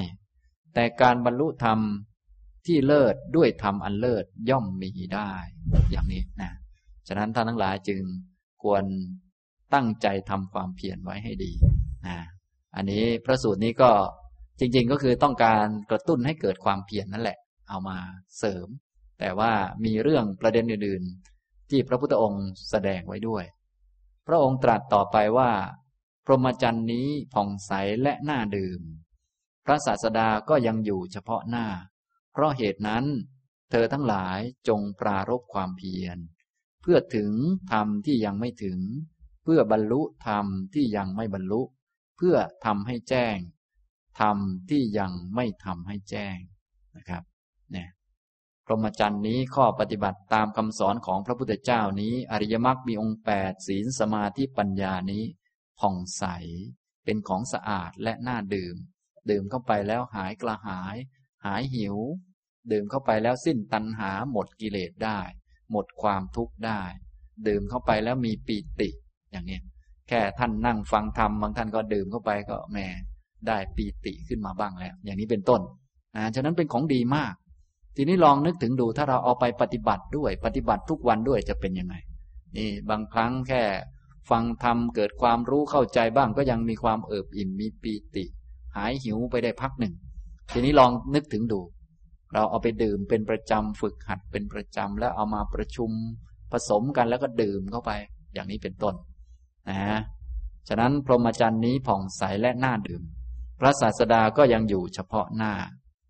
[0.73, 1.79] แต่การบรรลุธรรม
[2.65, 5.31] ที่เลิศด้วยธรรมอันเลิศย่อมมีได้
[5.91, 6.51] อย่างนี้นะ
[7.07, 8.01] ฉะนั้นท่านทั้งหลายจึง
[8.63, 8.83] ควร
[9.73, 11.51] ตั้งใจทำความเพียรไว้ให้ดี
[12.07, 12.17] นะ
[12.75, 13.91] อันนี้พระสูตรนี้ก็
[14.59, 17.37] จริง ๆ ก็คือต้องการกระตุ้นให้เกิดความเพียรนนั่นแหละ
[17.69, 17.97] เอามา
[18.37, 18.67] เสริม
[19.19, 19.51] แต่ว่า
[19.85, 21.03] มีเรื่องประเด็นอื่น
[21.37, 23.43] ๆ ที่พระพุทธองค์แสดงไว้ด้วย
[24.27, 25.51] พระองค์ตรัสต่อไปว่า
[26.25, 28.81] พรหมจรรย์นี้ผ่องใสและน่าดื่ม
[29.65, 31.67] พระศาสดาก็ยังอยู่เฉพาะหน้า
[32.33, 33.05] เพราะเหตุนั้น
[33.71, 36.17] เธอทั้งหลายจงปรารบความเพียร
[36.83, 37.31] เพื่อถึง
[37.71, 38.79] ธรรมที่ยังไม่ถึง
[39.43, 41.61] เพื่อบรรลุธรรมที่ยังไม่บรรลุ
[42.17, 43.37] เพื่อทำให้แจ้ง
[44.19, 44.37] ธรรม
[44.69, 46.37] ที่ยังไม่ทำให้แจ้ง
[46.95, 47.23] นะครับ
[47.71, 47.89] เนี่ย
[48.65, 55.23] พรหมจรรย์นี้ข้อปฏิบัติตามคำสอนของพระพุทธเจ้านี้ อริยมรรคมีองค์แปดศีลสมาธิปัญญานี้
[55.79, 56.23] ผ่องใส
[57.03, 58.75] เป็นของสะอาดและน่าดื่ม
[59.29, 60.95] ดื่มเข้าไปแล้วหายกระหาย
[61.45, 61.97] หายหิว
[62.71, 65.19] ดื่มเข้าไปแล้วสิ้นตัณหาหมดกิเลสได้
[65.73, 66.81] หมดความทุกข์ได้
[67.47, 68.89] ดื่มเข้าไปแล้วมีปีติ
[69.31, 69.59] อย่างนี้
[70.09, 72.77] แค่ท่านนั่งฟังธรรมบางท่านก็ดื่มเข้าไปก็แหม
[73.47, 75.61] ได้ปีติขึ้นมาบ้างแล้ว อย่างนี้เป็นต้น
[76.15, 77.33] นะฉะนั้นเป็นของดีมาก
[77.95, 81.95] ทีนี้ลองนึกถึงดูถ้าเราเอาไปปฏิบัติด้วย ปฏิบัติทุกวันด้วยจะเป็นยังไง
[82.57, 83.63] นี่บางครั้งแค่
[84.29, 88.25] ฟังธรรมเกิดความรู้เข้าใจบ้างก็ยังมีความเอิบอิ่มมีปีติ
[88.75, 89.93] หายหิวไปได้พักหนึ่ง
[90.51, 91.59] ทีนี้ลองนึกถึงดู
[92.33, 95.91] เราเอาไปดื่มเป็นประจำฝึกหัดเป็นประจำแล้วเอามาประชุม
[96.51, 97.91] ผสมกันแล้วก็ดื่มเข้าไป
[98.33, 98.95] อย่างนี้เป็นต้น
[99.69, 100.01] นะ
[100.67, 103.03] ฉะนั้นพรหมจรรย์นี้ผ่องใสและน่าดื่ม
[103.59, 105.53] พระศาสดาก็ยังอยู่เฉพาะหน้า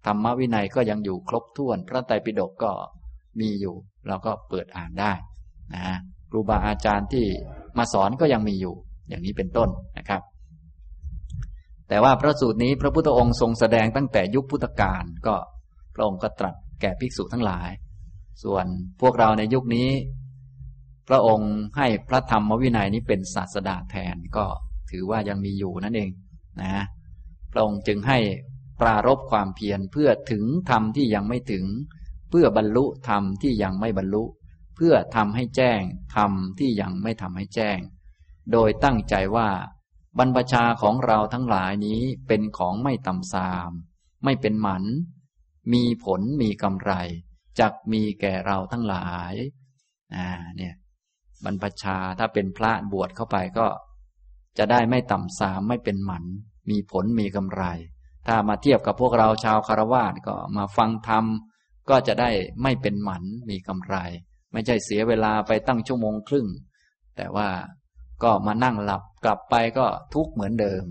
[0.06, 2.72] ธรรมวินัยก็ยังอยู่ครบถ้วน พระไตรปิฎกก็
[3.40, 3.76] มีอยู่
[4.08, 5.14] เราก็เปิดอ่านได้
[5.74, 5.86] นะ
[6.30, 7.26] ครูบาอาจารย์ที่
[7.78, 8.76] มาสอนก็ยังมีอยู่
[9.10, 10.22] อย่างนี้เป็นต้นนะครับ
[11.90, 15.36] แต่ว่าพระสูตรนี้พระพุทธองค์ทรงแสดงตั้งแต่ยุคพุทธกาลก็
[15.96, 17.70] พระองค์ก็ตรัสแก่ภิกษุทั้งหลาย
[18.44, 18.66] ส่วน
[19.02, 19.90] พวกเราในยุคนี้
[21.08, 24.46] พระองค์ให้พระธรรมวินัยนี้เป็นศาสดาแทนก็
[24.92, 26.10] ถือว่ายังมีอยู่นั่นเอง
[26.62, 26.86] นะ
[27.52, 28.20] พระองค์จึงให้
[28.82, 31.66] ปรารบความเพียรเพื่อถึงธรรมที่ยังไม่ถึง
[32.30, 34.24] เพื่อบรรลุธรรมที่ยังไม่บรรลุ
[34.76, 35.82] เพื่อทำให้แจ้ง
[36.16, 37.80] ธรรมที่ยังไม่ทำให้แจ้ง
[38.52, 39.50] โดยตั้งใจว่า
[40.18, 43.72] บรรพชาของเราทั้งหลายนี้เป็นของไม่ต่ำซาม
[44.24, 44.84] ไม่เป็นหมัน
[45.74, 46.94] มีผลมีกำไร
[47.60, 49.34] จักมีแก่เราทั้งหลาย
[50.16, 50.74] อ่า เนี่ย
[51.44, 53.68] บรรพชาถ้าเป็นพระบวชเข้าไปก็
[54.58, 56.24] จะได้ไม่ต่ำสามไม่เป็นหมัน
[56.70, 57.64] มีผลมีกำไร
[58.28, 61.26] ถ้ามาเทียบกับพวกเราชาวคารวะก็มาฟังธรรม
[61.90, 62.30] ก็จะได้
[62.64, 63.96] ไม่เป็นหมันมีกำไร
[64.54, 66.48] ไม่ใช่เสียเวลาไปตั้งชั่วโมงครึ่ง
[67.18, 67.48] แต่ว่า
[68.24, 70.84] ก็มานั่งหลับกลับไปก็ทุกข์เหมือนเดิม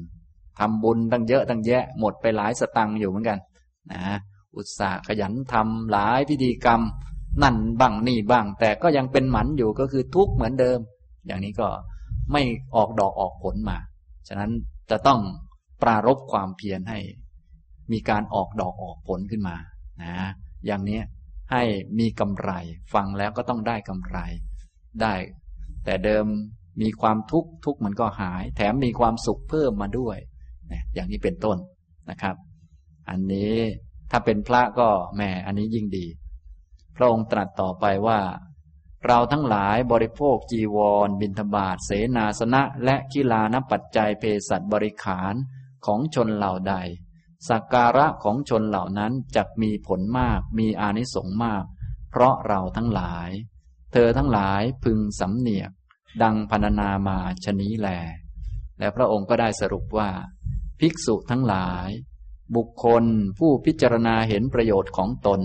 [0.59, 3.39] ทำบุญตั้งเยอะตั้งแยะหมดไปหลายสตังค์อยู่เหมือนกัน
[3.93, 4.18] นะ
[4.57, 6.81] อุตสาห์ขยันทำหลายพิธีกรรม
[7.43, 10.79] นั่นบ้างนี่บ้าง แต่ก็ยังเป็นหมันอยู่ก็คือทุกข์เหมือนเดิม
[11.27, 11.69] อย่างนี้ก็
[12.33, 12.43] ไม่
[12.77, 13.79] ออกดอกออกผลมา
[14.29, 14.51] ฉะนั้น
[14.91, 15.21] จะต้อง
[15.83, 16.99] ปรารบความเพียรให้
[17.93, 19.57] มีการออกดอกออกผลขึ้นมา
[20.03, 20.15] นะ
[20.67, 21.01] อย่างนี้
[21.53, 21.63] ให้
[21.99, 22.51] มีกำไร
[22.95, 24.19] ฟังแล้วก็ต้องได้กำไร
[25.03, 25.15] ได้
[25.85, 26.27] แต่เดิม
[26.83, 30.19] มีความทุกข์ทุกข์มันก็หาย แถมมีความสุขเพิ่มมาด้วย
[30.95, 31.57] อย่างนี้เป็นต้น
[32.11, 32.37] นะครับ
[33.09, 33.57] อันนี้
[34.13, 36.07] ถ้าเป็นพระก็แหมอันนี้ยิ่งดี
[36.97, 38.21] พระองค์ตรัสต่อไปว่า
[39.07, 45.35] เราทั้งหลายบริโภคจีวร บิณฑบาตเสนาสนะ และกีฬานปัจจัยเภสัชบริขาร
[45.87, 46.75] ของชนเหล่าใด
[47.49, 51.65] สักการะของชนเหล่านั้นจะมีผลมากมีอานิสงส์มาก
[52.11, 53.31] เพราะเราทั้งหลาย
[53.93, 55.71] เธอทั้งหลายพึงสำเนียก
[56.23, 57.89] ดังพรรณนามาชนี้แล
[58.79, 60.11] และพระองค์ก็ได้สรุปว่า
[60.81, 61.89] ภิกษุทั้งหลาย
[62.57, 63.05] บุคคล
[63.38, 65.40] ผู้พิจารณาเห็นประโยชน์ของตน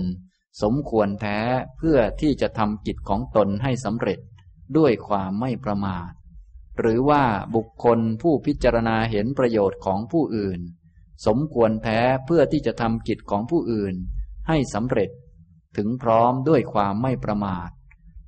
[0.62, 1.38] สมควรแท้
[1.76, 4.20] เพื่อที่จะทำกิจของตนให้สำเร็จ
[4.76, 6.10] ด้วยความไม่ประมาท
[6.78, 7.24] หรือว่า
[7.54, 10.60] บุคคลผู้พิจารณาเห็นประโยชน์ของผู้อื่น
[11.26, 13.94] สมควรแท้เพื่อที่จะทำกิจของผู้อื่น
[14.48, 15.10] ให้สำเร็จ
[15.76, 17.70] ถึงพร้อมด้วยความไม่ประมาท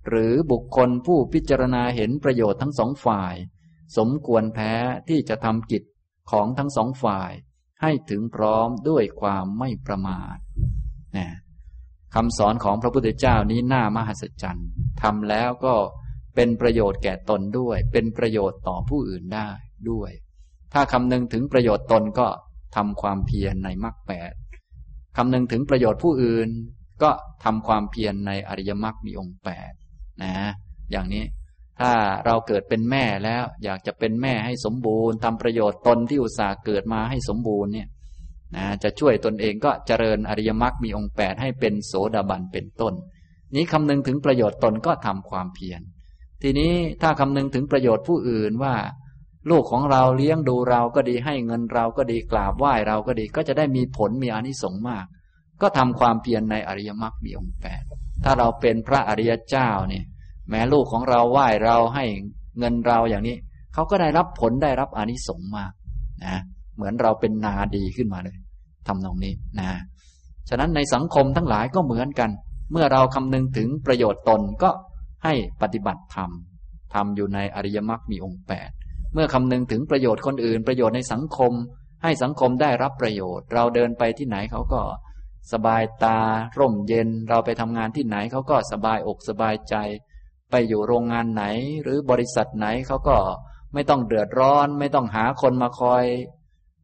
[0.09, 3.35] หรือบุคคลผู้พิจารณาเห็นประโยชน์ทั้งสองฝ่าย
[3.97, 4.75] สมควรแท้
[5.09, 5.83] ที่จะทำกิจ
[6.31, 7.33] ของทั้งสองฝ่าย
[7.83, 10.37] ให้ถึงพร้อมด้วยความไม่ประมาท
[11.17, 11.29] นะ
[12.15, 14.71] คำสอนของพระพุทธเจ้านี้น่ามหัศจรรย์
[15.03, 15.75] ทำแล้วก็
[16.35, 19.51] เป็นประโยชน์แก่ตนด้วย เป็นประโยชน์ต่อผู้อื่นได้
[19.91, 20.11] ด้วย
[20.73, 22.29] ถ้าคำนึงถึงประโยชน์ตนก็
[22.77, 24.33] ทำความเพียรในมรรคแปด
[25.17, 26.49] คำนึงถึงประโยชน์ผู้อื่น
[27.03, 27.11] ก็
[27.45, 29.73] ทำความเพียรในอริยมรรคมีองค์แปด
[30.23, 30.35] นะ
[30.91, 31.25] อย่างนี้
[31.81, 31.93] ถ้า
[32.27, 37.89] เราเกิดเป็นแม่แล้ว อยากจะเป็นแม่ให้สมบูรณ์ทำประโยชน์ตนที่อุตส่าห์เกิดมาให้สมบูรณ์เนี่ย
[38.57, 42.95] นะจะช่วยตนเองก็เจริญอริยมรรคมีองค์แปดให้เป็นโสดาบันเป็นต้น
[43.55, 45.81] นี้คำนึงถึงประโยชน์ตนก็ทำความเพียร
[46.43, 46.73] ทีนี้
[47.03, 48.75] ถ้าคำนึงถึงประโยชน์ผู้อื่นว่า
[49.51, 55.07] ลูกของเราเลี้ยงดูเราก็ดีให้เงินเราก็ดีกราบไหว้เราก็ดี ก็จะได้มีผลมีอนิสงส์มาก
[55.63, 57.83] ก็ทำความเพียรในอริยมรรคมีองค์แปด
[58.25, 60.05] ถ้าเราเป็นพระอริยเจ้าเนี่ย
[60.51, 62.05] แม้ลูกของเราไหว้เราให้
[62.59, 63.37] เงินเราอย่างนี้
[63.75, 65.73] เขาก็ได้รับผลได้รับอานิสงส์มาก
[66.25, 66.37] นะ
[66.77, 68.37] เหมือนเราเป็นนาดีขึ้นมาเลย
[68.87, 69.71] ทำตรงนี้นะ
[70.49, 72.31] ฉะนั้นในสังคมทั้งหลายก็เหมือนกัน
[72.73, 74.71] เมื่อเราคำนึงถึงประโยชน์ตนก็
[75.25, 76.31] ให้ปฏิบัติธรรม
[76.95, 78.71] ทำอยู่ในอริยมรรคมีองค์แปด
[79.15, 81.53] เมื่อคำนึงถึงประโยชน์คนอื่น ประโยชน์ในสังคม
[82.03, 84.81] ให้สังคมได้รับประโยชน์ เราเดินไปที่ไหนเขาก็
[85.53, 86.19] สบายตา
[86.59, 89.75] ร่มเย็น เราไปทำงานที่ไหนเขาก็สบายอกสบายใจ
[90.51, 91.45] ไปอยู่โรงงานไหน
[91.83, 93.17] หรือบริษัทไหนเขาก็
[93.75, 96.05] ไม่ต้องเดือดร้อน ไม่ต้องหาคนมาคอย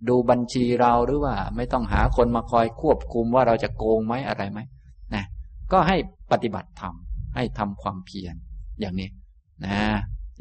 [0.09, 4.59] ดูบัญชีเราหรือว่า ไม่ต้องหาคนมาคอยควบคุมว่าเราจะโกงไหมอะไรไหม
[5.14, 5.25] นะ
[5.73, 5.97] ก็ให้
[6.33, 6.95] ปฏิบัติธรรม
[7.35, 8.35] ให้ทำความเพียร
[8.81, 9.09] อย่างนี้
[9.64, 9.77] นะ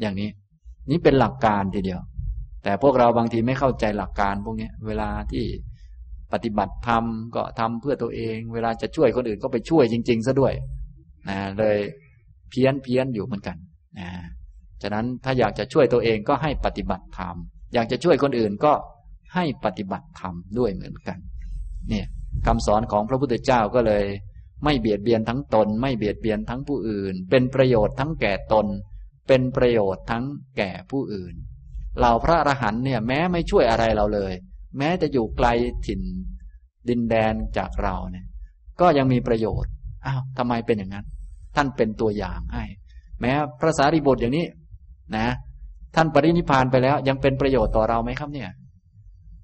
[0.00, 0.30] อย่างนี้
[0.90, 2.00] นี่เป็นหลักการทีเดียว
[2.62, 5.44] แต่พวกเราบางทีไม่เข้าใจหลักการพวกนี้เวลาที่
[6.32, 7.04] ปฏิบัติธรรม
[7.34, 10.54] ก็ทำเพื่อตัวเอง เวลาจะช่วยคนอื่นก็ไปช่วยจริง ๆซะด้วย
[11.28, 11.78] นะเลย
[12.50, 13.56] เพี้ยนเพี้ยนอยู่เหมือนกัน
[13.98, 14.10] นะ
[14.82, 17.36] ฉะนั้นถ้าอยากจะช่วยตัวเองก็ให้ปฏิบัติธรรม
[17.74, 18.72] อยากจะช่วยคนอื่นก็
[19.34, 21.18] ให้ปฏิบัติธรรมด้วยเหมือนกัน
[21.88, 22.06] เนี่ย
[22.46, 24.04] คำสอนของพระพุทธเจ้าก็เลย
[24.64, 28.66] ไม่เบียดเบียนทั้งตน ไม่เบียดเบียนทั้งผู้อื่น เป็นประโยชน์ทั้งแก่ตน
[29.28, 30.24] เป็นประโยชน์ทั้ง
[30.56, 31.34] แก่ผู้อื่น
[31.98, 34.32] เหล่าพระอรหันต์เนี่ยแม้ไม่ช่วยอะไรเราเลย
[34.78, 35.48] แม้จะอยู่ไกล
[35.86, 36.02] ถิ่น
[36.88, 38.26] ดินแดนจากเราเนี่ย
[38.80, 39.72] ก็ยังมีประโยชน์
[40.06, 41.06] อ้าวทำไมเป็นอย่างนั้น
[41.56, 42.64] ท่านเป็นตัวอย่างให้
[43.20, 44.46] แม้พระสารีบุตรอย่างนี้
[45.16, 45.28] นะ
[45.96, 48.50] ท่านปรินิพานไปแล้ว ยังเป็นประโยชน์ต่อเราไหมครับเนี่ย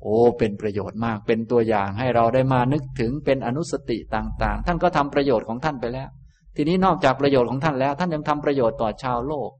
[0.02, 6.08] โอ้ เป็นประโยชน์มาก เป็นตัวอย่างให้เราได้มานึกถึงเป็นอนุสติต่าง ๆ ท่านก็ทำประโยชน์ของท่านไปแล้ว
[6.56, 9.50] ทีนี้นอกจากประโยชน์ของท่านแล้ว ท่านยังทำประโยชน์ต่อชาวโลก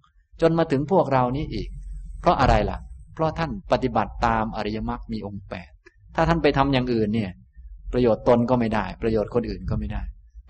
[0.41, 1.69] จนมาถึงพวกเรานี้อีก
[2.21, 2.79] เพราะอะไรล่ะ
[3.15, 5.71] เพราะท่านปฏิบัติตามอริยมรรคมีองค์แปด
[6.15, 7.31] ถ้าท่านไปทำอย่างอื่นเนี่ย
[7.93, 10.03] ประโยชน์ตนก็ไม่ได้ ประโยชน์คนอื่นก็ไม่ได้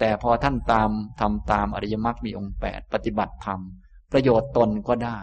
[0.04, 0.90] แต่พอท่านตาม
[1.20, 3.60] ทำตามอริยมรรคมีองค์แปดปฏิบัติธรรม
[4.12, 5.18] ประโยชน์ตนก็ได้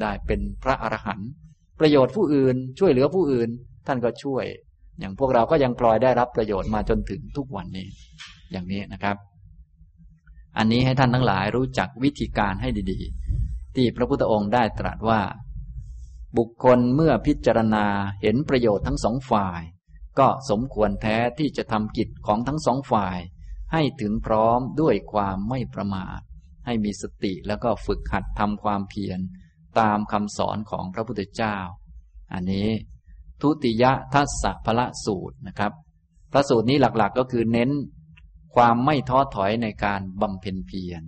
[0.00, 1.30] ได้เป็นพระอรหันต์
[1.80, 3.48] ประโยชน์ผู้อื่น ช่วยเหลือผู้อื่น
[3.86, 4.44] ท่านก็ช่วย
[4.98, 7.88] อย่างพวกเราก็ยังปลอยได้รับประโยชน์มาจนถึงทุกวันนี้
[8.52, 9.16] อย่างนี้นะครับ
[10.58, 15.20] อันนี้ให้ท่านทั้งหลายรู้จักวิธีการให้ดีๆ ที่พระพุทธองค์ได้ตรัสว่า
[16.38, 17.86] บุคคลเมื่อพิจารณา
[18.22, 19.60] เห็นประโยชน์ทั้งสองฝ่าย
[20.18, 23.18] ก็สมควรแท้ที่จะทำกิจของทั้งสองฝ่าย
[23.72, 26.20] ให้ถึงพร้อมด้วยความไม่ประมาท
[26.66, 29.20] ให้มีสติแล้วก็ฝึกหัดทำความเพียร
[29.80, 31.56] ตามคำสอนของพระพุทธเจ้า
[32.32, 32.68] อันนี้
[33.40, 35.72] ทุติยทัศพละสูตรนะครับ
[36.32, 37.70] พระสูตรนี้หลักๆก็คือเน้น
[38.56, 41.02] ความไม่ท้อถอยในการบำเพ็ญเพียร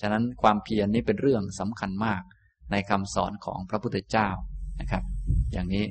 [0.00, 2.22] ฉะนั้นความเพียรนี้เป็นเรื่องสำคัญมาก
[2.70, 4.28] ในคำสอนของพระพุทธเจ้า
[4.80, 5.02] นะครับ
[5.52, 5.84] อย่างนี้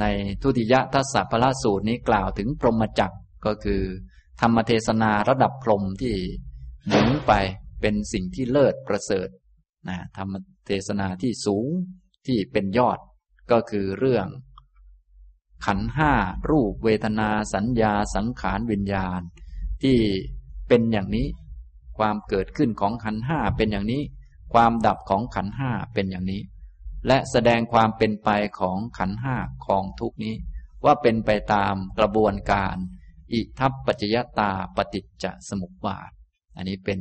[0.00, 0.04] ใน
[0.42, 3.10] ทุติยทัศพละสูตรนี้กล่าวถึงพรหมจัก
[3.46, 3.82] ก็คือ
[4.40, 6.16] ธรรมเทศนาระดับพรมที่
[6.86, 7.32] หนุนไป
[7.80, 9.28] เป็นสิ่งที่เลิศประเสริฐ
[9.88, 10.34] นะธรรม
[10.66, 11.66] เทศนาที่สูง
[12.26, 12.98] ที่เป็นยอด
[13.50, 14.26] ก็คือเรื่อง
[15.66, 16.12] ขันห้า
[16.50, 19.20] รูปเวทนาสัญญาสังขารวิญญาณ
[19.82, 19.98] ที่
[20.68, 21.26] เป็นอย่างนี้
[21.98, 24.02] ความเกิดขึ้นของขันห้าเป็นอย่างนี้
[24.52, 26.42] ความดับของขันห้าเป็นอย่างนี้
[27.06, 28.30] และแสดงความเป็นไป
[28.60, 29.36] ของขันห้า
[29.66, 30.34] ของทุกนี้
[30.84, 32.76] ว่าเป็นไปตามกระบวนการ
[33.32, 36.10] อิทัปปัจจยตาปฏิจจสมุปบาท
[36.56, 36.98] อันนี้เป็น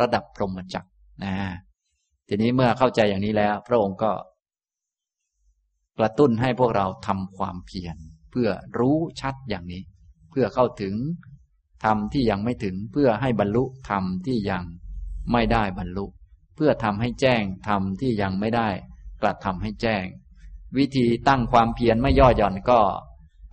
[0.00, 0.90] ระดับพรหมจักร
[1.24, 1.34] นะ
[2.28, 4.12] ทีนี้เมื่อเข้าใจอย่างนี้แล้ว พระองค์ก็
[5.98, 7.96] กระตุ้นให้พวกเราทำความเพียร
[8.30, 8.48] เพื่อ
[8.78, 9.82] รู้ชัดอย่างนี้
[10.30, 10.94] เพื่อเข้าถึง
[11.84, 14.64] ธรรมที่ยังไม่ถึงเพื่อให้บรรลุธรรมที่ยัง
[15.32, 16.06] ไม่ได้บรรลุ
[16.56, 18.68] เพื่อทำให้แจ้งธรรมที่ยังไม่ได้
[19.22, 20.04] กระทำให้แจ้ง
[20.78, 22.80] วิธีตั้งความเพียรไม่ย่อหย่อนก็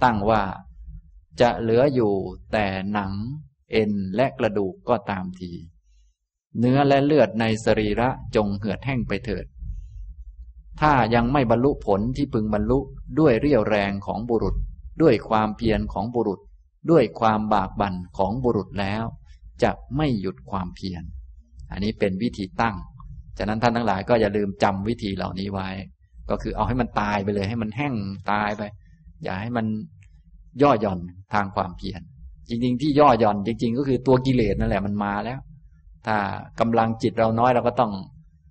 [0.04, 0.42] ตั้งว่า
[1.42, 2.14] จะเหลืออยู่
[2.52, 3.14] แต่หนัง
[3.72, 5.52] เอ็นและกระดูกก็ตามที
[6.60, 9.46] เนื้อและเลือดในสรีระจงเหือดแห้งไปเถิด
[10.82, 12.80] ถ้ายังไม่บรรลุผลที่พึงบรรลุ
[13.20, 14.56] ด้วยเรี่ยวแรงของบุรุษ
[15.02, 16.40] ด้วยความเพียรของบุรุษ
[16.92, 19.04] ด้วยความบากบั่นของบุรุษแล้ว
[19.64, 21.04] จะไม่หยุดความเพียร
[21.72, 22.76] อันนี้เป็นวิธีตั้ง
[23.38, 25.70] ฉะนั้นท่านทั้งหลายก็อย่าลืมจำวิธีเหล่านี้ไว้
[26.30, 27.94] ก็คือเอาให้มันตายไปเลยให้มันแห้ง
[28.32, 28.62] ตายไป
[29.24, 29.66] อย่าให้มัน
[30.62, 30.99] ย่อหย่อน
[31.34, 32.01] ทางความเพียร
[32.49, 35.39] จริง ๆ ที่ย่อหย่อน จริง ๆ ก็คือตัวกิเลสนั่นแหละมันมาแล้ว
[36.06, 36.18] ถ้า
[36.60, 37.91] กำลังจิตเราน้อยเราก็ต้อง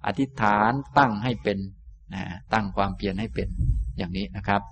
[0.06, 1.58] อธิษฐานตั้งให้เป็น
[2.14, 2.22] นะ
[2.52, 3.48] ตั้งความเพียรให้เป็น
[3.98, 4.62] อย่างนี้นะครับ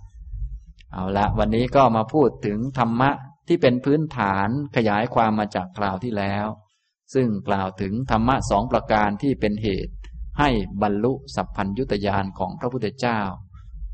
[0.92, 3.10] เอาละวันนี้ก็มาพูดถึงธรรมะ
[3.48, 6.46] ที่เป็นพื้นฐานขยายความมาจากคราวที่แล้ว
[7.14, 9.94] ซึ่งกล่าวถึงธรรมะสองประการที่เป็นเหตุ
[10.38, 10.50] ให้
[10.82, 13.20] บรรลุสัพพัญยุตยานของพระพุทธเจ้า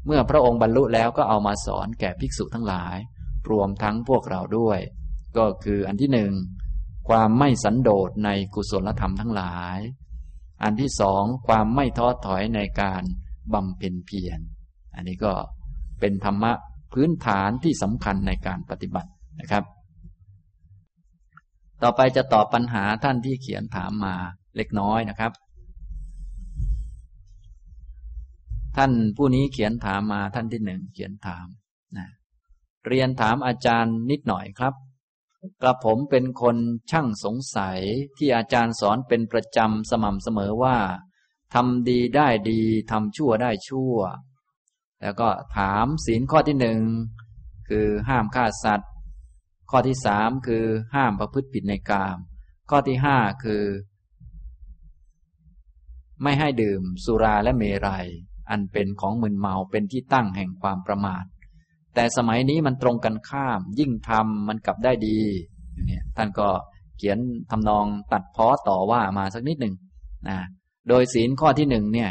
[0.06, 2.96] เมื่อพระองค์บรรลุแล้วก็เอามาสอนแก่ภิกษุทั้งหลาย
[3.50, 4.80] รวมทั้งพวกเราด้วย
[5.36, 6.32] ก็คืออันที่หนึ่ง
[7.08, 9.78] ความไม่สันโดษในกุศลธรรมทั้งหลาย
[10.62, 13.02] อันที่สองความไม่ท้อถอยในการ
[13.54, 14.40] บำเพ็ญเพียร
[14.94, 15.32] อันนี้ก็
[16.00, 16.52] เป็นธรรมะ
[16.92, 19.64] พื้นฐานที่สำคัญในการปฏิบัตินะครับ
[21.82, 24.14] ต่อไปจะตอบปัญหาท่านที่เขียนถามมา
[24.56, 25.32] เล็กน้อยนะครับ
[28.76, 31.46] ท่านผู้นี้เขียนถามมาท่านที่หนึ่งเขียนถาม
[31.96, 32.06] นะ
[32.86, 34.74] เรียนถามอาจารย์นิดหน่อยครับ
[35.62, 36.56] กระผมเป็นคน
[36.90, 37.80] ช่างสงสัย
[38.18, 40.76] ที่อาจารย์สอนเป็นประจำสม่ำเสมอว่า
[41.54, 42.60] ทำดีได้ดี
[42.90, 43.96] ทำชั่วได้ชั่ว
[45.02, 46.80] แล้วก็ถามศีลข้อที่หนึ่ง
[47.68, 48.90] คือห้ามฆ่าสัตว์
[49.70, 50.64] ข้อที่สามคือ
[50.94, 52.18] ห้ามประพฤติผิดในกาม
[52.70, 53.62] ข้อที่ห้าคือ
[56.22, 58.06] ไม่ให้ดื่มสุราและเมรยัย
[58.50, 61.24] อันเป็นของมึนเมาเป็นที่ตั้งแห่งความประมาท
[61.96, 65.18] แต่สมัยนี้มันตรงกันข้าม ยิ่งทำมันกลับได้ดี
[65.90, 66.48] นี่ท่านก็
[66.96, 67.18] เขียน
[67.50, 69.74] ทำนองตัดพ้อต่อว่ามาสักนิดหนึ่ง
[70.28, 70.38] นะ
[70.88, 72.10] โดยศีลข้อที่หนึ่งเนี่ย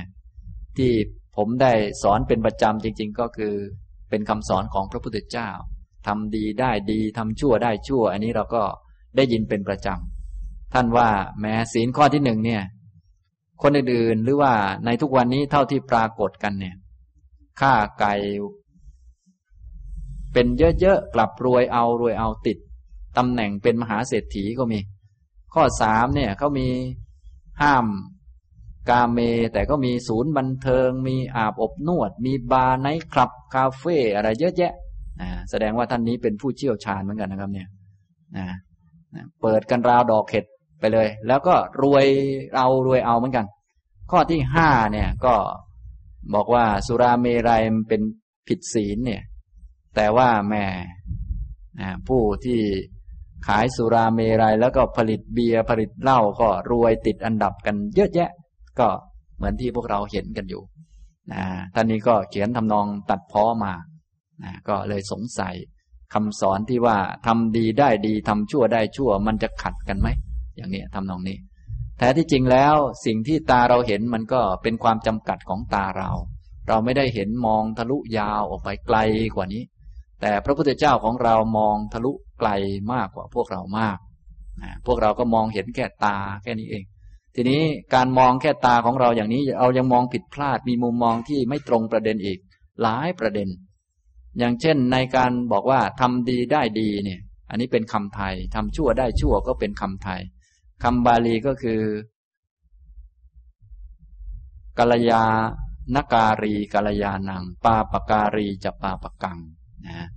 [0.78, 0.92] ที่
[1.38, 1.72] ผมได้
[2.04, 3.54] สอนเป็นประจำจริง ๆ ก็คือ
[4.10, 5.50] เป็นคำสอนของพระพุทธเจ้า
[6.08, 8.64] ทำดีได้ดีทำชั่วได้ชั่ว อันนี้เราก็
[9.16, 11.10] ได้ยินเป็นประจำท่านว่า
[11.42, 12.64] แม้ศีลข้อที่หนึ่งเนี่ย
[13.62, 14.54] คนอื่นๆหรือว่า
[14.86, 16.76] ในทุกวันนี้เท่าที่ปรากฏกันเนี่ย
[17.60, 18.14] ฆ่าไก่
[20.36, 20.48] เป็น
[20.82, 22.58] เยอะๆกลับรวยเอารวยเอาติด
[23.18, 24.80] ตำแหน่งเป็นมหาเศรษฐีก็มี
[25.54, 26.68] ข้อสามเนี่ยเขามี
[27.62, 27.86] ห้าม
[28.90, 29.20] กาเม
[29.54, 34.74] แต่ก็มีศูนย์บันเทิง มีอาบอบนวด มีบาร์ไนท์คลับ คาเฟ่อะไรเยอะแยะ
[35.22, 37.68] นะแสดงว่าท่านนี้เป็นผู้เชี่ยวชาญเหมือนกันนะครับเนี่ย
[38.38, 38.46] นะ
[39.42, 40.46] เปิดกันราวดอกเห็ด
[40.80, 42.06] ไปเลย แล้วก็รวย
[42.56, 43.46] เอารวยเอาเหมือนกัน
[44.12, 45.34] ข้อที่ห้าเนี่ยก็
[46.34, 48.02] บอกว่าสุราเมรัยเป็น
[48.48, 49.22] ผิดศีลเนี่ย
[49.96, 50.64] แต่ว่าแม่
[52.08, 52.60] ผู้ที่
[53.48, 58.30] ขายสุราเมรัยแล้วก็ผลิตเบียร์ผลิตเหล้าก็รวยติดอันดับกันเยอะแยะ
[58.80, 58.88] ก็
[59.36, 60.64] เหมือนที่พวกเราเห็นกันอยู่
[61.34, 61.44] นะ
[61.74, 63.74] ท่านนี้ก็เขียนทำนองตัดพ้อมา
[64.44, 65.56] นะก็เลยสงสัย
[66.14, 70.08] คำสอนที่ว่าทำดีได้ดีทำชั่วได้ชั่ว มันจะขัดกันไหม
[70.56, 71.38] อย่างนี้ทำนองนี้
[71.98, 72.76] แท้ที่จริงแล้ว
[73.06, 76.10] สิ่งที่ตาเราเห็นมันก็เป็นความจำกัดของตาเรา
[76.68, 78.98] เราไม่ได้เห็นมองทะลุยาวออกไปไกล
[79.36, 79.64] กว่านี้
[80.22, 82.50] แต่พระพุทธเจ้าของเรามองทะลุไกล
[82.94, 83.98] มากกว่าพวกเรามาก
[84.86, 86.84] พวกเราก็มองเห็นแค่ตาแค่นี้เอง
[87.36, 87.62] ทีนี้
[87.94, 92.40] การมองแค่ตาของเราอย่างนี้เรายังมองผิดพลาดมีมุมมองที่ไม่ตรงประเด็นอีก
[92.82, 93.50] หลายประเด็น
[94.40, 100.22] อย่างเช่นในการบอกว่าทำดีได้ดีเนี่ย อันนี้เป็นคำไทยทำชั่วได้ชั่วก็เป็นคำไทย
[100.84, 101.82] คำบาลีก็คือ
[104.80, 105.24] กัลยา
[105.96, 109.40] นการีกัลยานัง ปาปการีจะปาปกัง
[109.88, 110.08] นะ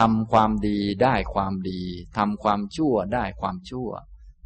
[0.00, 1.80] ทำความดีได้ความดี
[2.18, 3.88] ทำความชั่วได้ความชั่ว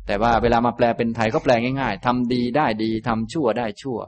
[0.07, 3.99] แต่ว่าเวลามาแปลเป็นไทยก็แปลง่าย ๆทำดีได้ดีทำชั่วได้ชั่ว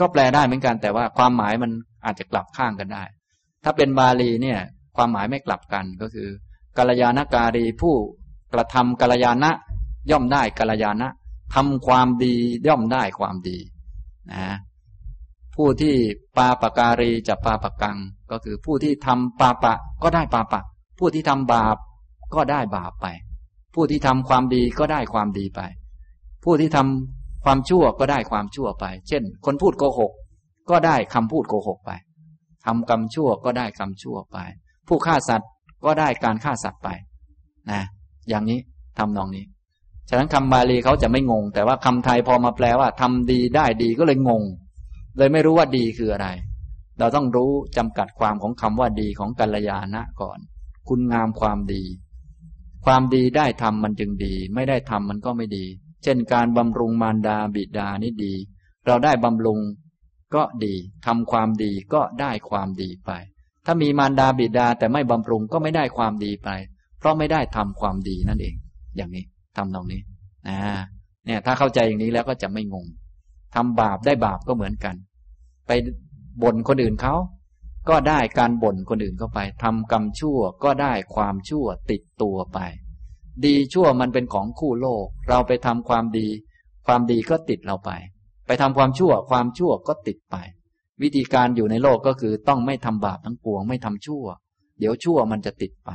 [0.00, 1.70] ก็แปลได้เหมือนกัน แต่ว่าความหมายมัน
[2.04, 3.04] อาจจะกลับข้างกันได้
[3.64, 4.60] ถ้าเป็นบาลีเนี่ย
[4.96, 6.28] ความหมายไม่กลับกันก็คือ
[6.78, 7.94] กัลยาณการีผู้
[8.52, 9.50] กระทำกัลยาณะ
[10.10, 11.08] ย่อมได้กัลยาณะ
[11.54, 12.34] ทำความดี
[12.68, 13.58] ย่อมได้ความดี
[14.32, 14.56] นะ
[15.54, 15.94] ผู้ที่
[16.36, 17.96] ปาปการีจะปาปกัง
[18.30, 20.60] ก็คือผู้ที่ทำปาปะก็ได้ปาปะ
[20.98, 21.76] ผู้ที่ทำบาป
[22.34, 23.06] ก็ได้บาปไป
[23.74, 25.60] ผู้ที่ทำความดีก็ได้ความดีไป
[26.44, 30.12] ผู้ที่ทำความชั่วก็ได้ความชั่วไป เช่น คนพูดโกหก
[30.70, 31.90] ก็ได้คำพูดโกหกไป
[32.66, 34.38] ทำกรรมชั่วก็ได้กรรมชั่วไป
[34.88, 35.50] ผู้ฆ่าสัตว์
[35.84, 36.88] ก็ได้การฆ่าสัตว์ไป
[37.70, 37.82] นะ
[38.28, 38.58] อย่างนี้
[38.98, 39.44] ทำนองนี้
[40.08, 44.42] ฉะนั้นคำบาลีเขาจะไม่งง แต่ว่าคำไทยพอมาแปลว่าทำดีได้ดีก็เลยงง
[45.18, 46.28] เลยไม่รู้ว่าดีคืออะไร
[46.98, 50.38] เราต้องรู้จำกัดความของคำว่าดีของกัลยาณะก่อน
[50.88, 51.82] คุณงามความดี
[52.84, 55.64] ความดีได้ทำมันจึงดี ไม่ได้ทำมันก็ไม่ดี
[56.02, 58.34] เช่นการบำรุงมารดาบิดานี่ดี
[58.86, 59.58] เราได้บำรุง
[60.34, 60.74] ก็ดี
[61.06, 63.10] ทำความดีก็ได้ความดีไป
[63.66, 66.48] ถ้ามีมารดาบิดาแต่ไม่บำรุงก็ไม่ได้ความดีไป
[66.98, 68.54] เพราะไม่ได้ทำความดีนั่นเอง
[68.96, 69.24] อย่างนี้
[69.56, 70.00] ทำตรงนี้
[70.48, 70.58] นะ
[71.26, 72.86] เนี่ยถ้าเข้าใจอย่างนี้แล้วก็จะไม่งง
[73.54, 74.94] ทำบาปได้บาปก็เหมือนกัน
[75.66, 75.70] ไป
[76.42, 77.14] บ่นคนอื่นเขา
[77.88, 82.58] ก็ได้การบ่นคนอื่นเข้าไปทำกรรมชั่วก็ได้ความชั่วติดตัวไป
[83.44, 86.28] ดีชั่วมันเป็นของคู่โลก เราไปทำความดี
[86.86, 87.90] ความดีก็ติดเราไป
[88.46, 90.36] ไปทำความชั่วความชั่วก็ติดไป
[91.02, 94.24] วิธีการอยู่ในโลกก็คือต้องไม่ทำบาปทั้งปวงไม่ทำชั่ว
[94.78, 95.90] เดี๋ยวชั่วมันจะติดไป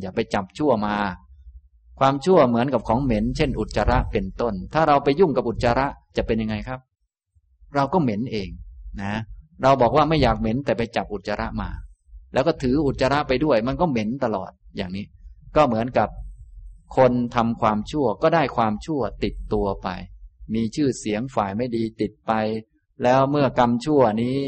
[0.00, 0.96] อย่าไปจับชั่วมา
[2.00, 5.86] ความชั่วเหมือนกับของเหม็น เช่น อุจจาระเป็นต้น ถ้าเราไปยุ่งกับอุจจาระ
[6.16, 6.80] จะเป็นยังไงครับ
[7.74, 8.48] เราก็เหม็นเอง
[9.02, 11.70] นะเเราบอกว่าไม่อยากเหม็นแต่ไปจับอุจจาระมา
[12.32, 15.04] แล้วก็ถืออุจจาระไปด้วย มันก็เหม็นตลอดอย่างนี้
[15.56, 16.08] ก็เหมือนกับ
[16.96, 19.88] คนทำความชั่วก็ได้ความชั่วติดตัวไป
[20.54, 22.32] มีชื่อเสียงฝ่ายไม่ดีติดไป
[23.02, 24.38] แล้วเมื่อกรรมชั่วนี้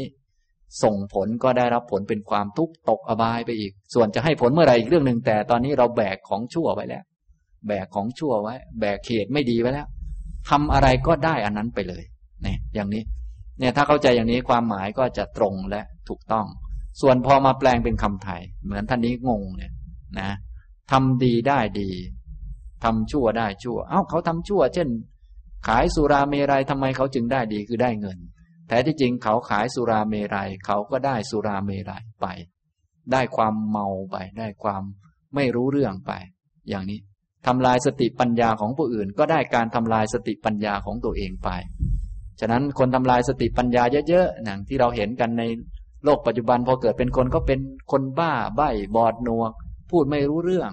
[0.83, 7.03] ส่งผลก็ได้รับผลเป็นความทุกข์ตกอบายไปอีก ส่วนจะให้ผลเมื่อไรอีกเรื่องหนึ่งแต่ตอนนี้เราแบกของชั่วไปแล้ว
[7.67, 9.87] แบกของชั่วไว้ แบกเขตไม่ดีไว้แล้ว
[10.49, 12.03] ทำอะไรก็ได้อันนั้นไปเลย
[12.43, 13.03] เนี่ยอย่างนี้
[13.59, 16.45] เนี่ยถ้าเข้าใจอย่างนี้ความหมายก็จะตรงและถูกต้อง
[17.01, 19.71] ส่วนพอมาแปลงเป็นคำไทย เหมือนท่านนี้งงเนี่ย
[20.19, 20.31] นะ
[20.91, 21.89] ทำดีได้ดี
[22.83, 24.89] ทำชั่วได้ชั่ว เอ้าเขาทำชั่ว เช่น
[25.67, 28.17] ขายสุราเมรัยทำไมเขาจึงได้ดีคือได้เงิน
[28.67, 32.27] แต่ที่จริงเขาขายสุราเมรัยเขาก็ได้สุราเมรัยไป
[33.11, 34.83] ได้ความเมาไป ได้ความ
[35.35, 36.11] ไม่รู้เรื่องไป
[36.69, 36.99] อย่างนี้
[37.47, 41.49] ทำลายสติปัญญาของผู้อื่น ก็ได้การทำลายสติปัญญาของตัวเองไป
[42.39, 45.43] ฉะนั้นคนทำลายสติปัญญาเยอะๆหนังที่เราเห็นกันใน
[46.03, 47.59] โลกปัจจุบันพอเกิดเป็นคนก็เป็น
[47.91, 49.51] คนบ้าใบ้บอดหนวก
[49.91, 50.71] พูดไม่รู้เรื่อง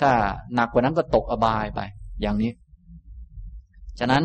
[0.00, 0.12] ถ้า
[0.54, 1.80] หนักกว่านั้นก็ตกอบายไป
[2.20, 2.52] อย่างนี้
[3.98, 4.24] ฉะนั้น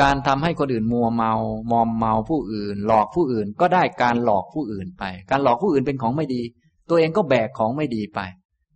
[0.00, 1.32] การทำให้คนอื่นมัวเมา
[1.70, 6.42] มอมเมาผู้อื่น หลอกผู้อื่นก็ได้การหลอกผู้อื่นไป การหลอกผู้อื่นเป็นของไม่ดี
[6.88, 8.20] ตัวเองก็แบกของไม่ดีไป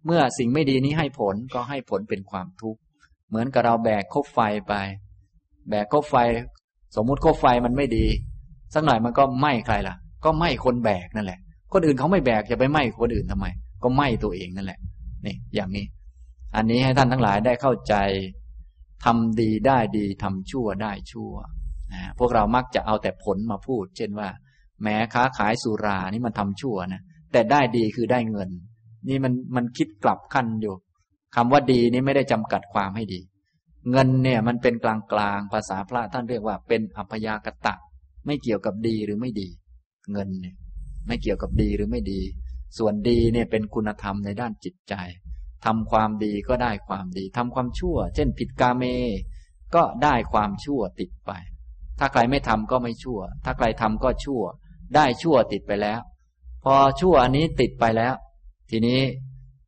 [0.06, 2.80] เมื่อสิ่งไม่ดีนี้ให้ผลก็ให้ผลเป็นความทุกข์
[3.28, 4.74] เหมือนกับเราแบกคบไฟไป
[5.68, 6.16] แบกคบไฟ
[6.96, 8.06] สมมุติคบไฟมันไม่ดี
[8.74, 9.94] สักหน่อยมันก็ไหม้ใครล่ะ
[10.24, 11.40] ก็ไหม้คนแบกนั่นแหละ
[11.72, 13.46] คนอื่นเขาไม่แบกจะไปไหม้คนอื่นทำไม
[13.82, 14.78] ก็ไหม้ตัวเองนั่นแหละ
[15.26, 15.84] นี่อย่างนี้
[16.56, 17.94] อันนี้ให้ท่านทั้งหลายได้เข้าใจ
[19.04, 21.32] ทำดีได้ดีทำชั่วได้ชั่ว
[21.92, 24.28] นะพวกเรามักจะเอาแต่ผลมาพูด เช่นว่า
[24.82, 27.00] แม้ค้าขายสุรานี่มันทำชั่วนะ
[27.32, 28.50] แต่ได้ดีคือได้เงิน
[29.08, 30.74] นี่มันมันคิดกลับขั้นอยู่
[31.36, 33.20] คำว่าดีนี่ไม่ได้จำกัดความให้ดี
[33.90, 37.74] เงินเนี่ยมันเป็นกลางกลางภาษาพระท่านเรียกว่าเป็นอัพยากตะ
[38.26, 39.48] ไม่เกี่ยวกับดีหรือไม่ดี
[40.12, 40.56] เงินเนี่ย
[41.06, 42.20] ไม่เกี่ยวกับดีหรือไม่ดี
[42.78, 44.94] ส่วนดีเนี่ยเป็นคุณธรรมในด้านจิตใจ
[45.64, 48.84] ทำความดีก็ได้ความดีทำความชั่ว เช่น ผิดกาเม
[49.74, 51.32] ก็ได้ความชั่วติดไป
[51.98, 54.42] ถ้าใครไม่ทำก็ไม่ชั่ว ถ้าใครทำก็ชั่ว
[54.94, 56.00] ได้ชั่วติดไปแล้ว
[56.64, 58.14] พอชั่วอันนี้ติดไปแล้ว
[58.70, 59.00] ทีนี้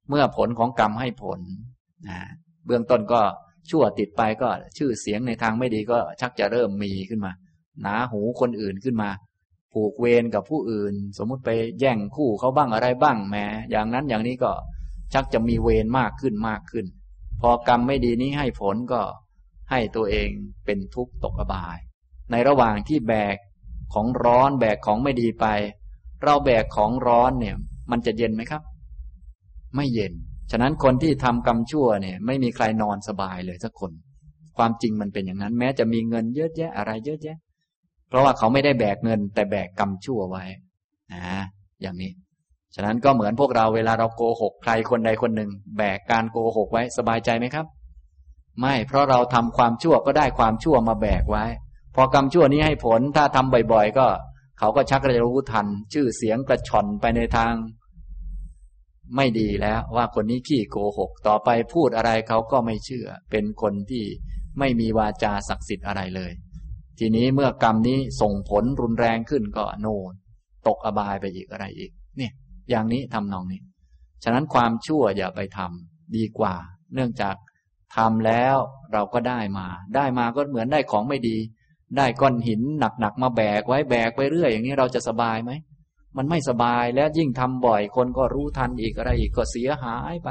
[0.08, 1.40] เมื่อผลของกรรมให้ผล
[2.08, 2.18] นะ
[2.66, 3.20] เบื้องต้นก็
[3.70, 7.32] ชั่วติดไปก็ชื่อเสียงในทางไม่ดีก็ชักจะเริ่มมีขึ้นมา
[7.82, 9.10] หนาหูคนอื่นขึ้นมา
[9.72, 11.50] ผูกเวรกับผู้อื่น สมมุติไป
[11.80, 14.52] แย่งคู่เขาบ้างอะไรบ้างแม้อย่างนั้นอย่างนี้ก็
[15.12, 16.86] ชักจะมีเวรมากขึ้นมากขึ้น
[17.40, 19.00] พอกรรมไม่ดีนี้ให้ผลก็
[19.70, 20.30] ให้ตัวเอง
[20.64, 21.78] เป็นทุกข์ตกอบาย
[22.30, 23.36] ในระหว่างที่แบก
[23.94, 25.46] ของร้อนแบกของไม่ดีไป
[26.22, 27.56] เราแบกของร้อนเนี่ย
[27.90, 28.62] มันจะเย็นไหมครับ
[29.76, 30.12] ไม่เย็น
[30.50, 33.92] ฉะนั้นคนที่ทำกรรมชั่วเนี่ย ไม่มีใครนอนสบายเลยสักคน
[34.58, 37.36] ความจริงมันเป็นอย่างนั้น แม้จะมีเงินเยอะแยะอะไรเยอะแยะ
[38.08, 40.44] เพราะว่าเขาไม่ได้แบกเงิน แต่แบกกรรมชั่วไว้
[41.14, 41.24] นะ
[41.82, 42.10] อย่างนี้
[42.74, 47.66] ฉะนั้นก็เหมือนพวกเราเวลาเราโกหกใครคนใดคนหนึ่ง แบกการโกหกไว้สบายใจไหมครับ
[48.60, 51.44] ไม่เพราะเราทำความชั่วก็ได้ความชั่วมาแบกไว้
[51.94, 54.06] พอกรรมชั่วนี้ให้ผลถ้าทำบ่อย ๆ ก็
[54.58, 57.52] เขาก็ชักจะรู้ทัน ชื่อเสียงกระชอนไปในทาง
[59.16, 64.04] ไม่ดีแล้วว่าคนนี้ขี้โกหก ต่อไปพูดอะไรเขาก็ไม่เชื่อ เป็นคนที่
[64.58, 66.32] ไม่มีวาจาศักดิ์สิทธิ์อะไรเลย
[66.98, 70.12] ทีนี้เมื่อกรรมนี้ส่งผลรุนแรงขึ้นก็โน่น
[70.66, 72.32] ตกอบายไปอีกอะไรอีก เนี่ย
[72.70, 73.60] อย่างนี้ทำนองนี้
[74.24, 76.54] ฉะนั้นความชั่วอย่าไปทำดีกว่า
[76.94, 77.34] เนื่องจาก
[77.96, 78.56] ทำแล้ว
[78.92, 79.66] เราก็ได้มา
[79.96, 81.36] ได้มาก็เหมือนได้ของไม่ดี
[81.96, 82.60] ได้ก้อนหิน
[83.00, 85.50] หนักๆมาแบกไว้แบกไปเรื่อยอย่างนี้เราจะสบายไหม
[86.18, 90.28] มันไม่สบายแล้วยิ่งทำบ่อยคนก็รู้ทันอีกอะไรอีกก็เสียหายไป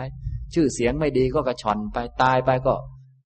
[0.53, 2.73] ชื่อเสียงไม่ดีก็กระชอนไปตายไปก็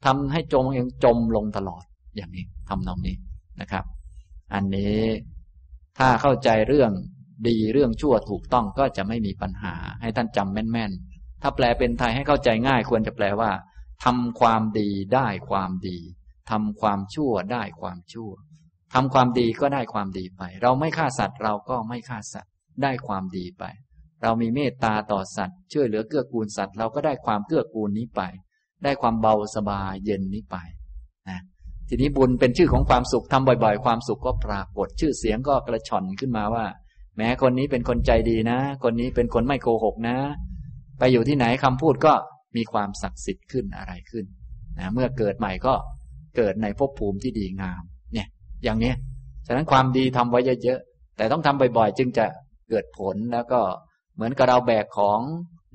[0.06, 1.84] ทำให้จมยังจมลงตลอด
[2.16, 3.16] อย่างนี้ทำนองนี้
[3.62, 3.86] นะครับ
[4.54, 5.02] อันนี้
[5.98, 6.92] ถ้าเข้าใจเรื่อง
[7.48, 13.52] ดีเรื่องชั่วถูกต้องก็จะไม่มีปัญหา ให้ท่านจำแม่นๆ ถ้าแปลเป็นไทยให้เข้าใจง่าย ควรจะแปลว่า
[14.04, 15.98] ทำความดีได้ความดี
[16.52, 18.32] ทำความชั่วได้ความชั่ว
[18.94, 22.50] ทำความดีก็ได้ความดีไป เราไม่ฆ่าสัตว์เราก็ไม่ฆ่าสัตว
[22.84, 23.64] ได้ความดีไป
[24.24, 28.22] เรามีเมตตาต่อสัตว์ช่วยเหลือเกื้อกูลสัตว์ เราก็ได้ความเกื้อกูลนี้ไป
[28.84, 30.58] ได้ความเบาสบายเย็นนี้ไป
[31.30, 31.40] นะ
[31.90, 36.66] ทีนี้บุญเป็นชื่อของความสุขทำบ่อย ๆ ความสุขก็ปรากฏชื่อเสียงก็กระชอนขึ้นมาว่า
[37.18, 40.18] แม้คนนี้เป็นคนใจดีนะ คนนี้เป็นคนไม่โกหกนะ
[41.00, 42.14] ไปอยู่ที่ไหนคำพูดก็
[42.56, 44.26] มีความศักดิ์สิทธิ์ขึ้นอะไรขึ้น
[44.80, 45.74] นะเมื่อเกิดใหม่ก็
[46.38, 47.82] เกิดในภพภูมิที่ดีงาม
[48.14, 48.28] เนี่ย
[48.64, 48.94] อย่างนี้
[49.48, 52.26] ฉะนั้นความดีทำไว้เยอะๆแต่ต้องทำบ่อยๆ จึงจะ
[52.72, 53.62] เกิดผลแล้วก็
[54.16, 55.20] เหมือนกับเราแบกของ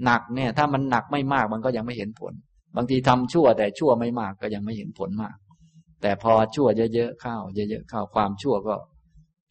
[0.04, 2.32] หนักเนี่ย ถ้ามันหนักไม่มากมันก็ยังไม่เห็นผล
[2.76, 5.36] บางทีทำชั่วแต่ชั่วไม่มากก็ยังไม่เห็นผลมาก
[6.02, 8.74] แต่พอชั่วเยอะๆเข้าเยอะๆเข้าความชั่วก็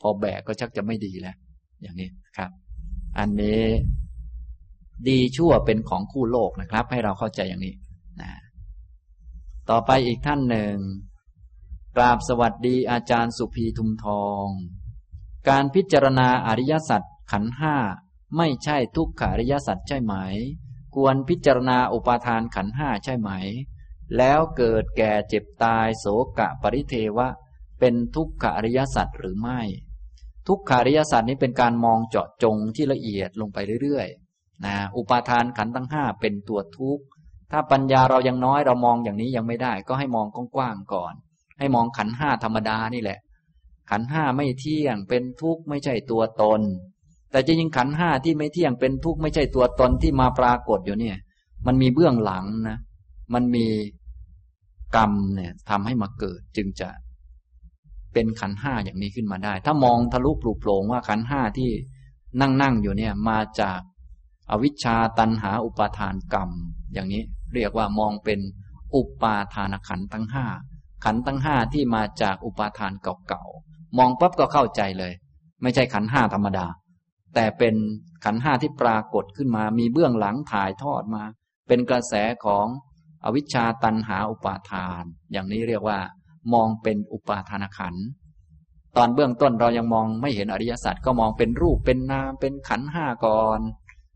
[0.02, 1.36] พอแบกก็ชักจะไม่ดีแล้ว
[1.82, 2.52] อย่างนี้ครับ
[3.20, 3.64] อันนี้
[5.10, 7.76] ดีชั่วเป็นของคู่โลกนะครับ ให้เราเข้าใจอย่างนี้
[8.22, 8.32] นะ
[9.70, 10.76] ต่อไปอีกท่านหนึ่ง
[11.96, 14.46] กราบสวัสดีอาจารย์สุภีทุมทอง
[15.50, 17.02] การพิจารณาอริยสัจ
[17.32, 17.76] ขันห้า
[18.38, 20.14] ไม่ใช่ทุกขาริยสัจใช่ไหม
[20.96, 23.30] ควรพิจารณาอุปาทานขันห้าใช่ไหม
[24.18, 26.06] แล้วเกิดแก่เจ็บตายโส
[26.40, 27.28] กะปริเทวะ
[27.80, 29.62] เป็นทุกขอริยสัจหรือไม่
[30.48, 37.06] ทุกขาริยาสตร์นี้เป็นการมองเจาะจงที่ละเอียดลงไปเรื่อยๆนะอุปาทานขันทั้งห้าเป็นตัวทุกข์
[37.52, 41.14] ถ้าปัญญาเรายังน้อยเรามองอย่างนี้ยังไม่ได้ ก็ให้มองกว้างๆก่อน
[41.60, 43.20] ให้มองขันห้าธรรมดานี่แหละ
[43.90, 46.62] ขันห้าไม่เที่ยงเป็นทุกข์ไม่ใช่ตัวตน
[47.36, 51.18] แต่จริงขันห้าที่ไม่เที่ยงเป็นทุกข์ไม่ใช่ตัวตนที่มาปรากฏอยู่เนี่ย
[51.68, 52.78] มันมีเบื้องหลังนะ
[53.34, 53.66] มันมี
[54.96, 56.90] กรรมเนี่ยทำให้มาเกิดจึงจะ
[58.14, 61.72] เป็นขันห้าอย่างนี้ขึ้นมาได้ ถ้ามองทะลุปลุกโปร่งว่าขันห้าที่
[62.42, 63.80] นั่งนั่งอยู่เนี่ยมาจาก
[64.52, 66.50] อวิชชาตันหาอุปาทานกรรม
[66.94, 68.40] อย่างนี้เรียกว่ามองเป็น
[68.96, 70.46] อุปาทานขันทั้งห้า
[71.06, 75.14] ขันทั้งห้าที่มาจากอุปาทานเก่าๆมองปั๊บก็เข้าใจเลย
[75.62, 76.68] ไม่ใช่ขันห้าธรรมดา
[77.36, 77.76] แต่เป็น
[78.26, 81.24] ขันห้าที่ปรากฏขึ้นมา มีเบื้องหลังถ่ายทอดมา
[81.68, 82.14] เป็นกระแส
[82.46, 82.66] ของ
[83.24, 86.00] อวิชชาตันหาอุปาทาน อย่างนี้เรียกว่า
[86.54, 87.96] มองเป็นอุปาทานขัน
[88.98, 93.60] ตอนเบื้องต้นเรายังมองไม่เห็นอริยสัจก็มองเป็นรูปเป็นนาม เป็นขันห้าก่อน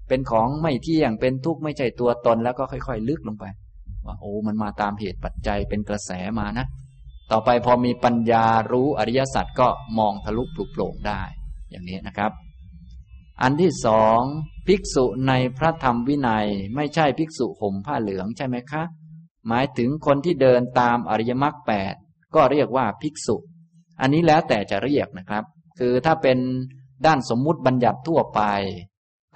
[0.07, 3.45] เป็นของไม่เที่ยงเป็นทุกข์ไม่ใช่ตัวตนแล้วก็ค่อยๆ ลึกลงไป
[4.05, 6.65] ว่าโอ้มันมาตามเหตุปัจจัยเป็นกระแสมานะ
[7.31, 9.67] ต่อไปพอมีปัญญารู้อริยสัจก็
[9.99, 11.21] มองทะลุปลุกโปร่งได้
[11.69, 12.31] อย่างนี้นะครับ
[13.41, 14.19] อันที่สอง
[14.67, 18.83] ภิกษุในพระธรรมวินัยไม่ใช่ภิกษุห่มผ้าเหลืองใช่ไหมคะ
[19.47, 21.93] หมายถึงคนที่เดินตามอริยมรรคแปด
[22.35, 23.35] ก็เรียกว่าภิกษุ
[24.01, 25.43] อันนี้แล้วแต่จะเรียกนะครับ
[25.79, 26.37] คือถ้าเป็น
[27.05, 28.41] ด้านสมมุติบัญญัติทั่วไป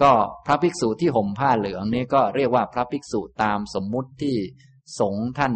[0.01, 0.11] ก็
[0.45, 4.35] พระภิกษุที่ห่มผ้าเหลืองนี่ก็เรียกว่าพระภิกษุตามสมมุติที่
[4.99, 5.53] สงฆ์ท่าน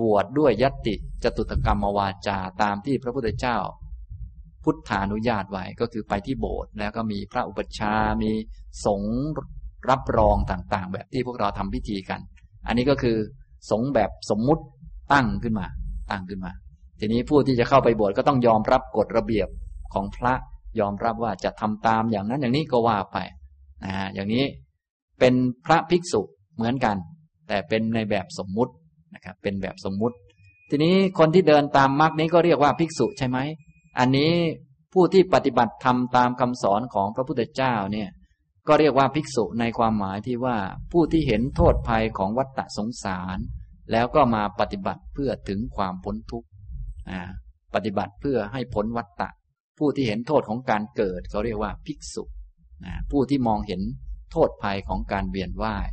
[0.00, 3.58] บวชดด้วยยติจตุตกรรมวาจาตามที่พระพุทธเจ้า
[4.64, 8.30] พุทธานุญาตไว้ก็คือไปที่โบสถ์แล้วก็มีพระอุปชามี
[8.86, 9.18] สงฆ์
[9.90, 12.20] รับรองต่างๆ แบบที่พวกเราทำพิธีกัน
[12.66, 13.16] อันนี้ก็คือ
[13.70, 14.62] สงฆ์แบบสมมุติ
[15.12, 15.66] ตั้งขึ้นมา
[16.10, 16.52] ตั้งขึ้นมา
[17.00, 19.48] ทีนี้ผู้ที่จะเข้าไปบวชก็ต้องยอมรับกฎระเบียบ
[19.94, 20.34] ของพระ
[20.80, 23.18] ยอมรับว่าจะทำตามอย่างนั้นอย่างนี้ก็ว่าไป
[23.84, 24.44] นะฮะอย่างนี้
[25.18, 25.34] เป็น
[25.66, 26.22] พระภิกษุ
[26.56, 26.96] เหมือนกัน
[27.48, 28.72] แต่เป็นในแบบสมมุติ
[29.14, 30.16] นะครับเป็นแบบสมมุติ
[30.70, 33.38] ทีนี้คนที่เดินตามมรรคนี้ก็เรียกว่าภิกษุใช่ไหม
[33.98, 34.32] อันนี้
[34.92, 38.08] ผู้ที่ปฏิบัติทำตามคำสอนของพระพุทธเจ้าเนี่ย
[38.68, 40.56] ก็เรียกว่าภิกษุในความหมายที่ว่า
[40.92, 43.38] ผู้ที่เห็นโทษภัยของวัฏฏะสงสาร
[43.92, 46.48] แล้วก็มาปฏิบัติเพื่อถึงความพ้นทุกข์
[47.74, 49.28] ปฏิบัติเพื่อให้พ้นวัฏฏะ
[49.78, 52.24] ผู้ที่เห็นโทษของการเกิดเขาเรียกว่าภิกษุ
[53.10, 53.82] ผู้ที่มองเห็น
[54.32, 55.88] โทษภัยของการเวียนว่าย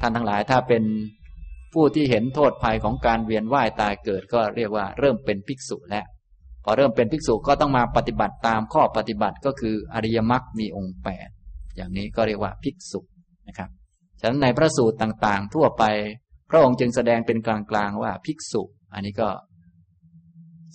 [0.00, 0.84] ท่านทั้งหลายถ้าเป็น
[1.74, 6.06] ผู้ที่เห็นโทษภัยของการเวียนว่ายตายเกิดก็เรียกว่าเริ่มเป็นภิกษุแล้ว
[6.70, 11.28] พอเริ่มเป็นภิกษุก็ต้องมาปฏิบัติตามข้อปฏิบัติก็คืออริยมรรคมีองค์แปด
[11.76, 13.00] อย่างนี้ก็เรียกว่าภิกษุ
[13.48, 13.70] นะครับ
[14.20, 15.84] ฉะนั้นในพระสูตรต่างๆ ทั่วไป
[16.50, 18.62] พระองค์จึงแสดงเป็นกลางๆว่าภิกษุ
[18.94, 19.28] อันนี้ก็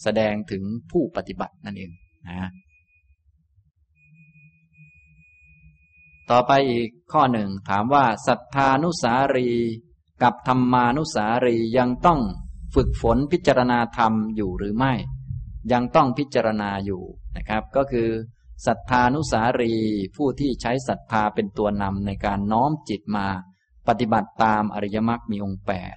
[0.03, 1.91] แสดงถึงผู้ปฏิบัตินั่นเอง
[2.27, 2.49] นะ
[6.29, 9.49] ต่อไปอีกข้อหนึ่งถามว่าศรัทธานุสารี
[10.23, 12.19] กับธรรมานุสารียังต้อง
[12.75, 14.95] ฝึกฝนพิจารณาธรรมอยู่หรือไม่
[15.71, 17.01] ยังต้องพิจารณาอยู่
[17.37, 18.09] นะครับ ก็คือ
[18.65, 19.73] ศรัทธานุสารี
[20.15, 23.27] ผู้ที่ใช้ศรัทธาเป็นตัวนำในการน้อมจิตมา
[23.87, 25.95] ปฏิบัติตามอริยมรรคมีองค์แปด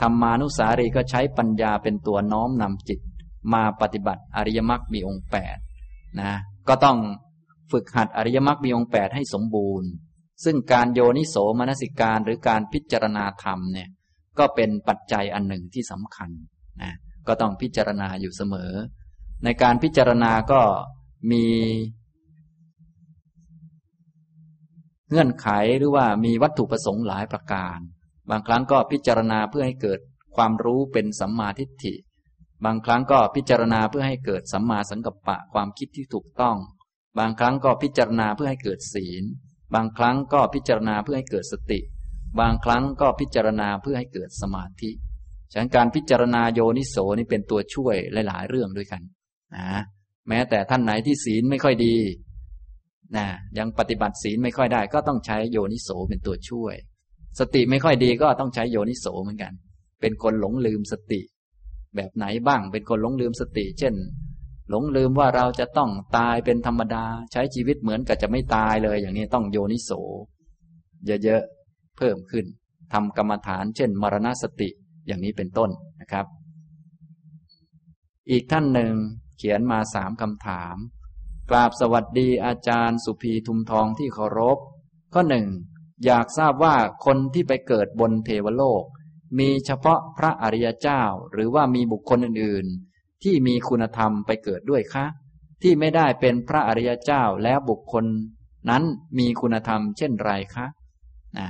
[0.00, 3.00] ธรรมานุสารีก็ใช้ปัญญาเป็นตัวน้อมนำจิต
[3.52, 5.56] มาปฏิบัติอริยมรรคมีองค์แปด
[6.20, 6.32] นะ
[6.68, 6.98] ก็ต้อง
[7.72, 9.90] ฝึกหัดอริยมรรคมีองค์แปดให้สมบูรณ์
[10.44, 13.88] ซึ่งการโยนิโสมนสิการหรือการพิจารณาธรรมเนี่ย
[14.38, 16.30] ก็เป็นปัจจัยอันหนึ่งที่สำคัญ
[16.82, 16.92] นะ
[17.28, 18.72] ก็ต้องพิจารณาอยู่เสมอ
[19.44, 20.62] ในการพิจารณาก็
[21.30, 21.44] มี
[25.08, 25.48] เงื่อนไข
[25.78, 27.78] หรือว่ามีวัตถุประสงค์หลายประการ
[28.30, 30.00] บางครั้งก็พิจารณาเพื่อให้เกิด
[30.36, 31.94] ความรู้เป็นสัมมาทิฏฐิ
[32.64, 36.56] บางครั้งก็พิจารณาเพื่อให้เกิดสัมมาสังกัปปะความคิดที่ถูกต้อง
[37.18, 39.24] บางครั้งก็พิจารณาเพื่อให้เกิดศีล
[39.74, 41.80] บางครั้งก็พิจารณาเพื่อให้เกิดสติ
[42.40, 44.90] บางครั้งก็พิจารณาเพื่อให้เกิดสมาธิ
[45.52, 47.96] ฉะนั้นการพิจารณาโยนิโสนี่เป็นตัวช่วย
[48.28, 49.02] หลาย ๆ เรื่องด้วยกัน
[49.56, 49.68] นะ
[50.28, 51.96] แม้แต่ท่านไหนที่ศีลไม่ค่อยดี
[53.16, 53.26] นะ
[53.58, 56.74] ยังปฏิบัติศีลไม่ค่อยได้ ก็ต้องใช้โยนิโสเป็นตัวช่วย
[57.38, 59.52] สติไม่ค่อยดีก็ต้องใช้โยนิโสเหมือนกัน
[60.00, 61.20] เป็นคนหลงลืมสติ
[61.96, 63.94] แบบไหนบ้าง เป็นคนหลงลืมสติ เช่น
[64.70, 69.90] หลงลืมว่าเราจะต้องตายเป็นธรรมดา ใช้ชีวิตเหมือนกับจะไม่ตายเลย อย่างนี้ต้องโยนิโส
[71.24, 72.46] เยอะๆเพิ่มขึ้น
[72.92, 74.68] ทำกรรมฐาน เช่น มรณสติ
[75.06, 75.70] อย่างนี้เป็นต้น
[76.00, 76.26] นะครับ
[78.30, 78.92] อีกท่านหนึ่ง
[79.42, 80.76] ขียนมาสามคำถาม
[81.50, 84.58] กราบสวัสดีอาจารย์สุภีทุมทองที่เคารพ
[85.12, 85.46] ข้อหนึ่ง
[86.04, 86.74] อยากทราบว่า
[87.04, 88.84] คนที่ไปเกิดบนเทวโลก
[89.38, 91.02] มีเฉพาะพระอริยเจ้า
[91.32, 95.06] หรือว่ามีบุคคลอื่นๆ ที่มีคุณธรรมไปเกิดด้วยคะ
[95.62, 98.04] ที่ไม่ได้เป็นพระอริยเจ้าแล้วบุคคล
[98.70, 98.82] นั้น
[99.18, 100.66] มีคุณธรรมเช่นไรคะ
[101.38, 101.48] นะ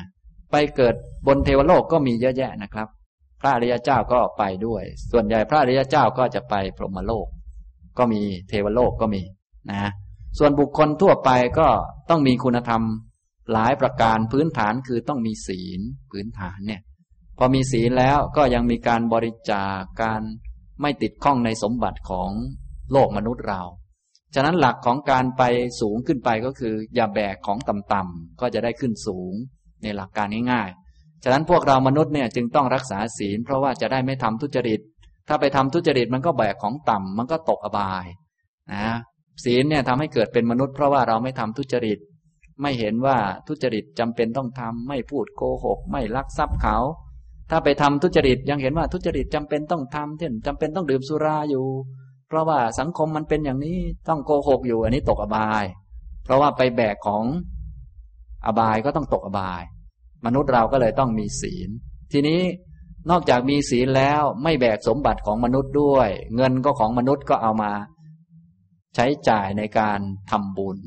[0.50, 0.94] ไปเกิด
[1.26, 2.88] บนเทวโลกก็มีเยอะแยะนะครับ
[3.40, 7.26] พระอริยเจ้าก็ไปด้วย ส่วนใหญ่พระอริยเจ้าก็จะไปพรหมโลก
[7.98, 9.22] ก็มีเทวโลกก็มี
[9.70, 9.90] นะ
[10.38, 11.68] ส่วนบุคคลทั่วไปก็
[12.10, 12.82] ต้องมีคุณธรรม
[13.52, 16.80] หลายประการพื้นฐานคือต้องมีศีลพื้นฐานเนี่ย
[17.38, 20.22] พอมีศีลแล้วก็ยังมีการบริจาคการ
[20.80, 22.30] ไม่ติดข้องในสมบัติของ
[22.92, 23.62] โลกมนุษย์เรา
[24.34, 25.42] ฉะนั้นหลักของการไป
[25.80, 29.32] สูงขึ้นไปก็คือ อย่าแบกของต่ำๆก็จะได้ขึ้นสูง
[29.82, 34.80] ในหลักการง่ายๆ ฉะนั้นพวกเรามนุษย์เนี่ยจึงต้องรักษาศีล เพราะว่าจะได้ไม่ทำทุจริต
[35.28, 38.06] ถ้าไปทำทุจริตมันก็แบกของต่ำมันก็ตกอบาย
[38.72, 38.96] นะ
[39.44, 41.98] ศีลเนี่ยทำให้เกิดเป็นมนุษย์เพราะว่าเราไม่ทำทุจริต
[42.62, 43.16] ไม่เห็นว่า
[43.48, 46.76] ทุจริตจำเป็นต้องทำไม่พูดโกหก ไม่ลักทรัพย์เขา
[47.50, 51.66] ถ้าไปทำทุจริตยังเห็นว่าทุจริตจำเป็นต้องทำเช่นจำเป็นต้องดื่มสุราอยู่
[52.28, 53.78] เพราะว่าสังคมมันเป็นอย่างนี้
[54.08, 55.64] ต้องโกหกอยู่ อันนี้ตกอบาย
[56.24, 57.24] เพราะว่าไปแบกของ
[58.46, 59.62] อบายก็ต้องตกอบาย
[60.26, 61.68] มนุษย์เราก็เลยต้องมีศีล
[62.12, 62.40] ทีนี้
[63.10, 67.72] นอกจากมีศีลแล้วไม่แบกสมบัติของมนุษย์ด้วย เงินก็ของมนุษย์ก็เอามา
[68.94, 70.00] ใช้จ่ายในการ
[70.30, 70.78] ทำบุญ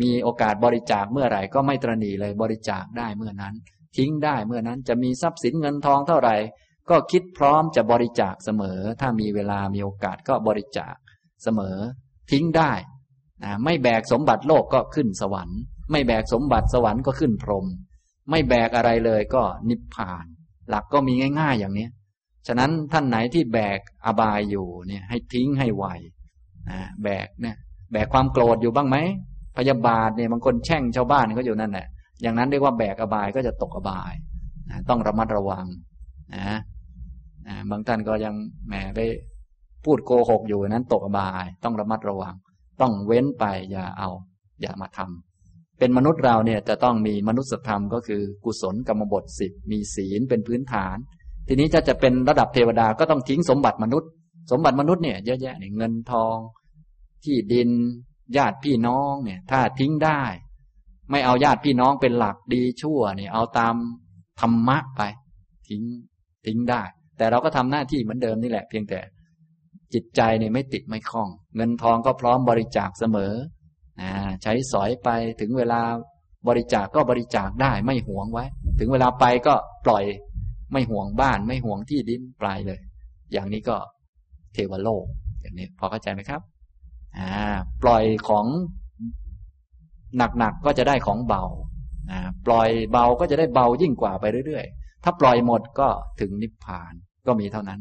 [0.00, 3.54] มีโอกาสบริจาคเมื่อไหร่ก็ไม่ตรณีเลยบริจาคได้เมื่อนั้น
[3.96, 6.36] ทิ้งได้เมื่อนั้นจะมีทรัพย์สินเงินทองเท่าไหร่
[6.90, 10.94] ก็คิดพร้อมจะบริจาคเสมอ ถ้ามีเวลามีโอกาสก็บริจาค
[11.42, 11.76] เสมอ
[12.30, 12.72] ทิ้งได้
[13.44, 15.58] นะไม่แบกสมบัติโลกก็ขึ้นสวรรค์
[15.92, 17.66] ไม่แบกสมบัติสวรรค์ก็ขึ้นพรหม
[18.30, 20.26] ไม่แบกอะไรเลยก็นิพพาน
[20.70, 21.88] หลักก็มีง่าย ๆ อย่างนี้
[22.46, 25.84] ฉะนั้นท่านไหนที่แบกอบายอยู่เนี่ยให้ทิ้งให้ไว
[27.02, 27.56] แบกเนี่ย
[27.92, 28.96] แบกความโกรธอยู่บ้างไหม
[29.56, 31.86] พยาบาทเนี่ยบางคนแช่งชาวบ้านก็อยู่นั่นแหละ
[32.22, 34.12] อย่างนั้นเรียกว่าแบกอบายก็จะตกอบาย
[34.88, 35.66] ต้องระมัดระวัง
[36.34, 36.58] นะ
[37.70, 38.34] บางท่านก็ยัง
[38.68, 39.00] แหมไป
[39.84, 42.34] พูดโกหกอยู่นั้นตกอบาย ต้องระมัดระวัง
[42.80, 44.08] ต้องเว้นไปอย่าเอา
[44.60, 45.29] อย่ามาทำ
[45.80, 50.96] เป็นมนุษย์เราเนี่ยจะต้องมีมนุษยธรรมก็คือกุศลกรรมบทสิบมีศีลเป็นพื้นฐาน
[51.48, 54.10] ทีนี้จะจะเป็นระดับเทวดาก็ต้องทิ้งสมบัติมนุษย์
[54.50, 56.36] สมบัติมนุษย์เนี่ยเยอะแยะเนี่ยเงินทอง
[57.24, 57.70] ที่ดิน
[58.36, 60.22] ญาติพี่น้องเนี่ยถ้าทิ้งได้
[61.10, 63.74] ไม่เอาญาติพี่น้องเป็นหลักดีชั่วเนี่ยเอาตาม
[64.40, 65.02] ธรรมะไป
[65.68, 65.82] ทิ้ง
[66.46, 66.82] ทิ้งได้
[67.16, 69.00] แต่เราก็ทำหน้าที่เหมือนเดิมนี่แหละ เพียงแต่
[69.94, 73.32] จิตใจเนี่ยไม่ติดไม่คล้อง เงินทองก็พร้อมบริจาคเสมอ
[74.00, 74.12] อ่า
[74.42, 75.08] ใช้สอยไป
[75.40, 75.80] ถึงเวลา
[76.48, 78.44] บริจาคก็บริจาคได้ไม่หวงไว้
[78.78, 79.54] ถึงเวลาไปก็
[79.86, 80.04] ปล่อย
[80.72, 82.80] ไม่ห่วงบ้านไม่ห่วงที่ดินปลายเลย
[83.32, 83.76] อย่างนี้ก็
[84.54, 85.04] เทวโลก
[85.42, 86.40] อย่างนี้พอเข้าใจไหมครับ
[87.18, 87.30] อ่า
[87.82, 88.46] ปล่อยของ
[90.38, 91.44] หนักๆก็จะได้ของเบา
[92.10, 95.88] อ่าปล่อยเบาก็จะได้เบายิ่งกว่าไปเรื่อยๆ ถ้าปล่อยหมดก็
[96.20, 96.92] ถึงนิพพาน
[97.26, 97.80] ก็มีเท่านั้น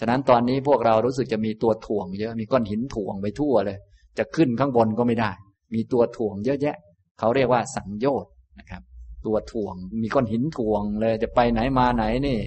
[0.00, 3.78] ฉะนั้นตอนนี้พวกเรารู้สึกจะมีตัวถ่วงเยอะมีก้อนหินถ่วงไปทั่วเลย
[4.18, 5.30] จะขึ้นข้างบนก็ไม่ได้
[5.74, 6.76] มีตัวถ่วงเยอะแยะ
[7.18, 8.82] เขาเรียกว่าสังโยชน์นะครับ
[9.26, 12.38] ตัวถ่วงมีก้อนหินถ่วงเลยจะไปไหนมาไหนนี่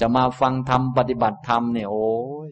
[0.00, 2.08] จะมาฟังธรรมปฏิบัติธรรมเนี่ยโอ้
[2.46, 2.48] ย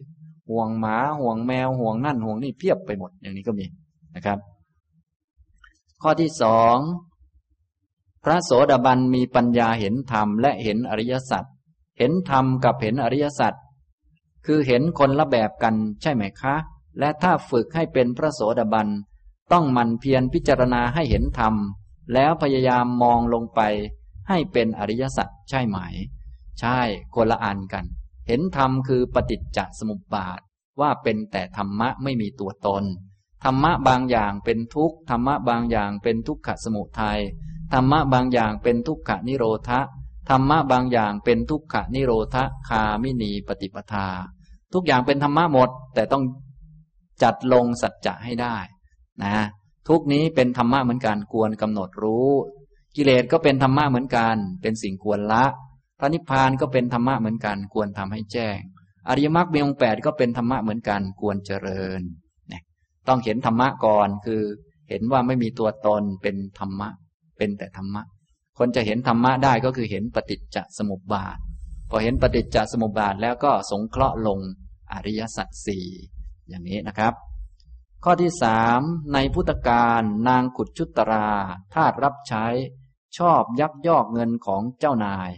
[0.49, 3.65] ห่วงหมาห่วงแมวห่วงนั่นห่วงนี่เพียบไปหมดอย่างนี้ก็มี
[4.15, 4.39] นะครับ
[6.01, 6.77] ข้อที่สอง
[8.23, 11.43] พระโสดาบันมีปัญญาเห็นธรรมและเห็นอริยสัจ
[11.99, 13.53] เห็นธรรมกับเห็นอริยสัจ
[14.45, 16.55] คือเห็นคนละแบบกันใช่ไหมคะ
[16.99, 18.87] และถ้าฝึกให้เป็นพระโสดาบัน
[19.51, 21.55] ต้องมันเพียรพิจารณาให้เห็นธรรม
[22.13, 23.61] แล้วพยายามมองลงไป
[24.29, 25.77] ให้เป็นอริยสัจใช่ไหม
[26.59, 26.79] ใช่
[27.15, 27.85] คนละอันกัน
[28.27, 30.39] เห็นธรรมคือปฏิจจสมุปบาท
[30.81, 32.83] ว่าเป็นแต่ธรรมะไม่มีตัวตน
[33.43, 37.19] ธรรมะบางอย่างเป็นทุกข์ธรรมะบางอย่างเป็นทุกขสมุทัย
[37.73, 39.79] ธรรมะบางอย่างเป็นทุกขนิโรธะ
[40.29, 42.35] ธรรมะบางอย่างเป็นทุกขนิโรธ
[42.69, 44.07] คามินีปฏิปทา
[44.73, 46.23] ทุกอย่างเป็นธรรมะหมด แต่ต้อง
[47.23, 48.55] จัดลงสัจจะให้ได้
[49.23, 49.37] นะ
[49.87, 52.29] ทุกนี้เป็นธรรมะเหมือนกันควรกำหนดรู้
[52.95, 55.45] กิเลสก็เป็นธรรมะเหมือนกัน เป็นสิ่งควรละ
[55.99, 58.59] พระนิพพานก็เป็นธรรมะเหมือนกัน ควรทำให้แจ้ง
[59.07, 62.01] อริยมรรคมีองค์แปดก็เป็นธรรมะเหมือนกันควรเจริญ
[63.07, 64.41] ต้องเห็นธรรมะก่อนคือ
[64.89, 66.89] เห็นว่าไม่มีตัวตนเป็นธรรมะ
[67.37, 68.01] เป็นแต่ธรรมะ
[68.57, 71.37] คนจะเห็นธรรมะได้ก็คือเห็นปฏิจจสมุปบาท
[71.89, 74.39] พอเห็นปฏิจจสมุปบาทแล้วก็สงเคราะห์ลง
[74.91, 75.85] อริยสัจสี่
[76.49, 77.13] อย่างนี้นะครับ
[78.09, 78.81] ข้อที่สาม
[79.13, 81.29] ในพุทธกาลนางขุดชุตรา
[81.73, 82.45] ทาสรับใช้
[83.17, 85.29] ชอบยักยอกเงินของเจ้านาย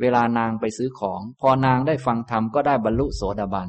[0.00, 3.68] เวลานางไปซื้อของ พอนางได้ฟังธรรมก็ได้บรรลุโสดาบัน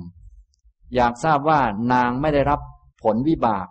[0.96, 1.60] อยากทราบว่า
[1.94, 2.60] นางไม่ได้รับ
[3.04, 3.68] ผลวิบาก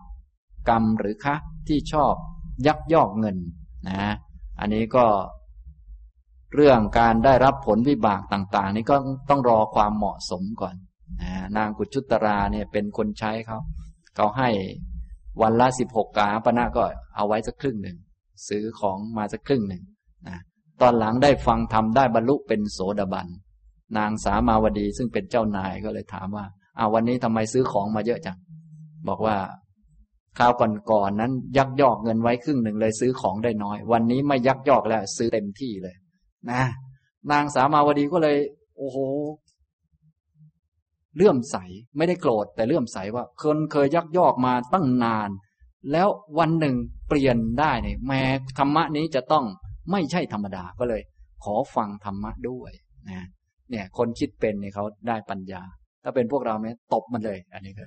[0.69, 1.37] กรรมหรือคะ
[1.69, 2.15] ที่ชอบ
[2.67, 3.37] ยักยอกเงิน
[3.89, 4.15] นะ
[4.61, 5.07] อันนี้ก็
[6.55, 8.97] เรื่องการได้รับผลวิบากต่าง ๆ นี่ก็
[9.29, 10.75] ต้องรอความเหมาะสมก่อน
[11.23, 13.61] นะนางกุจุตราเนี่ยเป็นคนใช้เขา
[14.17, 14.51] เขาให้
[15.43, 16.85] วันละสิบหกกาปณะก็
[17.17, 17.97] เอาไว้สักครึ่งหนึ่ง
[18.49, 19.83] ซื้อของมาสักครึ่งหนึ่ง
[20.29, 20.39] นะ
[20.81, 23.27] ตอนหลังได้ฟังทำได้บรรลุเป็นโสดาบัน
[23.99, 26.47] นางสามาวดีซึ่งเป็นเจ้านายก็เลยถามว่า
[26.79, 28.39] อ้าววันนี้ทำไมซื้อของมาเยอะจัง
[29.09, 29.37] บอกว่า
[30.39, 35.97] คราวก่อนๆนนั้น ยักยอกเงินไว้ครึ่งหนึ่งเลยซื้อของได้น้อย วันนี้ไม่ยักยอกแล้ว ซื้อเต็มที่เลย
[36.51, 36.63] นะ
[37.33, 38.37] นางสามาวดีก็เลย
[38.77, 38.97] โอ้โห
[41.17, 41.57] เลื่อมใส
[41.97, 45.31] ไม่ได้โกรธแต่เลื่อมใสว่าคนเคยยักยอกมาตั้งนาน
[45.93, 46.77] แล้ววันหนึ่ง
[47.09, 48.23] เปลี่ยนได้เนี่ยแม้
[48.59, 49.45] ธรรมะนี้จะต้อง
[49.91, 51.03] ไม่ใช่ธรรมดาก็เลย
[51.45, 52.73] ขอฟังธรรมะด้วย
[53.11, 53.27] นะ
[53.71, 55.63] เนี่ยคนคิดเป็นเนี่ยเขาได้ปัญญา
[56.03, 57.85] ถ้าเป็นพวกเราเนี่ยตบมันเลย อันนี้ก็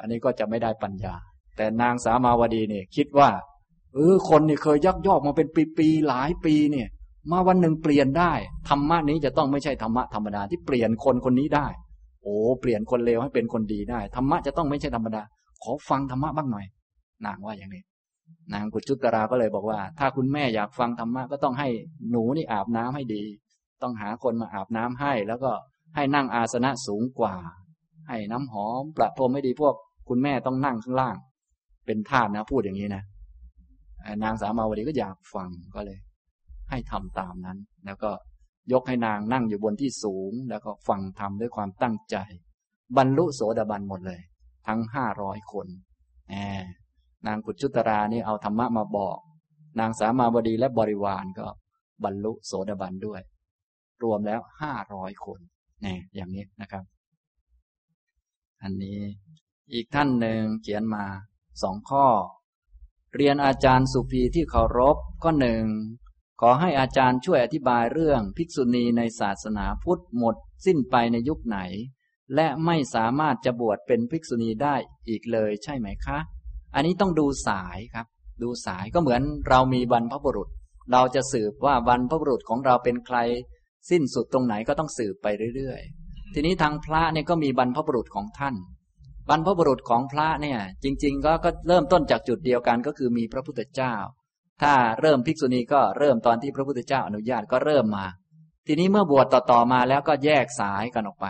[0.00, 1.14] อันนี้ก็จะไม่ได้ปัญญา
[1.56, 3.30] แต่นางสามาวดีเนี่ยคิดว่า
[3.94, 5.48] เออคนนี่เคยยักยอกมาเป็น
[5.78, 6.88] ปีๆหลายปีเนี่ย
[7.30, 8.32] มาวันหนึ่งเปลี่ยนได้
[8.68, 11.66] ธรรมะนี้จะต้องไม่ใช่ธรรมะธรรมดาที่เปลี่ยนคนคนนี้ได้
[12.22, 15.22] โอ้เปลี่ยนคนเลวให้เป็นคนดีได้ธรรมะจะต้องไม่ใช่ธรรมดา
[15.62, 16.66] ขอฟังธรรมะบ้างหน่อย
[17.26, 17.82] นางว่าอย่างนี้
[18.52, 21.68] นางกุจุตราก็เลยบอกว่า ถ้าคุณแม่อยากฟังธรรมะก็ต้องให้
[22.10, 23.22] หนูนี่อาบน้ำให้ดี
[23.82, 25.50] ต้องหาคนมาอาบน้ำให้ แล้วก็
[25.94, 27.34] ให้นั่งอาสนะสูงกว่า
[28.08, 29.74] ให้น้ำหอมประพรมให้ดีพวก
[30.08, 31.16] คุณแม่ต้องนั่งข้างล่าง
[31.86, 33.02] เป็นทาสนะพูดอย่างนี้นะ
[34.24, 35.98] นางสามาวดีก็อยากฟังก็เลย
[36.70, 38.10] ให้ทำตามนั้น แล้วก็
[38.72, 42.16] ยกให้นางนั่งอยู่บนที่สูง แล้วก็ฟังทำด้วยความตั้งใจ
[42.96, 44.20] บรรลุโสดาบันหมดเลย
[44.66, 45.66] ทั้งห้าร้อยคน
[46.28, 46.62] แหม
[47.26, 49.18] นางกุจุตรานี่เอาธรรมะมาบอก
[49.80, 51.46] นางสามาวดีและบริวารก็
[52.04, 53.20] บรรลุโสดาบันด้วย
[54.02, 55.40] รวมแล้วห้าร้อยคน
[55.84, 56.84] นี่อย่างนี้นะครับ
[58.62, 59.00] อันนี้
[59.72, 61.04] อีกท่านหนึ่งเขียนมา
[61.62, 62.06] สองข้อ
[63.14, 65.64] เรียนอาจารย์สุภีที่เคารพข้อหนึ่ง
[66.40, 70.36] ขอให้อาจารย์ช่วยอธิบายเรื่องภิกษุณีในศาสนาพุทธหมด
[70.66, 71.58] สิ้นไปในยุคไหน
[72.34, 74.74] และไม่สามารถจะบวชเป็นภิกษุณีได้
[75.08, 76.18] อีกเลยใช่ไหมคะ
[76.74, 78.06] อันนี้ต้องดูสายครับ
[78.42, 80.48] ดูสายก็เหมือนเรามีบรรพบุรุษ
[80.92, 83.18] เราจะสืบว่าบรรพบุรุษของเราเป็นใคร
[83.90, 85.26] สิ้นสุดตรงไหนก็ต้องสืบไป
[85.56, 88.54] เรื่อยๆ ทีนี้ทางพระเนี่ยก็มีบรรพบุรุษของท่าน
[89.28, 93.94] บรรพบุรุษของพระเนี่ยจริง ๆ ก็ก็เริ่มต้นจากจุดเดียวกันก็คือมีพระพุทธเจ้า
[94.60, 98.06] ถ้าเริ่มภิกษุณีก็เริ่มตอนที่พระพุทธเจ้าอนุญาตก็เริ่มมา
[98.66, 101.26] ทีนี้เมื่อบวชต่อๆมาแล้วก็แยกสายกันออกไป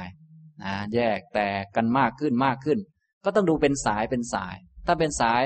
[0.62, 2.78] นะแยกแต่กันมากขึ้นมากขึ้น
[3.24, 5.44] ก็ต้องดูเป็นสายเป็นสาย ถ้าเป็นสาย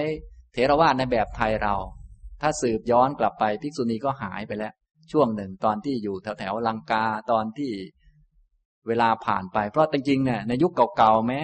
[0.52, 1.74] เทรวาสในแบบไทยเรา
[2.40, 4.72] ถ้าสืบย้อนกลับไปภิกษุณีก็หายไปแล้ว
[5.12, 7.72] ช่วงหนึ่งตอนที่อยู่แถวแถวลังกาตอนที่
[8.86, 11.42] เวลาผ่านไป เพราะจริงๆเนี่ยในยุคเก่าๆแม้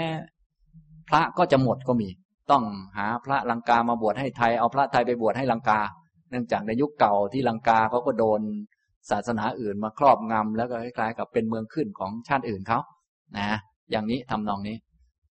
[1.08, 2.08] พระก็จะหมดก็มี
[2.50, 2.64] ต้อง
[2.96, 5.80] หาพระลังกามาบวชให้ไทยเอาพระไทยไปบวชให้ลังกา
[6.30, 8.40] เนื่องจากในยุคเก่าที่ลังกาเขาก็โดน
[9.10, 12.78] ศาสนาอื่นมาครอบงำแล้วก็คล้ายๆกับเป็นเมืองขึ้นของชาติอื่นเขา
[13.38, 13.58] นะ
[13.90, 14.76] อย่างนี้ทำนองนี้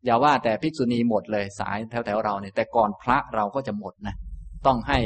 [0.05, 4.15] อย่าว่าแต่ภิกษุณีหมดเลยสายแถวๆเราเนี่ยแต่ก่อนพระเราก็จะหมดนะ
[4.67, 5.01] ต้องให้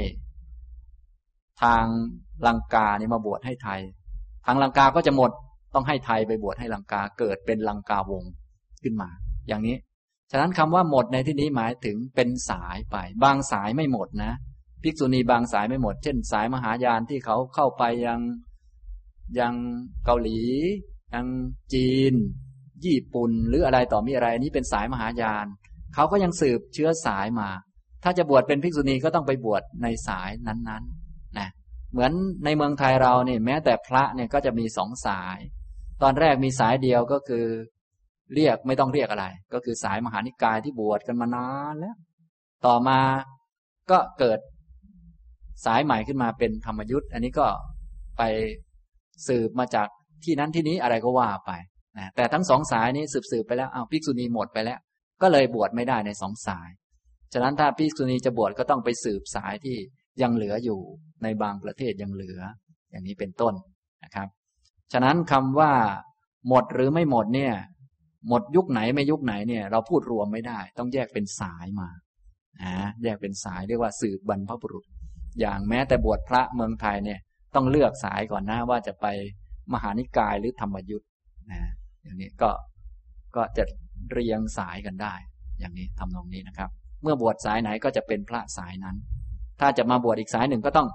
[1.63, 1.85] ทาง
[2.47, 3.81] ลังกานี่มาบวชให้ไทย
[4.47, 5.31] ทางลังกาก็จะหมด
[5.75, 8.25] ต้องให้ไทยไปบวชให้ลังกาเกิดเป็นลังกาวง
[8.83, 9.09] ขึ้นมา
[9.49, 9.77] อย่างนี้
[10.31, 14.33] ฉะนั้นคำว่าหมดในที่นี้หมายถึงเป็นสายไป บางสายไม่หมดนะ
[14.83, 18.21] ภิกษุณีบางสายไม่หมด เช่น สายมหายานที่เขาเข้าไปยัง
[19.39, 19.55] ยัง
[20.05, 20.41] เกาหลี
[21.15, 21.27] ยัง
[21.73, 22.15] จีน
[22.85, 25.47] ญี่ปุ่น หรืออะไรต่อมีอะไรอันนี้เป็นสายมหายาน
[25.95, 27.49] เขาก็ยังสืบเชื้อสายมา
[28.05, 31.49] ถ้าจะบวชเป็นภิกษุณีก็ต้องไปบวชในสายนั้นๆนะ
[31.93, 32.13] เหมือน
[32.45, 35.39] ในเมืองไทยเราเนี่ยแม้แต่พระเนี่ยก็จะมีสองสาย
[36.03, 37.47] ตอนแรกมีสายเดียวก็คือ
[38.35, 41.97] เรียกไม่ต้องเรียกอะไร ก็คือสายมหานิกายที่บวชกันมานานแล้ว
[42.67, 43.01] ต่อมา
[43.91, 44.39] ก็เกิด
[45.65, 47.47] สายใหม่ขึ้นมาเป็นธรรมยุทธ์อันนี้ก็
[48.19, 48.23] ไป
[49.29, 49.89] สืบมาจาก
[50.25, 51.51] ที่นั้นที่นี้อะไรก็ว่าไป
[51.99, 54.79] นะแต่ทั้งสองสายนี้สืบสืบไปแล้วเอาภิกษุณีหมดไปแล้ว
[55.23, 56.69] ก็เลยบวชไม่ได้ในสองสาย
[57.33, 59.77] ฉะนั้นถ้าภิกษุณีจะบวชก็ต้องไปสืบสายที่
[60.23, 60.81] ยังเหลืออยู่
[61.23, 62.41] ในบางประเทศยังเหลือ
[62.91, 63.55] อย่างนี้เป็นต้น
[64.05, 64.29] นะครับ
[64.93, 65.73] ฉะนั้นคำว่า
[66.49, 67.55] หมดหรือไม่หมดเนี่ย
[68.29, 71.89] หมดยุคไหนไม่ยุคไหนเนี่ย เราพูดรวมไม่ได้ ต้องแยกเป็นสายมา
[72.63, 74.85] นะแยกเป็นสายเรียกว่าสืบบรรพบุรุษ
[75.41, 77.21] อย่างแม้แต่บวชพระเมืองไทยเนี่ย
[77.55, 79.07] ต้องเลือกสายก่อนนะว่าจะไป
[79.73, 81.09] มหานิกายหรือธรรมยุทธ์
[81.51, 81.61] นะ
[82.03, 82.51] อย่างนี้ก็
[83.37, 83.65] ก็จะ
[84.11, 85.15] เรียงสายกันได้
[85.59, 86.71] อย่างนี้ทำนองนี้นะครับ
[87.03, 88.97] เมื่อบวชสายไหนก็จะเป็นพระสายนั้น
[89.61, 90.89] ถ้าจะมาบวชอีกสายหนึ่งก็ต้อง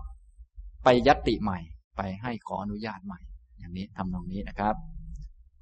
[0.83, 1.59] ไปยัตติใหม่
[1.97, 3.19] ไปให้ขออนุญาตใหม่
[3.59, 4.75] อย่างนี้ทำนองนี้นะครับ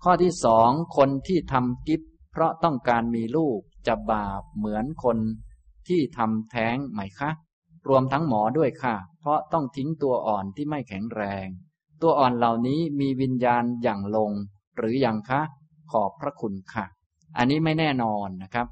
[0.04, 5.18] ข้อที่สองคนที่ทำกิฟเพราะต้องการมีลูกจะบาปเหมือนคน
[5.88, 7.32] ที่ทำแท้งไหมคะ
[7.88, 11.48] รวมทั้งหมอด้วยค่ะ เพราะต้องทิ้งตัวอ่อนที่ไม่แข็งแรง
[12.02, 14.32] ตัวอ่อนเหล่านี้มีวิญญาณอย่างลง
[14.78, 15.42] หรืออยังคะ
[15.92, 16.86] ขอบพระคุณค่ะ
[17.38, 18.68] อันนี้ไม่แน่นอนนะครับ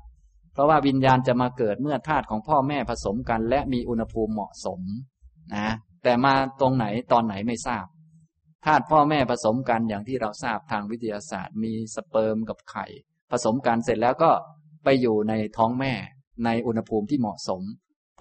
[0.53, 4.81] เพราะว่าวิญญาณจะมาเกิดเมื่อธาตุของพ่อแม่ผสมกัน และมีอุณหภูมิเหมาะสม
[5.56, 5.69] นะ
[6.03, 7.85] แต่มาตรงไหนตอนไหนไม่ทราบ
[8.65, 12.85] ธาตุพ่อแม่ผสมกันอย่างที่เราทราบทางวิทยาศาสตร์ มีสเปิร์มกับไข่
[13.31, 14.31] ผสมกันเสร็จแล้วก็
[14.84, 15.94] ไปอยู่ในท้องแม่
[16.45, 17.61] ในอุณหภูมิที่เหมาะสม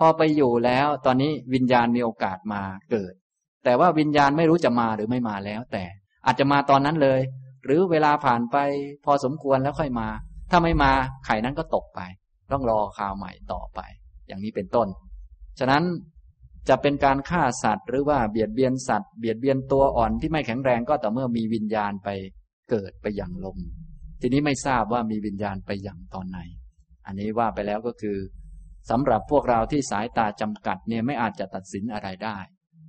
[0.04, 3.12] อไปอยู่แล้ว ตอนนี้วิญญาณมีโอกาสมาเกิด
[3.64, 5.84] แต่ว่าวิญญาณไม่รู้จะมาหรือไม่มาแล้ว แต่
[6.26, 7.20] อาจจะมาตอนนั้นเลย
[7.64, 8.56] หรือเวลาผ่านไป
[9.04, 10.08] พอสมควรแล้วค่อยมา
[10.50, 10.92] ถ้าไม่มา
[11.26, 12.00] ไข่นั้นก็ตกไป
[12.52, 13.80] ต้องรอข่าวใหม่ต่อไป
[14.28, 14.88] อย่างนี้เป็นต้น
[15.58, 15.82] ฉะนั้น
[16.68, 22.08] จะเป็นการฆ่าสัตว์ หรือว่าเบียดเบียนสัตว์เบียดเบียนตัวอ่อนที่ไม่แข็งแรงก็แต่เมื่อมีวิญญาณไป
[22.70, 23.58] เกิดไปอย่างลม
[24.20, 26.38] ทีนี้ไม่ทราบว่ามีวิญญาณไปอย่างตอนไหน
[27.06, 28.16] อันนี้ว่าไปแล้วก็คือ
[28.90, 32.38] สำหรับพวกเราที่สายตาจำกัดเนี่ยไม่อาจจะตัดสินอะไรได้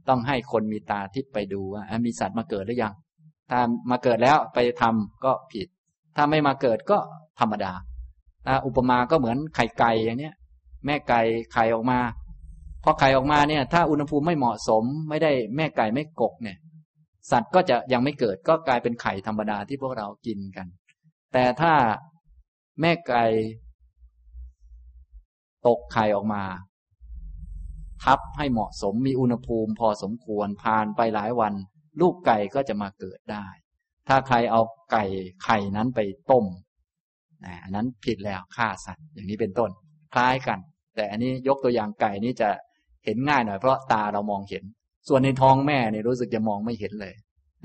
[0.10, 2.94] ต้องให้คนมีตาทิพไปดูว่ามีสัตว์มาเกิดหรือยัง
[3.50, 3.60] ถ้า
[3.92, 5.68] มาเกิดแล้วไปทำก็ผิด
[6.16, 6.98] ถ้าไม่มาเกิดก็
[7.40, 7.74] ธรรมดา
[8.66, 10.34] อุปมาก็เหมือนไข่ไก่อย่างเนี้ย
[10.86, 11.22] แม่ไก่
[11.54, 12.00] ไข่ออกมา
[12.84, 16.58] พอไข่ออกมาเนี่ย ถ้าอุณหภูมิไม่เหมาะสม ไม่ได้แม่ไก่ไม่กกเนี่ย
[17.32, 20.68] สัตว์ก็จะยังไม่เกิดก็กลายเป็นไข่ธรรมดาที่พวกเรากินกัน
[21.34, 21.74] แต่ถ้า
[22.82, 23.24] แม่ไก่
[25.68, 26.44] ตกไข่ออกมา
[28.04, 31.54] ทับให้เหมาะสมมีอุณหภูมิพอสมควรผ่านไปหลายวัน
[32.02, 33.48] ลูกไก่ก็จะมาเกิดได้
[34.08, 34.62] ถ้าใครเอา
[34.92, 35.06] ไก่
[35.44, 36.00] ไข่นั้นไป
[36.32, 36.46] ต้ม
[37.64, 39.72] อันนั้นผิดแล้วฆ่าสัตว์อย่างนี้เป็นต้น
[40.14, 40.60] คล้ายกัน
[40.96, 42.50] แต่อันนี้ยกตัวอย่างไก่นี้จะ
[43.06, 44.64] เห็นง่ายหน่อยเพราะตาเรามองเห็น
[45.08, 47.16] ส่วนในท้องแม่เนี่ยรู้สึกจะมองไม่เห็นเลย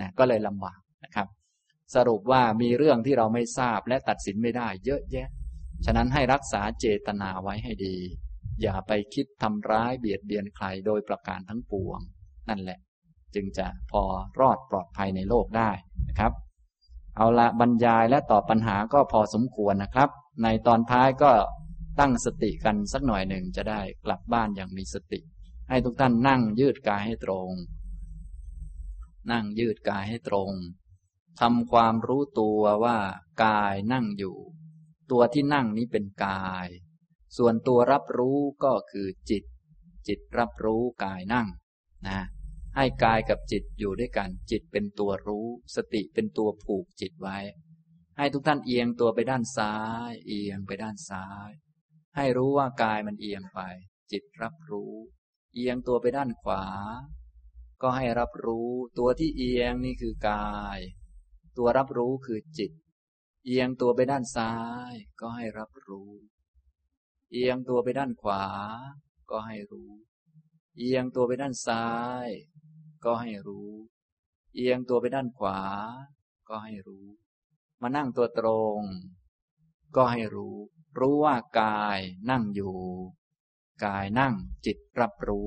[0.01, 1.27] นะก็เลยลำบากนะครับ
[1.95, 5.29] สรุปว่ามีเรื่องที่เราไม่ทราบและตัดสินไม่ได้ เยอะแยะ
[5.85, 7.97] ฉะนั้นให้รักษาเจตนาไว้ให้ดี
[8.63, 12.01] อย่าไปคิดทำร้ายเบียดเบียนใครโดยประการทั้งปวง
[12.49, 12.79] นั่นแหละ
[13.35, 14.03] จึงจะพอ
[14.41, 15.71] รอดปลอดภัยในโลกได้
[16.09, 16.33] นะครับ
[17.17, 20.11] เอาละบรรยายและตอบปัญหาก็พอสมควรนะครับ
[20.43, 21.33] ในตอนท้ายก็
[22.01, 25.21] ตั้งสติกันสักหน่อยหนึ่งจะได้กลับบ้านอย่างมีสติ
[25.69, 27.51] ให้ทุกท่านนั่งยืดกายให้ตรง
[29.33, 30.51] นั่งยืดกายให้ตรง
[31.41, 32.97] ทำความรู้ตัวว่า
[33.45, 34.37] กายนั่งอยู่
[35.11, 36.69] ตัวที่นั่งนี้เป็นกาย
[37.37, 39.45] ส่วนตัวรับรู้ก็คือจิต
[40.09, 41.47] จิตรับรู้กายนั่ง
[42.09, 42.21] นะ
[42.77, 47.39] ให้กายกับจิตอยู่ด้วยกัน จิตเป็นตัวรู้ สติเป็นตัวผูกจิตไว้
[48.17, 49.75] ให้ทุกท่านเอียงตัวไปด้านซ้า
[50.09, 51.51] ย เอียงไปด้านซ้าย
[52.17, 53.61] ให้รู้ว่ากายมันเอียงไป
[54.13, 54.93] จิตรับรู้
[55.55, 56.65] เอียงตัวไปด้านขวา
[57.83, 60.79] ก็ให้รับรู้ ตัวที่เอียงนี่คือกาย
[61.59, 62.73] ตัวรับรู้คือจิต
[63.51, 64.53] เอียงตัวไปด้านซ้า
[64.91, 66.13] ยก็ให้รับรู้
[67.33, 68.45] เอียงตัวไปด้านขวา
[69.31, 69.91] ก็ให้รู้
[70.79, 71.87] เอียงตัวไปด้านซ้า
[72.27, 72.29] ย
[73.05, 73.71] ก็ให้รู้
[74.55, 75.61] เอียงตัวไปด้านขวา
[76.49, 77.07] ก็ให้รู้
[77.83, 78.49] มานั่งตัวตร
[78.79, 78.81] ง
[79.97, 80.57] ก็ให้รู้
[80.99, 82.01] รู้ว่ากาย
[82.31, 82.77] นั่งอยู่
[83.85, 84.35] กายนั่ง
[84.67, 85.47] จิตรับรู้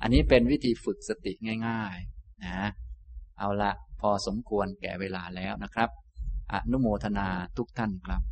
[0.00, 1.32] อันนี้เป็นวิธีฝึกสติ
[1.68, 2.60] ง่าย ๆ นะ
[3.38, 5.90] เอาละพอสมควรแก่เวลาแล้วนะครับ
[6.52, 8.22] อนุโมทนาทุกท่านครับ